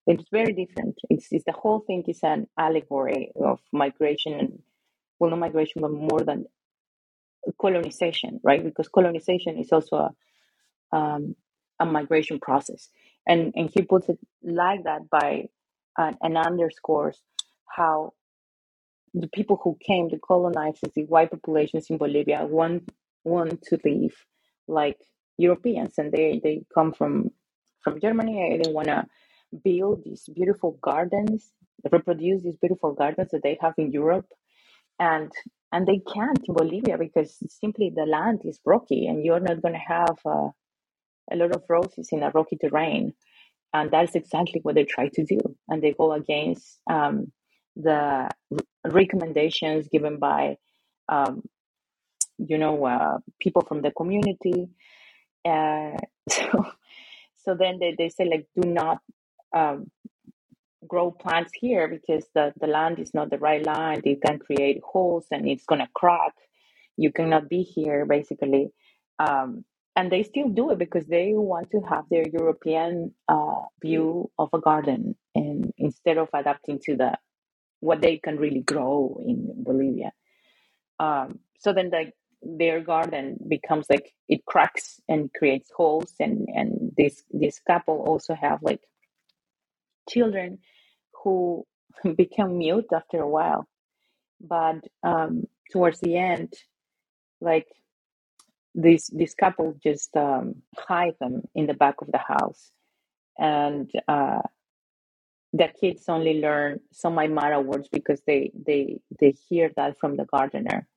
it's 0.07 0.25
very 0.31 0.53
different. 0.53 0.95
It's, 1.09 1.27
it's 1.29 1.45
the 1.45 1.51
whole 1.51 1.81
thing 1.81 2.03
is 2.07 2.19
an 2.23 2.47
allegory 2.57 3.31
of 3.35 3.59
migration 3.71 4.33
and 4.33 4.59
well 5.19 5.29
not 5.29 5.39
migration 5.39 5.81
but 5.81 5.91
more 5.91 6.21
than 6.21 6.45
colonization, 7.61 8.39
right? 8.43 8.63
Because 8.63 8.87
colonization 8.87 9.59
is 9.59 9.71
also 9.71 9.95
a 10.91 10.95
um, 10.97 11.35
a 11.79 11.85
migration 11.85 12.39
process. 12.39 12.89
And 13.27 13.53
and 13.55 13.69
he 13.69 13.83
puts 13.83 14.09
it 14.09 14.17
like 14.41 14.85
that 14.85 15.09
by 15.09 15.49
uh, 15.97 16.13
and 16.21 16.37
underscores 16.37 17.21
how 17.67 18.13
the 19.13 19.27
people 19.29 19.59
who 19.63 19.77
came, 19.81 20.09
the 20.09 20.19
colonizers, 20.19 20.91
the 20.95 21.05
white 21.05 21.31
populations 21.31 21.89
in 21.89 21.97
Bolivia 21.97 22.45
want 22.45 22.89
want 23.23 23.61
to 23.63 23.79
live 23.83 24.15
like 24.67 24.97
Europeans, 25.37 25.95
and 25.97 26.11
they 26.11 26.39
they 26.43 26.63
come 26.73 26.93
from 26.93 27.31
from 27.83 27.99
Germany. 27.99 28.53
And 28.53 28.65
they 28.65 28.71
want 28.71 28.87
to 28.87 29.05
build 29.63 30.03
these 30.03 30.29
beautiful 30.33 30.77
gardens, 30.81 31.51
reproduce 31.91 32.43
these 32.43 32.57
beautiful 32.57 32.93
gardens 32.93 33.31
that 33.31 33.43
they 33.43 33.57
have 33.61 33.73
in 33.77 33.91
Europe, 33.91 34.27
and 34.99 35.31
and 35.71 35.87
they 35.87 36.01
can't 36.13 36.39
in 36.47 36.53
Bolivia 36.53 36.97
because 36.97 37.37
simply 37.49 37.91
the 37.95 38.05
land 38.05 38.41
is 38.45 38.59
rocky, 38.65 39.07
and 39.07 39.25
you're 39.25 39.39
not 39.39 39.61
going 39.61 39.75
to 39.75 39.79
have 39.79 40.17
uh, 40.25 40.49
a 41.31 41.35
lot 41.35 41.55
of 41.55 41.63
roses 41.69 42.09
in 42.11 42.23
a 42.23 42.31
rocky 42.31 42.57
terrain 42.57 43.13
and 43.73 43.91
that's 43.91 44.15
exactly 44.15 44.61
what 44.63 44.75
they 44.75 44.85
try 44.85 45.09
to 45.09 45.23
do. 45.25 45.39
And 45.69 45.81
they 45.83 45.93
go 45.93 46.13
against 46.13 46.79
um, 46.89 47.31
the 47.75 48.29
recommendations 48.85 49.87
given 49.89 50.19
by 50.19 50.57
um, 51.09 51.43
you 52.39 52.57
know 52.57 52.85
uh, 52.85 53.19
people 53.41 53.63
from 53.63 53.81
the 53.81 53.91
community. 53.91 54.69
Uh, 55.45 55.97
so 56.29 56.65
so 57.37 57.55
then 57.59 57.79
they, 57.79 57.95
they 57.97 58.09
say 58.09 58.25
like 58.25 58.47
do 58.61 58.67
not 58.69 58.99
um, 59.55 59.87
grow 60.87 61.11
plants 61.11 61.51
here 61.55 61.87
because 61.87 62.25
the, 62.35 62.53
the 62.59 62.67
land 62.67 62.99
is 62.99 63.13
not 63.13 63.29
the 63.29 63.37
right 63.39 63.65
land. 63.65 64.03
It 64.05 64.21
can 64.25 64.39
create 64.39 64.81
holes 64.85 65.25
and 65.31 65.47
it's 65.47 65.65
going 65.65 65.81
to 65.81 65.89
crack. 65.95 66.33
You 66.97 67.11
cannot 67.11 67.49
be 67.49 67.63
here 67.63 68.05
basically. 68.05 68.69
Um, 69.19 69.65
and 69.99 70.09
they 70.09 70.23
still 70.23 70.47
do 70.47 70.71
it 70.71 70.77
because 70.79 71.05
they 71.07 71.33
want 71.33 71.71
to 71.71 71.81
have 71.81 72.05
their 72.09 72.23
European 72.31 73.13
uh, 73.27 73.63
view 73.81 74.31
of 74.39 74.47
a 74.53 74.59
garden, 74.61 75.13
and 75.35 75.73
instead 75.77 76.17
of 76.17 76.29
adapting 76.33 76.79
to 76.85 76.95
the 76.95 77.17
what 77.81 77.99
they 77.99 78.17
can 78.17 78.37
really 78.37 78.61
grow 78.61 79.19
in 79.25 79.61
Bolivia. 79.61 80.13
Um, 81.01 81.39
so 81.59 81.73
then, 81.73 81.89
like 81.91 82.13
their 82.41 82.79
garden 82.79 83.39
becomes 83.45 83.87
like 83.89 84.13
it 84.29 84.45
cracks 84.45 85.01
and 85.09 85.29
creates 85.33 85.69
holes, 85.75 86.13
and 86.17 86.47
and 86.47 86.93
this 86.95 87.21
this 87.31 87.59
couple 87.67 87.97
also 88.07 88.35
have 88.35 88.59
like 88.61 88.79
children 90.09 90.59
who 91.21 91.65
become 92.15 92.57
mute 92.57 92.87
after 92.93 93.19
a 93.19 93.29
while, 93.29 93.67
but 94.39 94.79
um, 95.03 95.43
towards 95.73 95.99
the 95.99 96.15
end, 96.15 96.53
like 97.41 97.67
this 98.75 99.07
this 99.07 99.33
couple 99.33 99.75
just 99.83 100.15
um, 100.15 100.55
hide 100.77 101.15
them 101.19 101.43
in 101.55 101.67
the 101.67 101.73
back 101.73 102.01
of 102.01 102.11
the 102.11 102.19
house, 102.19 102.71
and 103.37 103.91
uh, 104.07 104.41
the 105.53 105.69
kids 105.79 106.05
only 106.07 106.39
learn 106.41 106.79
some 106.91 107.15
Aymara 107.15 107.63
words 107.63 107.89
because 107.91 108.21
they 108.27 108.51
they 108.53 108.99
they 109.19 109.31
hear 109.49 109.71
that 109.75 109.99
from 109.99 110.17
the 110.17 110.25
gardener. 110.25 110.87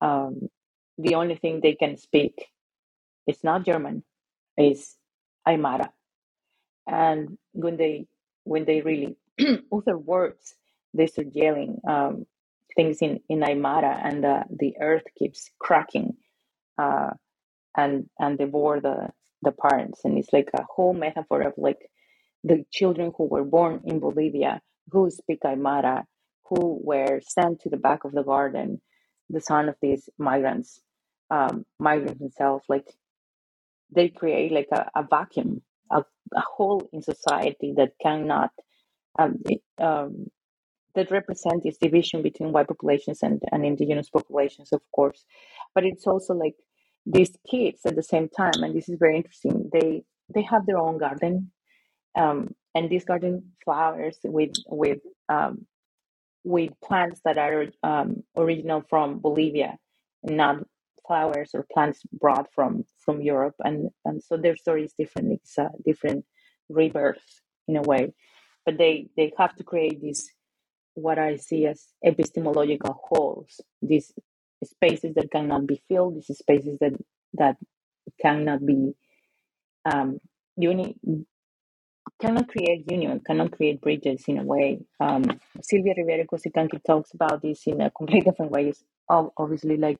Um, 0.00 0.48
the 0.98 1.14
only 1.14 1.36
thing 1.36 1.60
they 1.60 1.74
can 1.74 1.96
speak 1.96 2.48
is 3.26 3.42
not 3.42 3.64
German, 3.64 4.04
is 4.56 4.96
Aymara. 5.46 5.88
And 6.86 7.38
when 7.52 7.76
they 7.76 8.06
when 8.44 8.64
they 8.64 8.80
really 8.82 9.16
utter 9.72 9.98
words, 9.98 10.54
they 10.94 11.06
start 11.06 11.28
yelling 11.32 11.80
um, 11.88 12.26
things 12.76 12.98
in, 13.00 13.20
in 13.28 13.40
Aymara, 13.40 14.00
and 14.04 14.24
the, 14.24 14.44
the 14.58 14.74
earth 14.80 15.04
keeps 15.16 15.50
cracking 15.58 16.16
uh, 16.78 17.10
and 17.76 18.08
and 18.18 18.38
devour 18.38 18.80
the 18.80 19.10
the 19.42 19.52
parents. 19.52 20.02
And 20.04 20.18
it's 20.18 20.32
like 20.32 20.50
a 20.54 20.64
whole 20.74 20.94
metaphor 20.94 21.42
of 21.42 21.54
like 21.58 21.80
the 22.44 22.64
children 22.72 23.12
who 23.16 23.26
were 23.26 23.44
born 23.44 23.82
in 23.84 24.00
Bolivia 24.00 24.60
who 24.90 25.10
speak 25.10 25.40
Aymara, 25.44 26.04
who 26.48 26.80
were 26.82 27.20
sent 27.26 27.60
to 27.62 27.70
the 27.70 27.76
back 27.76 28.04
of 28.04 28.12
the 28.12 28.22
garden, 28.24 28.80
the 29.30 29.40
son 29.40 29.68
of 29.68 29.76
these 29.82 30.08
migrants, 30.18 30.80
um, 31.30 31.64
migrants 31.78 32.18
themselves, 32.20 32.64
like 32.68 32.86
they 33.94 34.08
create 34.10 34.52
like 34.52 34.68
a, 34.72 34.90
a 34.96 35.04
vacuum, 35.08 35.62
a, 35.90 36.04
a 36.34 36.40
hole 36.40 36.88
in 36.92 37.02
society 37.02 37.74
that 37.76 37.92
cannot, 38.02 38.50
um, 39.18 39.36
it, 39.46 39.62
um, 39.78 40.28
that 40.94 41.10
represent 41.10 41.62
this 41.62 41.78
division 41.78 42.22
between 42.22 42.52
white 42.52 42.68
populations 42.68 43.22
and, 43.22 43.40
and 43.50 43.64
indigenous 43.64 44.10
populations, 44.10 44.72
of 44.72 44.80
course. 44.94 45.24
But 45.74 45.84
it's 45.84 46.06
also 46.06 46.34
like 46.34 46.56
these 47.06 47.36
kids 47.50 47.80
at 47.86 47.96
the 47.96 48.02
same 48.02 48.28
time, 48.28 48.62
and 48.62 48.74
this 48.74 48.88
is 48.88 48.98
very 48.98 49.16
interesting. 49.16 49.70
They 49.72 50.04
they 50.34 50.42
have 50.42 50.66
their 50.66 50.78
own 50.78 50.98
garden, 50.98 51.50
um, 52.16 52.54
and 52.74 52.88
this 52.88 53.04
garden 53.04 53.52
flowers 53.64 54.18
with 54.24 54.52
with 54.68 55.00
um, 55.28 55.66
with 56.44 56.70
plants 56.84 57.20
that 57.24 57.38
are 57.38 57.66
um, 57.82 58.22
original 58.36 58.82
from 58.88 59.18
Bolivia, 59.20 59.76
not 60.22 60.64
flowers 61.06 61.50
or 61.54 61.66
plants 61.72 62.00
brought 62.12 62.48
from 62.54 62.84
from 63.04 63.20
Europe. 63.20 63.54
And 63.64 63.90
and 64.04 64.22
so 64.22 64.36
their 64.36 64.56
story 64.56 64.84
is 64.84 64.94
different. 64.96 65.32
It's 65.32 65.58
a 65.58 65.70
different 65.84 66.24
rebirth 66.68 67.22
in 67.68 67.76
a 67.76 67.82
way, 67.82 68.12
but 68.64 68.78
they 68.78 69.08
they 69.16 69.32
have 69.38 69.56
to 69.56 69.64
create 69.64 70.00
this 70.00 70.30
what 70.94 71.18
I 71.18 71.36
see 71.36 71.66
as 71.66 71.88
epistemological 72.04 73.00
holes. 73.02 73.60
These 73.80 74.12
spaces 74.64 75.14
that 75.14 75.30
cannot 75.30 75.66
be 75.66 75.82
filled. 75.88 76.16
These 76.16 76.38
spaces 76.38 76.78
that 76.80 76.92
that 77.34 77.56
cannot 78.20 78.64
be 78.64 78.94
um, 79.90 80.18
uni 80.56 80.96
cannot 82.20 82.48
create 82.48 82.90
union, 82.90 83.20
cannot 83.26 83.52
create 83.52 83.80
bridges 83.80 84.24
in 84.28 84.38
a 84.38 84.44
way. 84.44 84.80
Um, 85.00 85.24
Silvia 85.60 85.94
Rivera 85.96 86.24
Cusicanqui 86.26 86.80
talks 86.84 87.12
about 87.14 87.42
this 87.42 87.66
in 87.66 87.80
a 87.80 87.90
completely 87.90 88.20
different 88.30 88.52
ways. 88.52 88.82
Obviously, 89.08 89.76
like 89.76 89.98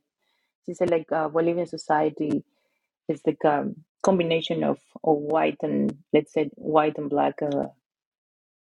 she 0.64 0.74
said, 0.74 0.90
like 0.90 1.10
uh, 1.12 1.28
Bolivian 1.28 1.66
society 1.66 2.44
is 3.08 3.20
like 3.26 3.42
a 3.44 3.66
combination 4.02 4.64
of, 4.64 4.78
of 5.04 5.16
white 5.18 5.58
and 5.62 5.96
let's 6.12 6.32
say 6.32 6.50
white 6.54 6.96
and 6.98 7.10
black 7.10 7.34
uh, 7.42 7.66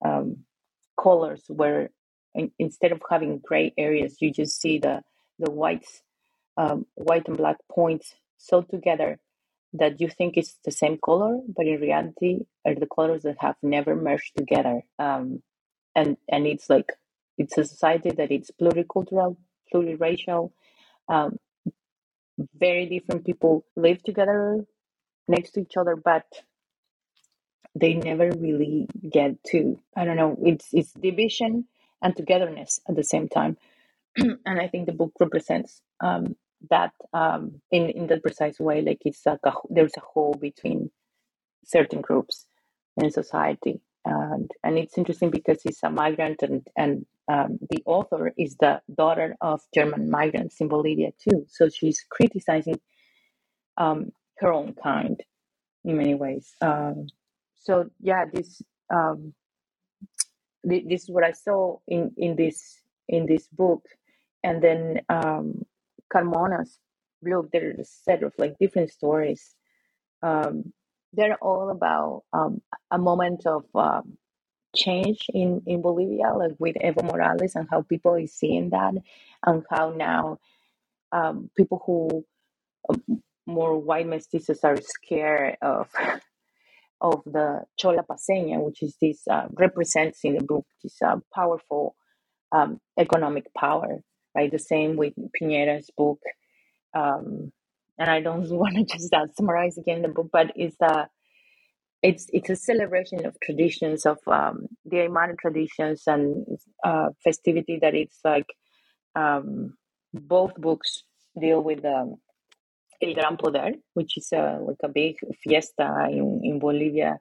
um, 0.03 0.37
colors, 0.99 1.43
where 1.47 1.89
in, 2.35 2.51
instead 2.59 2.91
of 2.91 3.01
having 3.09 3.39
gray 3.39 3.73
areas, 3.77 4.17
you 4.21 4.31
just 4.31 4.59
see 4.61 4.79
the 4.79 5.01
the 5.39 5.51
whites, 5.51 6.01
um, 6.57 6.85
white 6.95 7.27
and 7.27 7.37
black 7.37 7.57
points 7.71 8.15
sewed 8.37 8.69
together 8.69 9.19
that 9.73 10.01
you 10.01 10.09
think 10.09 10.35
it's 10.37 10.57
the 10.65 10.71
same 10.71 10.97
color, 11.03 11.39
but 11.55 11.67
in 11.67 11.79
reality 11.79 12.39
are 12.65 12.75
the 12.75 12.87
colors 12.87 13.23
that 13.23 13.37
have 13.39 13.55
never 13.61 13.95
merged 13.95 14.31
together. 14.37 14.81
Um, 14.97 15.41
and 15.95 16.17
and 16.27 16.47
it's 16.47 16.69
like 16.69 16.91
it's 17.37 17.57
a 17.57 17.65
society 17.65 18.11
that 18.11 18.31
it's 18.31 18.51
pluricultural, 18.51 19.37
pluriracial. 19.73 20.51
Um, 21.07 21.37
very 22.55 22.85
different 22.87 23.25
people 23.25 23.65
live 23.75 24.01
together 24.03 24.65
next 25.27 25.51
to 25.51 25.61
each 25.61 25.77
other, 25.77 25.95
but 25.95 26.25
they 27.75 27.93
never 27.93 28.31
really 28.31 28.87
get 29.11 29.43
to. 29.45 29.79
I 29.95 30.05
don't 30.05 30.17
know. 30.17 30.37
It's 30.43 30.67
it's 30.73 30.91
division 30.93 31.65
and 32.01 32.15
togetherness 32.15 32.79
at 32.89 32.95
the 32.95 33.03
same 33.03 33.29
time, 33.29 33.57
and 34.17 34.59
I 34.61 34.67
think 34.67 34.87
the 34.87 34.93
book 34.93 35.13
represents 35.19 35.81
um, 36.01 36.35
that 36.69 36.93
um, 37.13 37.61
in 37.71 37.89
in 37.89 38.07
that 38.07 38.23
precise 38.23 38.59
way. 38.59 38.81
Like 38.81 38.99
it's 39.05 39.25
like 39.25 39.39
a, 39.45 39.53
there's 39.69 39.97
a 39.97 40.01
hole 40.01 40.35
between 40.39 40.91
certain 41.65 42.01
groups 42.01 42.47
in 42.97 43.11
society, 43.11 43.81
and 44.05 44.51
and 44.63 44.77
it's 44.77 44.97
interesting 44.97 45.31
because 45.31 45.61
he's 45.63 45.79
a 45.83 45.91
migrant, 45.91 46.43
and 46.43 46.67
and 46.77 47.05
um, 47.29 47.59
the 47.69 47.83
author 47.85 48.33
is 48.37 48.57
the 48.59 48.81
daughter 48.95 49.35
of 49.41 49.61
German 49.73 50.09
migrants 50.11 50.61
in 50.61 50.69
Bolivia 50.69 51.11
too. 51.23 51.45
So 51.49 51.69
she's 51.69 52.05
criticizing 52.09 52.79
um, 53.77 54.11
her 54.39 54.53
own 54.53 54.75
kind 54.81 55.21
in 55.85 55.97
many 55.97 56.15
ways. 56.15 56.53
Um, 56.61 57.07
so 57.55 57.89
yeah, 58.01 58.25
this 58.31 58.61
um, 58.93 59.33
this 60.63 61.03
is 61.03 61.09
what 61.09 61.23
I 61.23 61.31
saw 61.31 61.77
in 61.87 62.11
in 62.17 62.35
this 62.35 62.81
in 63.07 63.25
this 63.25 63.47
book, 63.47 63.85
and 64.43 64.61
then 64.61 65.01
um, 65.09 65.63
Carmona's 66.11 66.79
blog. 67.21 67.49
There's 67.51 67.79
a 67.79 67.85
set 67.85 68.23
of 68.23 68.33
like 68.37 68.57
different 68.59 68.91
stories. 68.91 69.55
Um, 70.21 70.73
they're 71.13 71.37
all 71.37 71.69
about 71.69 72.23
um, 72.33 72.61
a 72.91 72.97
moment 72.97 73.45
of 73.45 73.65
um, 73.75 74.17
change 74.75 75.25
in 75.33 75.61
in 75.65 75.81
Bolivia, 75.81 76.33
like 76.35 76.55
with 76.59 76.75
Evo 76.75 77.03
Morales, 77.03 77.55
and 77.55 77.67
how 77.69 77.81
people 77.81 78.15
is 78.15 78.33
seeing 78.33 78.69
that, 78.71 78.93
and 79.45 79.63
how 79.69 79.91
now 79.91 80.39
um, 81.11 81.49
people 81.55 81.81
who 81.85 82.25
um, 82.89 83.23
more 83.47 83.77
white 83.79 84.07
mestizos 84.07 84.63
are 84.63 84.77
scared 84.81 85.57
of 85.61 85.89
of 87.01 87.23
the 87.25 87.63
Chola 87.77 88.03
Paseña, 88.03 88.59
which 88.63 88.83
is 88.83 88.95
this 89.01 89.21
uh, 89.29 89.47
represents 89.53 90.19
in 90.23 90.35
the 90.37 90.43
book 90.43 90.65
this 90.83 90.97
uh, 91.05 91.17
powerful 91.33 91.95
um, 92.51 92.79
economic 92.97 93.53
power, 93.55 94.01
right? 94.35 94.51
The 94.51 94.59
same 94.59 94.97
with 94.97 95.13
Piñeiro's 95.41 95.89
book, 95.97 96.19
um, 96.93 97.51
and 97.97 98.09
I 98.09 98.21
don't 98.21 98.49
want 98.51 98.75
to 98.75 98.85
just 98.85 99.13
uh, 99.13 99.27
summarize 99.37 99.77
again 99.77 100.01
the 100.01 100.09
book, 100.09 100.29
but 100.31 100.51
it's 100.55 100.77
a 100.81 101.09
it's 102.01 102.27
it's 102.33 102.49
a 102.49 102.55
celebration 102.55 103.25
of 103.25 103.37
traditions 103.41 104.05
of 104.05 104.19
um, 104.27 104.67
the 104.85 104.97
Aymara 104.97 105.37
traditions 105.37 106.03
and 106.07 106.45
uh, 106.83 107.09
festivity 107.23 107.79
that 107.81 107.95
it's 107.95 108.19
like 108.23 108.47
um, 109.15 109.73
both 110.13 110.55
books 110.55 111.03
deal 111.39 111.61
with 111.61 111.83
um, 111.85 112.15
El 113.01 113.13
Gran 113.13 113.37
Poder, 113.37 113.73
which 113.93 114.17
is 114.17 114.31
a, 114.33 114.59
like 114.61 114.77
a 114.83 114.89
big 114.89 115.17
fiesta 115.43 116.07
in, 116.11 116.41
in 116.43 116.59
Bolivia. 116.59 117.19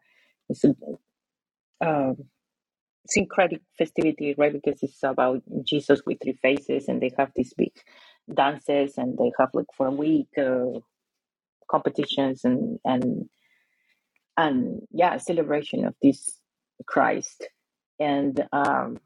It's 0.49 0.65
a 0.65 0.75
uh, 1.85 2.15
syncretic 3.09 3.63
festivity, 3.77 4.35
right? 4.37 4.53
Because 4.53 4.83
it's 4.83 5.03
about 5.03 5.43
Jesus 5.65 6.03
with 6.07 6.19
three 6.23 6.39
faces, 6.43 6.89
and 6.89 7.01
they 7.01 7.13
have 7.19 7.31
these 7.37 7.55
big 7.55 7.73
dances, 8.33 8.99
and 8.99 9.17
they 9.19 9.33
have 9.39 9.51
like 9.55 9.67
for 9.77 9.87
a 9.87 9.93
week 9.93 10.29
uh, 10.39 10.81
competitions 11.71 12.45
and 12.45 12.79
and 12.85 13.29
and 14.37 14.83
yeah, 14.91 15.17
celebration 15.19 15.85
of 15.85 15.95
this 16.03 16.41
Christ. 16.87 17.49
And 18.01 18.47
um, 18.53 18.99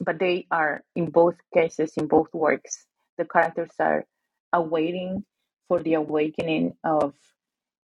but 0.00 0.18
they 0.18 0.46
are 0.50 0.82
in 0.96 1.10
both 1.10 1.36
cases, 1.52 1.94
in 1.96 2.06
both 2.06 2.28
works, 2.32 2.86
the 3.18 3.24
characters 3.24 3.70
are 3.78 4.04
awaiting 4.52 5.24
for 5.68 5.82
the 5.82 5.94
awakening 5.94 6.74
of 6.84 7.14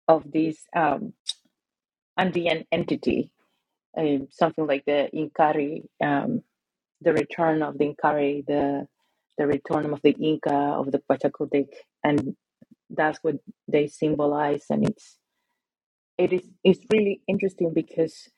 of 0.08 0.30
this 0.32 0.58
um, 0.76 1.12
Andean 2.18 2.64
entity, 2.72 3.30
uh, 3.98 4.18
something 4.30 4.66
like 4.66 4.84
the 4.86 5.10
Inkarri, 5.14 5.84
um, 6.02 6.42
the 7.02 7.12
return 7.14 7.62
of 7.62 7.78
the 7.78 7.94
Inkarri, 7.94 8.46
the 8.46 8.86
the 9.38 9.46
return 9.46 9.92
of 9.92 10.02
the 10.02 10.12
Inca, 10.12 10.54
of 10.54 10.92
the 10.92 11.00
Pachacutec, 11.10 11.68
and 12.04 12.36
that's 12.90 13.18
what 13.22 13.36
they 13.68 13.86
symbolize. 13.88 14.64
And 14.70 14.88
it's 14.88 15.18
it 16.18 16.32
is 16.32 16.48
it's 16.64 16.80
really 16.92 17.22
interesting 17.28 17.72
because 17.74 18.28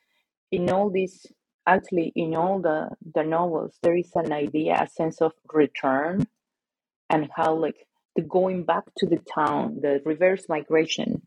in 0.52 0.70
all 0.70 0.90
these 0.90 1.26
actually 1.66 2.12
in 2.16 2.36
all 2.36 2.60
the 2.60 2.90
the 3.14 3.24
novels 3.24 3.78
there 3.82 3.96
is 3.96 4.10
an 4.16 4.32
idea, 4.32 4.78
a 4.80 4.88
sense 4.88 5.20
of 5.22 5.32
return 5.52 6.26
and 7.10 7.30
how 7.36 7.54
like 7.54 7.87
the 8.18 8.24
going 8.24 8.64
back 8.64 8.82
to 8.98 9.06
the 9.06 9.20
town, 9.32 9.78
the 9.80 10.02
reverse 10.04 10.46
migration, 10.48 11.22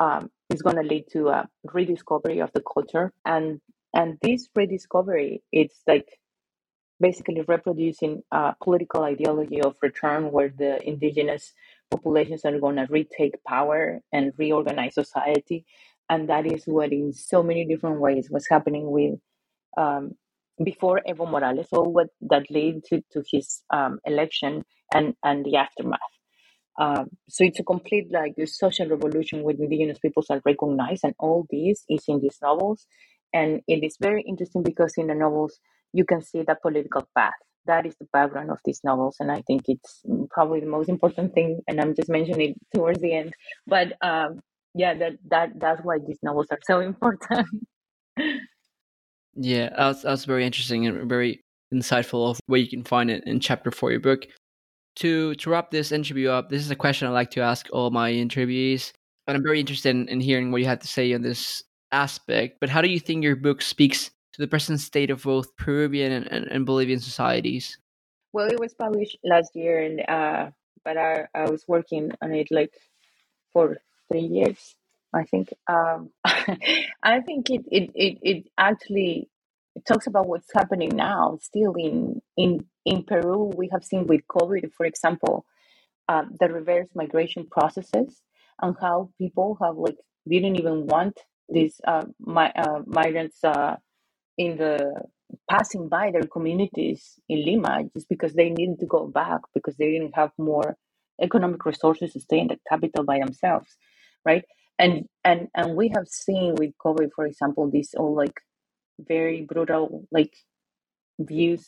um, 0.00 0.30
is 0.48 0.62
going 0.62 0.76
to 0.76 0.82
lead 0.82 1.04
to 1.12 1.28
a 1.28 1.46
rediscovery 1.64 2.40
of 2.40 2.50
the 2.54 2.62
culture, 2.62 3.12
and 3.26 3.60
and 3.94 4.18
this 4.22 4.48
rediscovery, 4.56 5.42
it's 5.52 5.80
like 5.86 6.08
basically 6.98 7.42
reproducing 7.46 8.22
a 8.32 8.54
political 8.62 9.02
ideology 9.02 9.60
of 9.60 9.76
return, 9.82 10.32
where 10.32 10.48
the 10.56 10.82
indigenous 10.88 11.52
populations 11.90 12.46
are 12.46 12.58
going 12.58 12.76
to 12.76 12.86
retake 12.88 13.36
power 13.46 14.00
and 14.12 14.32
reorganize 14.38 14.94
society, 14.94 15.66
and 16.08 16.30
that 16.30 16.46
is 16.46 16.64
what, 16.64 16.92
in 16.92 17.12
so 17.12 17.42
many 17.42 17.66
different 17.66 18.00
ways, 18.00 18.30
was 18.30 18.46
happening 18.48 18.90
with. 18.90 19.20
Um, 19.76 20.12
before 20.64 21.02
Evo 21.08 21.28
Morales, 21.30 21.68
all 21.72 21.92
what 21.92 22.08
that 22.22 22.50
led 22.50 22.84
to, 22.86 23.02
to 23.12 23.24
his 23.30 23.62
um, 23.70 23.98
election 24.06 24.64
and, 24.94 25.14
and 25.24 25.44
the 25.44 25.56
aftermath. 25.56 26.13
Um, 26.78 27.08
so 27.28 27.44
it's 27.44 27.60
a 27.60 27.64
complete 27.64 28.10
like 28.10 28.34
a 28.38 28.46
social 28.46 28.88
revolution 28.88 29.42
with 29.42 29.60
indigenous 29.60 29.98
peoples 29.98 30.26
are 30.30 30.42
recognized, 30.44 31.04
and 31.04 31.14
all 31.18 31.46
this 31.50 31.84
is 31.88 32.04
in 32.08 32.20
these 32.20 32.38
novels. 32.42 32.86
And 33.32 33.62
it 33.66 33.84
is 33.84 33.96
very 34.00 34.22
interesting 34.22 34.62
because 34.62 34.94
in 34.96 35.08
the 35.08 35.14
novels 35.14 35.58
you 35.92 36.04
can 36.04 36.22
see 36.22 36.42
the 36.42 36.56
political 36.60 37.08
path. 37.16 37.32
That 37.66 37.86
is 37.86 37.96
the 37.98 38.06
background 38.12 38.50
of 38.50 38.58
these 38.64 38.80
novels, 38.84 39.16
and 39.20 39.30
I 39.30 39.42
think 39.46 39.62
it's 39.68 40.02
probably 40.30 40.60
the 40.60 40.66
most 40.66 40.88
important 40.88 41.32
thing. 41.32 41.60
And 41.66 41.80
I'm 41.80 41.94
just 41.94 42.10
mentioning 42.10 42.50
it 42.50 42.56
towards 42.74 43.00
the 43.00 43.14
end, 43.14 43.32
but 43.66 43.92
um, 44.02 44.40
yeah, 44.74 44.94
that 44.94 45.12
that 45.30 45.50
that's 45.58 45.80
why 45.82 45.98
these 46.06 46.18
novels 46.22 46.48
are 46.50 46.58
so 46.66 46.80
important. 46.90 47.48
yeah, 49.34 49.70
that's 49.76 50.02
that's 50.02 50.24
very 50.24 50.44
interesting 50.44 50.86
and 50.86 51.08
very 51.08 51.40
insightful 51.72 52.30
of 52.30 52.40
where 52.46 52.60
you 52.60 52.68
can 52.68 52.84
find 52.84 53.10
it 53.10 53.24
in 53.26 53.40
chapter 53.40 53.70
four 53.70 53.88
of 53.88 53.92
your 53.92 54.00
book 54.00 54.26
to 54.96 55.34
to 55.36 55.50
wrap 55.50 55.70
this 55.70 55.92
interview 55.92 56.28
up, 56.28 56.48
this 56.48 56.62
is 56.62 56.70
a 56.70 56.76
question 56.76 57.08
I 57.08 57.10
like 57.10 57.30
to 57.32 57.40
ask 57.40 57.68
all 57.72 57.90
my 57.90 58.12
interviewees, 58.12 58.92
and 59.26 59.36
I'm 59.36 59.42
very 59.42 59.60
interested 59.60 59.90
in, 59.90 60.08
in 60.08 60.20
hearing 60.20 60.50
what 60.50 60.60
you 60.60 60.66
had 60.66 60.80
to 60.82 60.88
say 60.88 61.12
on 61.14 61.22
this 61.22 61.62
aspect. 61.92 62.58
But 62.60 62.68
how 62.68 62.82
do 62.82 62.88
you 62.88 63.00
think 63.00 63.22
your 63.22 63.36
book 63.36 63.62
speaks 63.62 64.10
to 64.34 64.40
the 64.40 64.48
present 64.48 64.80
state 64.80 65.10
of 65.10 65.22
both 65.22 65.56
Peruvian 65.56 66.12
and, 66.12 66.26
and, 66.30 66.46
and 66.46 66.66
Bolivian 66.66 67.00
societies? 67.00 67.78
Well, 68.32 68.48
it 68.48 68.58
was 68.58 68.74
published 68.74 69.18
last 69.24 69.54
year, 69.54 69.82
and 69.82 70.00
uh, 70.08 70.50
but 70.84 70.96
I, 70.96 71.26
I 71.34 71.48
was 71.48 71.64
working 71.68 72.10
on 72.20 72.32
it 72.32 72.48
like 72.50 72.72
for 73.52 73.78
three 74.10 74.26
years, 74.26 74.74
I 75.14 75.24
think. 75.24 75.52
Um, 75.68 76.10
I 76.24 77.20
think 77.20 77.50
it, 77.50 77.64
it, 77.70 77.90
it, 77.94 78.18
it 78.22 78.46
actually 78.58 79.28
it 79.76 79.84
talks 79.86 80.06
about 80.06 80.26
what's 80.28 80.52
happening 80.54 80.90
now 80.94 81.38
still 81.42 81.74
in 81.74 82.20
in 82.36 82.66
in 82.84 83.04
Peru. 83.04 83.52
We 83.56 83.68
have 83.72 83.84
seen 83.84 84.06
with 84.06 84.22
COVID 84.28 84.72
for 84.72 84.86
example 84.86 85.44
uh, 86.08 86.24
the 86.40 86.48
reverse 86.48 86.88
migration 86.94 87.46
processes 87.50 88.22
and 88.62 88.76
how 88.80 89.10
people 89.18 89.58
have 89.62 89.76
like 89.76 89.96
didn't 90.28 90.56
even 90.56 90.86
want 90.86 91.18
these 91.48 91.80
uh, 91.86 92.04
my, 92.20 92.50
uh, 92.52 92.80
migrants 92.86 93.42
uh, 93.44 93.76
in 94.38 94.56
the 94.56 95.02
passing 95.50 95.88
by 95.88 96.10
their 96.12 96.26
communities 96.26 97.18
in 97.28 97.44
Lima 97.44 97.82
just 97.94 98.08
because 98.08 98.34
they 98.34 98.50
needed 98.50 98.78
to 98.80 98.86
go 98.86 99.06
back 99.08 99.40
because 99.54 99.76
they 99.76 99.90
didn't 99.90 100.14
have 100.14 100.30
more 100.38 100.76
economic 101.20 101.64
resources 101.64 102.12
to 102.12 102.20
stay 102.20 102.38
in 102.38 102.48
the 102.48 102.58
capital 102.68 103.04
by 103.04 103.18
themselves 103.18 103.76
right? 104.24 104.44
And 104.78 105.06
and 105.24 105.48
and 105.54 105.76
we 105.76 105.88
have 105.94 106.08
seen 106.08 106.56
with 106.56 106.72
covid 106.84 107.10
for 107.14 107.26
example 107.26 107.70
this 107.70 107.94
all 107.94 108.14
like 108.16 108.34
very 108.98 109.42
brutal 109.42 110.06
like 110.10 110.34
views 111.18 111.66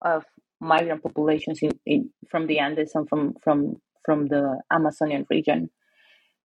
of 0.00 0.24
migrant 0.60 1.02
populations 1.02 1.60
in, 1.62 1.72
in 1.86 2.10
from 2.30 2.46
the 2.46 2.58
Andes 2.58 2.92
and 2.94 3.08
from 3.08 3.34
from 3.42 3.76
from 4.04 4.28
the 4.28 4.60
Amazonian 4.70 5.26
region. 5.30 5.70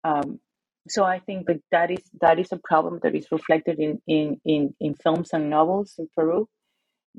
Um, 0.04 0.40
so 0.88 1.04
I 1.04 1.20
think 1.20 1.46
that 1.46 1.60
that 1.70 1.90
is 1.90 2.02
that 2.20 2.38
is 2.38 2.52
a 2.52 2.60
problem 2.62 3.00
that 3.02 3.14
is 3.14 3.26
reflected 3.30 3.78
in, 3.78 4.00
in, 4.06 4.40
in, 4.44 4.74
in 4.80 4.94
films 4.94 5.30
and 5.32 5.48
novels 5.48 5.94
in 5.98 6.08
Peru 6.16 6.48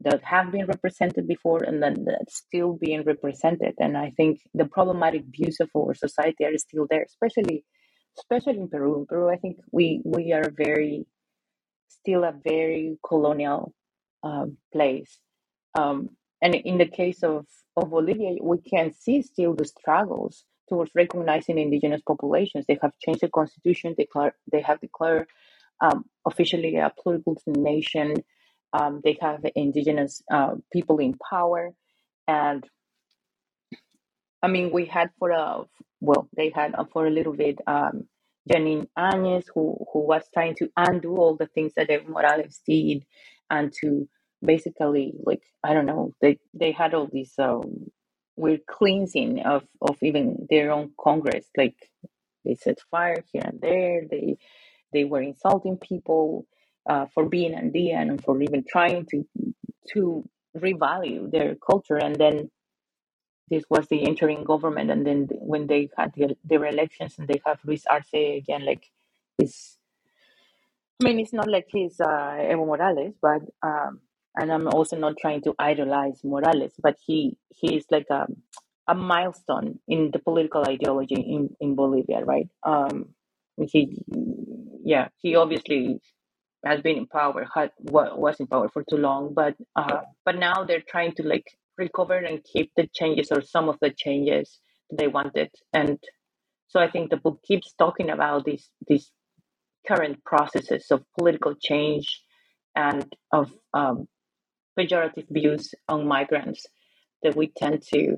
that 0.02 0.24
have 0.24 0.52
been 0.52 0.66
represented 0.66 1.28
before 1.28 1.64
and 1.64 1.82
then 1.82 2.06
that's 2.06 2.38
still 2.38 2.74
being 2.74 3.04
represented. 3.04 3.76
And 3.80 3.96
I 3.96 4.12
think 4.18 4.42
the 4.54 4.66
problematic 4.66 5.24
views 5.28 5.58
of 5.60 5.70
our 5.78 5.94
society 5.94 6.46
are 6.46 6.58
still 6.58 6.88
there, 6.90 7.04
especially 7.04 7.64
especially 8.18 8.60
in 8.60 8.70
Peru. 8.70 9.00
In 9.00 9.06
Peru, 9.06 9.30
I 9.30 9.38
think 9.38 9.58
we 9.72 10.02
we 10.04 10.34
are 10.34 10.52
very 10.56 11.06
still 11.94 12.24
a 12.24 12.34
very 12.44 12.98
colonial 13.08 13.74
um, 14.24 14.58
place. 14.72 15.20
Um, 15.76 16.10
and 16.42 16.56
in 16.56 16.78
the 16.78 16.88
case 16.88 17.24
of, 17.24 17.46
of 17.78 17.90
Bolivia, 17.90 18.36
we 18.42 18.60
can 18.60 18.94
see 18.94 19.22
still 19.22 19.56
the 19.56 19.66
struggles 19.66 20.46
towards 20.70 20.92
recognizing 20.96 21.58
indigenous 21.58 22.02
populations. 22.06 22.66
They 22.68 22.78
have 22.82 22.94
changed 23.00 23.22
the 23.22 23.30
constitution, 23.30 23.96
they, 23.98 24.08
they 24.52 24.62
have 24.62 24.80
declared 24.82 25.28
um, 25.82 26.06
officially 26.26 26.78
a 26.78 26.92
pluricultural 27.06 27.58
nation. 27.58 28.16
Um, 28.74 29.02
they 29.04 29.18
have 29.22 29.46
indigenous 29.56 30.22
uh, 30.32 30.56
people 30.72 31.00
in 31.00 31.16
power. 31.30 31.72
And 32.28 32.66
I 34.42 34.48
mean, 34.48 34.72
we 34.72 34.86
had 34.86 35.10
for 35.20 35.32
a, 35.32 35.64
well, 36.02 36.28
they 36.36 36.50
had 36.50 36.76
for 36.92 37.06
a 37.06 37.12
little 37.12 37.34
bit 37.34 37.60
um, 37.68 38.08
Janine 38.50 38.88
Áñez, 38.98 39.46
who, 39.54 39.78
who 39.92 40.00
was 40.00 40.24
trying 40.34 40.56
to 40.56 40.70
undo 40.76 41.16
all 41.18 41.36
the 41.36 41.48
things 41.48 41.74
that 41.76 41.90
Evo 41.90 42.10
Morales 42.10 42.62
did 42.68 43.06
and 43.50 43.74
to 43.82 44.08
basically, 44.44 45.14
like, 45.26 45.44
I 45.64 45.74
don't 45.74 45.86
know, 45.86 46.14
they, 46.22 46.40
they 46.54 46.72
had 46.72 46.94
all 46.94 47.08
these 47.12 47.34
um, 47.40 47.88
weird 48.36 48.66
cleansing 48.70 49.42
of, 49.46 49.64
of 49.82 49.98
even 50.02 50.48
their 50.50 50.72
own 50.72 50.92
Congress. 51.00 51.46
Like, 51.56 51.76
they 52.44 52.56
set 52.56 52.80
fire 52.92 53.24
here 53.32 53.44
and 53.46 53.62
there. 53.62 54.02
They, 54.10 54.38
they 54.92 55.06
were 55.06 55.22
insulting 55.22 55.78
people 55.78 56.46
uh, 56.90 57.06
for 57.14 57.30
being 57.30 57.54
Andean 57.56 58.10
and 58.10 58.24
for 58.24 58.42
even 58.42 58.66
trying 58.70 59.06
to, 59.12 59.26
to 59.94 60.28
revalue 60.58 61.32
their 61.32 61.56
culture. 61.56 61.98
And 61.98 62.16
then 62.16 62.52
this 63.50 63.64
was 63.70 63.88
the 63.88 63.98
interim 63.98 64.44
government, 64.44 64.92
and 64.92 65.06
then 65.06 65.28
when 65.32 65.68
they 65.68 65.90
had 65.98 66.14
the, 66.16 66.36
their 66.44 66.66
elections 66.66 67.16
and 67.18 67.28
they 67.28 67.42
have 67.46 67.60
Luis 67.66 67.86
Arce 67.90 68.14
again, 68.14 68.66
like 68.66 68.90
this. 69.38 69.78
I 71.02 71.06
mean, 71.06 71.20
it's 71.20 71.34
not 71.34 71.50
like 71.50 71.68
he's 71.70 72.00
uh, 72.00 72.08
Evo 72.08 72.66
Morales, 72.66 73.14
but 73.22 73.42
um, 73.62 74.00
and 74.36 74.52
I'm 74.52 74.68
also 74.68 74.98
not 74.98 75.18
trying 75.20 75.42
to 75.42 75.54
idolize 75.60 76.22
Morales, 76.24 76.74
but 76.82 76.98
he 77.06 77.38
he 77.50 77.76
is 77.76 77.86
like 77.92 78.08
a 78.10 78.28
a 78.88 78.96
milestone 78.96 79.80
in 79.88 80.12
the 80.12 80.20
political 80.20 80.64
ideology 80.68 81.16
in 81.16 81.56
in 81.60 81.76
Bolivia, 81.76 82.24
right? 82.24 82.50
Um, 82.64 83.10
he, 83.58 84.04
yeah, 84.84 85.10
he 85.22 85.36
obviously 85.36 86.00
has 86.66 86.82
been 86.82 86.98
in 86.98 87.08
power, 87.08 87.48
had 87.54 87.72
was 87.80 88.40
in 88.40 88.48
power 88.48 88.70
for 88.70 88.84
too 88.90 88.98
long, 88.98 89.34
but 89.34 89.56
uh, 89.76 90.02
but 90.26 90.38
now 90.38 90.64
they're 90.64 90.82
trying 90.82 91.14
to 91.16 91.24
like 91.24 91.46
recover 91.78 92.18
and 92.18 92.44
keep 92.44 92.72
the 92.76 92.88
changes 92.94 93.32
or 93.32 93.42
some 93.42 93.70
of 93.70 93.78
the 93.82 93.90
changes 93.90 94.60
they 94.92 95.08
wanted. 95.08 95.50
And 95.74 96.00
so 96.68 96.80
I 96.80 96.90
think 96.90 97.10
the 97.10 97.18
book 97.18 97.40
keeps 97.44 97.74
talking 97.74 98.10
about 98.10 98.46
these 98.46 98.70
these 98.88 99.12
current 99.88 100.24
processes 100.24 100.88
of 100.92 101.04
political 101.18 101.56
change 101.56 102.22
and 102.76 103.06
of 103.32 103.52
um, 103.74 104.08
pejorative 104.78 105.28
views 105.30 105.74
on 105.88 106.08
migrants 106.08 106.66
that 107.22 107.36
we 107.36 107.52
tend 107.58 107.82
to 107.94 108.18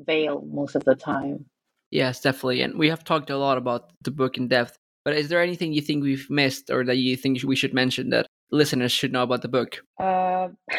veil 0.00 0.44
most 0.46 0.74
of 0.74 0.84
the 0.84 0.94
time. 0.94 1.46
Yes, 1.90 2.20
definitely. 2.20 2.62
And 2.62 2.78
we 2.78 2.88
have 2.88 3.04
talked 3.04 3.30
a 3.30 3.38
lot 3.38 3.58
about 3.58 3.92
the 4.02 4.10
book 4.10 4.36
in 4.36 4.48
depth. 4.48 4.76
But 5.04 5.14
is 5.14 5.28
there 5.28 5.40
anything 5.40 5.72
you 5.72 5.80
think 5.80 6.02
we've 6.02 6.28
missed 6.28 6.68
or 6.68 6.84
that 6.84 6.96
you 6.96 7.16
think 7.16 7.42
we 7.44 7.56
should 7.56 7.72
mention 7.72 8.10
that 8.10 8.26
listeners 8.50 8.92
should 8.92 9.12
know 9.12 9.22
about 9.22 9.42
the 9.42 9.48
book? 9.48 9.78
Uh, 9.98 10.48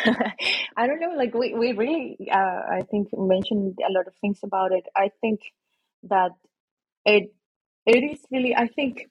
I 0.78 0.88
don't 0.88 1.00
know. 1.00 1.14
Like 1.16 1.34
we, 1.34 1.54
we 1.54 1.74
really, 1.74 2.18
uh, 2.32 2.62
I 2.72 2.84
think 2.90 3.10
mentioned 3.14 3.78
a 3.88 3.92
lot 3.92 4.08
of 4.08 4.14
things 4.22 4.40
about 4.44 4.72
it. 4.72 4.86
I 4.96 5.12
think 5.22 5.42
that 6.04 6.32
it, 7.06 7.34
it 7.86 8.04
is 8.04 8.20
really. 8.32 8.56
I 8.56 8.68
think 8.68 9.08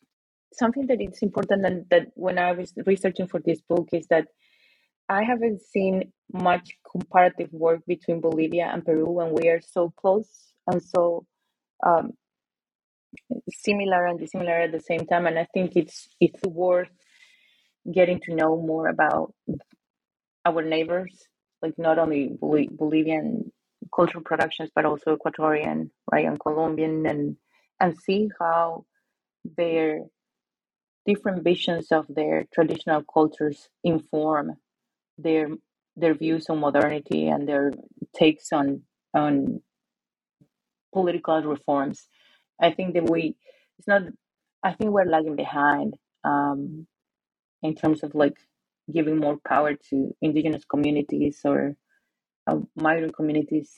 something 0.52 0.86
that 0.86 1.00
it's 1.00 1.22
important 1.22 1.64
and 1.66 1.84
that 1.90 2.08
when 2.14 2.38
I 2.38 2.52
was 2.52 2.72
researching 2.86 3.26
for 3.26 3.40
this 3.44 3.60
book 3.60 3.88
is 3.92 4.06
that 4.08 4.28
I 5.08 5.22
haven't 5.22 5.62
seen 5.62 6.12
much 6.32 6.70
comparative 6.90 7.52
work 7.52 7.80
between 7.86 8.20
Bolivia 8.20 8.70
and 8.72 8.84
Peru 8.84 9.08
when 9.08 9.32
we 9.32 9.48
are 9.48 9.60
so 9.60 9.92
close 9.96 10.28
and 10.66 10.82
so 10.82 11.26
um, 11.84 12.12
similar 13.50 14.06
and 14.06 14.18
dissimilar 14.18 14.54
at 14.54 14.72
the 14.72 14.80
same 14.80 15.06
time. 15.06 15.26
And 15.26 15.38
I 15.38 15.46
think 15.54 15.76
it's 15.76 16.08
it's 16.20 16.42
worth 16.42 16.90
getting 17.92 18.20
to 18.20 18.34
know 18.34 18.56
more 18.56 18.88
about 18.88 19.34
our 20.44 20.62
neighbors, 20.62 21.28
like 21.62 21.74
not 21.78 21.98
only 21.98 22.28
Bol- 22.40 22.68
Bolivian 22.70 23.52
cultural 23.94 24.24
productions, 24.24 24.70
but 24.74 24.84
also 24.84 25.16
Ecuadorian, 25.16 25.90
right, 26.12 26.26
and 26.26 26.40
Colombian, 26.40 27.06
and 27.06 27.36
and 27.80 27.96
see 27.98 28.28
how 28.40 28.84
their 29.56 30.00
different 31.06 31.44
visions 31.44 31.92
of 31.92 32.06
their 32.08 32.46
traditional 32.52 33.02
cultures 33.02 33.68
inform 33.84 34.56
their 35.18 35.48
their 35.96 36.14
views 36.14 36.46
on 36.50 36.60
modernity 36.60 37.28
and 37.28 37.48
their 37.48 37.72
takes 38.14 38.52
on 38.52 38.82
on 39.14 39.60
political 40.92 41.42
reforms. 41.42 42.08
I 42.60 42.70
think 42.72 42.94
that 42.94 43.08
we 43.08 43.36
it's 43.78 43.88
not. 43.88 44.02
I 44.62 44.72
think 44.72 44.90
we're 44.90 45.04
lagging 45.04 45.36
behind. 45.36 45.94
Um, 46.24 46.86
in 47.62 47.74
terms 47.74 48.02
of 48.04 48.14
like 48.14 48.36
giving 48.92 49.18
more 49.18 49.38
power 49.48 49.74
to 49.90 50.14
indigenous 50.22 50.64
communities 50.66 51.40
or 51.44 51.76
uh, 52.48 52.58
migrant 52.76 53.16
communities 53.16 53.72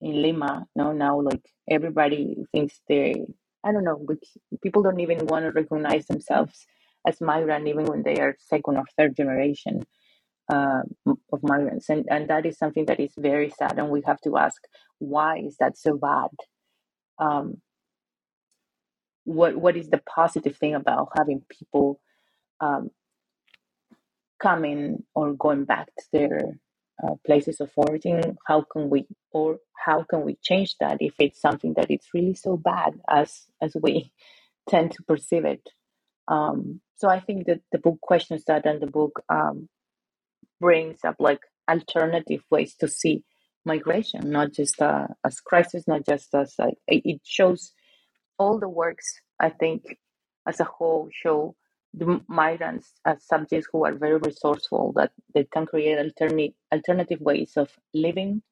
in 0.00 0.22
Lima. 0.22 0.66
No, 0.76 0.92
now 0.92 1.20
like 1.20 1.44
everybody 1.70 2.36
thinks 2.52 2.80
they, 2.88 3.14
I 3.64 3.72
don't 3.72 3.84
know, 3.84 4.02
but 4.06 4.18
people 4.62 4.82
don't 4.82 5.00
even 5.00 5.26
want 5.26 5.44
to 5.46 5.52
recognize 5.52 6.06
themselves 6.06 6.66
as 7.06 7.20
migrant 7.20 7.68
even 7.68 7.86
when 7.86 8.02
they 8.04 8.16
are 8.20 8.36
second 8.40 8.78
or 8.78 8.84
third 8.98 9.16
generation 9.16 9.84
uh, 10.52 10.82
of 11.32 11.40
migrants, 11.42 11.88
and 11.90 12.06
and 12.10 12.28
that 12.30 12.46
is 12.46 12.58
something 12.58 12.86
that 12.86 13.00
is 13.00 13.12
very 13.18 13.50
sad, 13.50 13.78
and 13.78 13.90
we 13.90 14.02
have 14.06 14.20
to 14.22 14.36
ask 14.38 14.60
why 14.98 15.38
is 15.38 15.56
that 15.60 15.78
so 15.78 15.96
bad? 15.96 16.30
um, 17.20 17.56
what 19.24 19.56
what 19.56 19.76
is 19.76 19.88
the 19.90 20.02
positive 20.14 20.56
thing 20.58 20.74
about 20.76 21.08
having 21.16 21.42
people 21.50 22.00
um, 22.60 22.90
coming 24.42 25.04
or 25.14 25.34
going 25.34 25.64
back 25.64 25.86
to 25.98 26.04
their 26.12 26.58
uh, 27.02 27.14
places 27.26 27.60
of 27.60 27.70
origin 27.76 28.36
how 28.46 28.62
can 28.62 28.90
we 28.90 29.06
or 29.32 29.58
how 29.86 30.02
can 30.02 30.22
we 30.22 30.36
change 30.42 30.76
that 30.80 30.98
if 31.00 31.14
it's 31.18 31.40
something 31.40 31.72
that 31.74 31.90
it's 31.90 32.08
really 32.12 32.34
so 32.34 32.56
bad 32.56 32.94
as 33.08 33.46
as 33.62 33.74
we 33.82 34.12
tend 34.68 34.92
to 34.92 35.02
perceive 35.02 35.44
it? 35.44 35.66
Um, 36.28 36.80
so 37.00 37.08
i 37.08 37.18
think 37.18 37.46
that 37.46 37.60
the 37.72 37.78
book 37.78 37.98
questions 38.00 38.44
that 38.46 38.66
and 38.66 38.80
the 38.80 38.86
book 38.86 39.22
um, 39.28 39.68
brings 40.60 40.98
up 41.04 41.16
like 41.18 41.40
alternative 41.68 42.42
ways 42.50 42.74
to 42.76 42.88
see 42.88 43.24
migration 43.64 44.30
not 44.30 44.52
just 44.52 44.80
uh, 44.80 45.06
as 45.24 45.40
crisis 45.40 45.88
not 45.88 46.04
just 46.06 46.34
as 46.34 46.54
like 46.58 46.78
it 46.86 47.20
shows 47.24 47.72
all 48.38 48.58
the 48.58 48.68
works 48.68 49.20
i 49.40 49.48
think 49.48 49.82
as 50.46 50.60
a 50.60 50.64
whole 50.64 51.08
show 51.12 51.54
the 51.94 52.20
migrants 52.28 52.92
as 53.04 53.24
subjects 53.24 53.68
who 53.72 53.84
are 53.84 53.94
very 53.94 54.18
resourceful 54.18 54.92
that 54.96 55.12
they 55.34 55.44
can 55.44 55.66
create 55.66 55.98
alternative 55.98 56.54
alternative 56.72 57.20
ways 57.20 57.54
of 57.56 57.70
living 57.94 58.42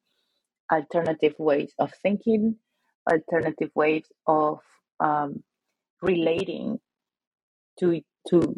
alternative 0.71 1.35
ways 1.39 1.73
of 1.79 1.93
thinking 2.03 2.55
alternative 3.11 3.71
ways 3.75 4.05
of 4.27 4.59
um, 4.99 5.43
relating 6.01 6.79
to 7.79 8.01
to 8.29 8.55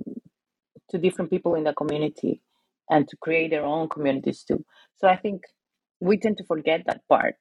to 0.90 0.98
different 0.98 1.32
people 1.32 1.56
in 1.56 1.64
the 1.66 1.74
community 1.74 2.42
and 2.90 3.08
to 3.08 3.18
create 3.18 3.52
their 3.52 3.66
own 3.66 3.90
communities 3.90 4.44
too. 4.44 4.66
So 4.98 5.08
i 5.08 5.18
think 5.18 5.44
we 6.02 6.18
tend 6.18 6.38
to 6.40 6.46
forget 6.46 6.84
that 6.88 7.02
part 7.10 7.38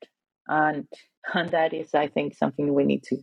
and 0.49 0.87
and 1.35 1.51
that 1.51 1.75
is 1.75 1.95
i 1.95 2.09
think 2.09 2.37
something 2.37 2.75
we 2.75 2.85
need 2.85 3.05
to 3.05 3.19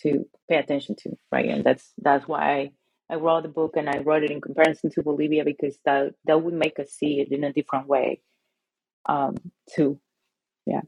to 0.00 0.26
pay 0.50 0.56
attention 0.56 0.96
to 1.00 1.10
right? 1.32 1.48
And 1.50 1.64
that's 1.64 1.92
that's 1.98 2.28
why 2.28 2.72
I 3.10 3.16
wrote 3.16 3.42
the 3.42 3.48
book 3.48 3.76
and 3.76 3.88
I 3.88 3.98
wrote 3.98 4.22
it 4.22 4.30
in 4.30 4.40
comparison 4.40 4.90
to 4.90 5.02
Bolivia 5.02 5.44
because 5.44 5.78
that 5.84 6.14
that 6.26 6.42
would 6.42 6.54
make 6.54 6.78
us 6.78 6.90
see 6.90 7.20
it 7.20 7.32
in 7.32 7.44
a 7.44 7.52
different 7.52 7.88
way, 7.88 8.20
um, 9.06 9.36
too. 9.74 9.98
Yeah. 10.66 10.82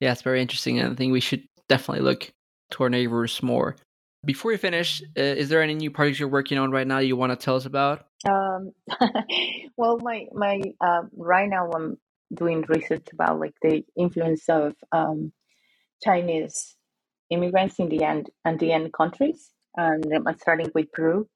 Yeah, 0.00 0.12
it's 0.12 0.22
very 0.22 0.40
interesting, 0.40 0.78
and 0.78 0.92
I 0.92 0.94
think 0.94 1.12
we 1.12 1.20
should 1.20 1.46
definitely 1.68 2.02
look 2.02 2.32
to 2.70 2.82
our 2.82 2.88
neighbors 2.88 3.42
more. 3.42 3.76
Before 4.24 4.50
we 4.50 4.56
finish, 4.56 5.02
uh, 5.16 5.20
is 5.22 5.48
there 5.48 5.62
any 5.62 5.74
new 5.74 5.90
projects 5.90 6.18
you're 6.18 6.28
working 6.28 6.58
on 6.58 6.70
right 6.70 6.86
now 6.86 6.98
you 6.98 7.16
want 7.16 7.32
to 7.32 7.36
tell 7.36 7.56
us 7.56 7.66
about? 7.66 8.06
Um, 8.28 8.72
well, 9.76 9.98
my 9.98 10.26
my 10.32 10.62
uh, 10.80 11.02
right 11.16 11.48
now 11.48 11.70
I'm 11.70 11.98
doing 12.34 12.64
research 12.68 13.08
about 13.12 13.40
like 13.40 13.54
the 13.60 13.84
influence 13.96 14.48
of 14.48 14.74
um, 14.92 15.32
Chinese 16.02 16.76
immigrants 17.30 17.78
in 17.78 17.88
the 17.88 18.02
end 18.02 18.30
Andean 18.44 18.90
countries 18.90 19.50
and 19.76 20.04
I'm 20.12 20.38
starting 20.38 20.70
with 20.74 20.92
Peru. 20.92 21.28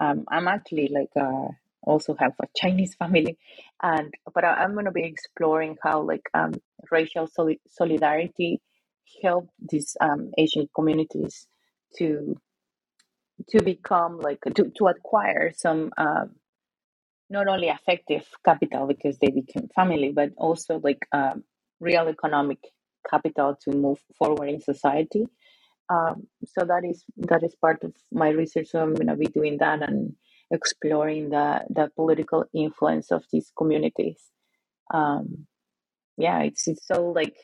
Um, 0.00 0.24
I'm 0.28 0.48
actually 0.48 0.88
like 0.92 1.10
uh, 1.16 1.48
also 1.82 2.14
have 2.18 2.32
a 2.42 2.46
Chinese 2.56 2.94
family, 2.98 3.38
and 3.82 4.12
but 4.34 4.44
I, 4.44 4.64
am 4.64 4.74
gonna 4.74 4.92
be 4.92 5.04
exploring 5.04 5.76
how 5.82 6.02
like 6.02 6.28
um, 6.34 6.54
racial 6.90 7.26
soli- 7.26 7.60
solidarity 7.68 8.60
help 9.22 9.48
these 9.60 9.96
um, 10.00 10.30
Asian 10.38 10.68
communities 10.74 11.46
to 11.98 12.36
to 13.48 13.62
become 13.62 14.18
like 14.20 14.40
to, 14.54 14.70
to 14.76 14.86
acquire 14.86 15.52
some 15.56 15.90
um, 15.98 16.30
not 17.30 17.46
only 17.46 17.68
affective 17.68 18.26
capital 18.44 18.86
because 18.86 19.18
they 19.18 19.30
became 19.30 19.68
family, 19.74 20.12
but 20.12 20.30
also 20.36 20.80
like 20.82 21.06
um, 21.12 21.44
real 21.78 22.08
economic 22.08 22.58
capital 23.08 23.56
to 23.64 23.70
move 23.70 23.98
forward 24.18 24.48
in 24.48 24.60
society. 24.60 25.26
Um, 25.90 26.28
so 26.46 26.64
that 26.64 26.84
is 26.84 27.04
that 27.18 27.42
is 27.42 27.56
part 27.56 27.82
of 27.84 27.94
my 28.12 28.30
research. 28.30 28.68
So 28.68 28.80
I'm 28.80 28.94
going 28.94 29.08
to 29.08 29.16
be 29.16 29.26
doing 29.26 29.58
that 29.58 29.82
and 29.82 30.14
exploring 30.50 31.30
the 31.30 31.64
the 31.68 31.90
political 31.96 32.44
influence 32.54 33.10
of 33.10 33.24
these 33.32 33.52
communities. 33.58 34.20
Um, 34.94 35.46
yeah, 36.16 36.42
it's 36.42 36.68
it's 36.68 36.86
so 36.86 37.10
like 37.10 37.36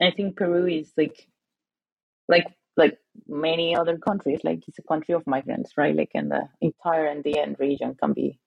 I 0.00 0.12
think 0.12 0.36
Peru 0.36 0.66
is 0.66 0.92
like 0.96 1.26
like 2.28 2.46
like 2.76 2.98
many 3.28 3.76
other 3.76 3.98
countries, 3.98 4.40
like 4.44 4.62
it's 4.66 4.78
a 4.78 4.82
country 4.82 5.14
of 5.14 5.26
migrants, 5.26 5.72
right? 5.76 5.94
Like 5.94 6.12
and 6.14 6.30
the 6.30 6.48
entire 6.62 7.06
Andean 7.08 7.56
region 7.58 7.96
can 8.02 8.14
be 8.14 8.38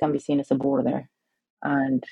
can 0.00 0.12
be 0.12 0.20
seen 0.20 0.40
as 0.40 0.50
a 0.52 0.56
border, 0.56 1.08
and 1.62 2.04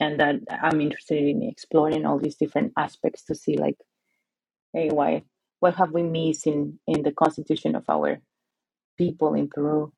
and 0.00 0.20
that 0.20 0.36
I'm 0.50 0.80
interested 0.80 1.18
in 1.22 1.42
exploring 1.42 2.06
all 2.06 2.18
these 2.18 2.36
different 2.36 2.72
aspects 2.76 3.24
to 3.24 3.34
see 3.34 3.56
like, 3.56 3.78
hey, 4.72 4.90
why 4.90 5.22
what 5.64 5.76
have 5.76 5.92
we 5.92 6.02
missed 6.02 6.46
in, 6.46 6.78
in 6.86 7.02
the 7.02 7.10
constitution 7.10 7.74
of 7.74 7.84
our 7.88 8.20
people 8.98 9.32
in 9.32 9.48
Peru? 9.48 9.90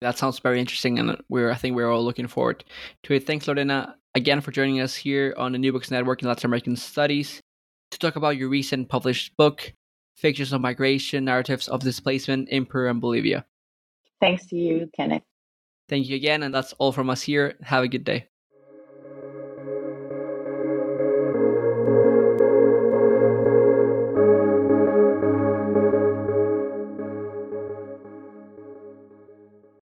That 0.00 0.18
sounds 0.18 0.40
very 0.40 0.58
interesting, 0.58 0.98
and 0.98 1.16
we're 1.28 1.52
I 1.52 1.54
think 1.54 1.76
we're 1.76 1.88
all 1.88 2.04
looking 2.04 2.26
forward 2.26 2.64
to 3.04 3.14
it. 3.14 3.24
Thanks, 3.24 3.46
Lorena, 3.46 3.94
again 4.16 4.40
for 4.40 4.50
joining 4.50 4.80
us 4.80 4.96
here 4.96 5.34
on 5.36 5.52
the 5.52 5.58
New 5.58 5.72
Books 5.72 5.92
Network 5.92 6.22
in 6.22 6.28
Latin 6.28 6.48
American 6.48 6.74
Studies 6.74 7.40
to 7.92 7.98
talk 8.00 8.16
about 8.16 8.36
your 8.36 8.48
recent 8.48 8.88
published 8.88 9.36
book, 9.36 9.72
Fictions 10.16 10.52
of 10.52 10.60
Migration: 10.60 11.24
Narratives 11.24 11.68
of 11.68 11.80
Displacement 11.80 12.48
in 12.48 12.66
Peru 12.66 12.90
and 12.90 13.00
Bolivia. 13.00 13.46
Thanks 14.20 14.46
to 14.46 14.56
you, 14.56 14.90
Kenneth. 14.96 15.22
Thank 15.88 16.08
you 16.08 16.16
again, 16.16 16.42
and 16.42 16.52
that's 16.52 16.72
all 16.80 16.90
from 16.90 17.08
us 17.08 17.22
here. 17.22 17.54
Have 17.62 17.84
a 17.84 17.88
good 17.88 18.02
day. 18.02 18.26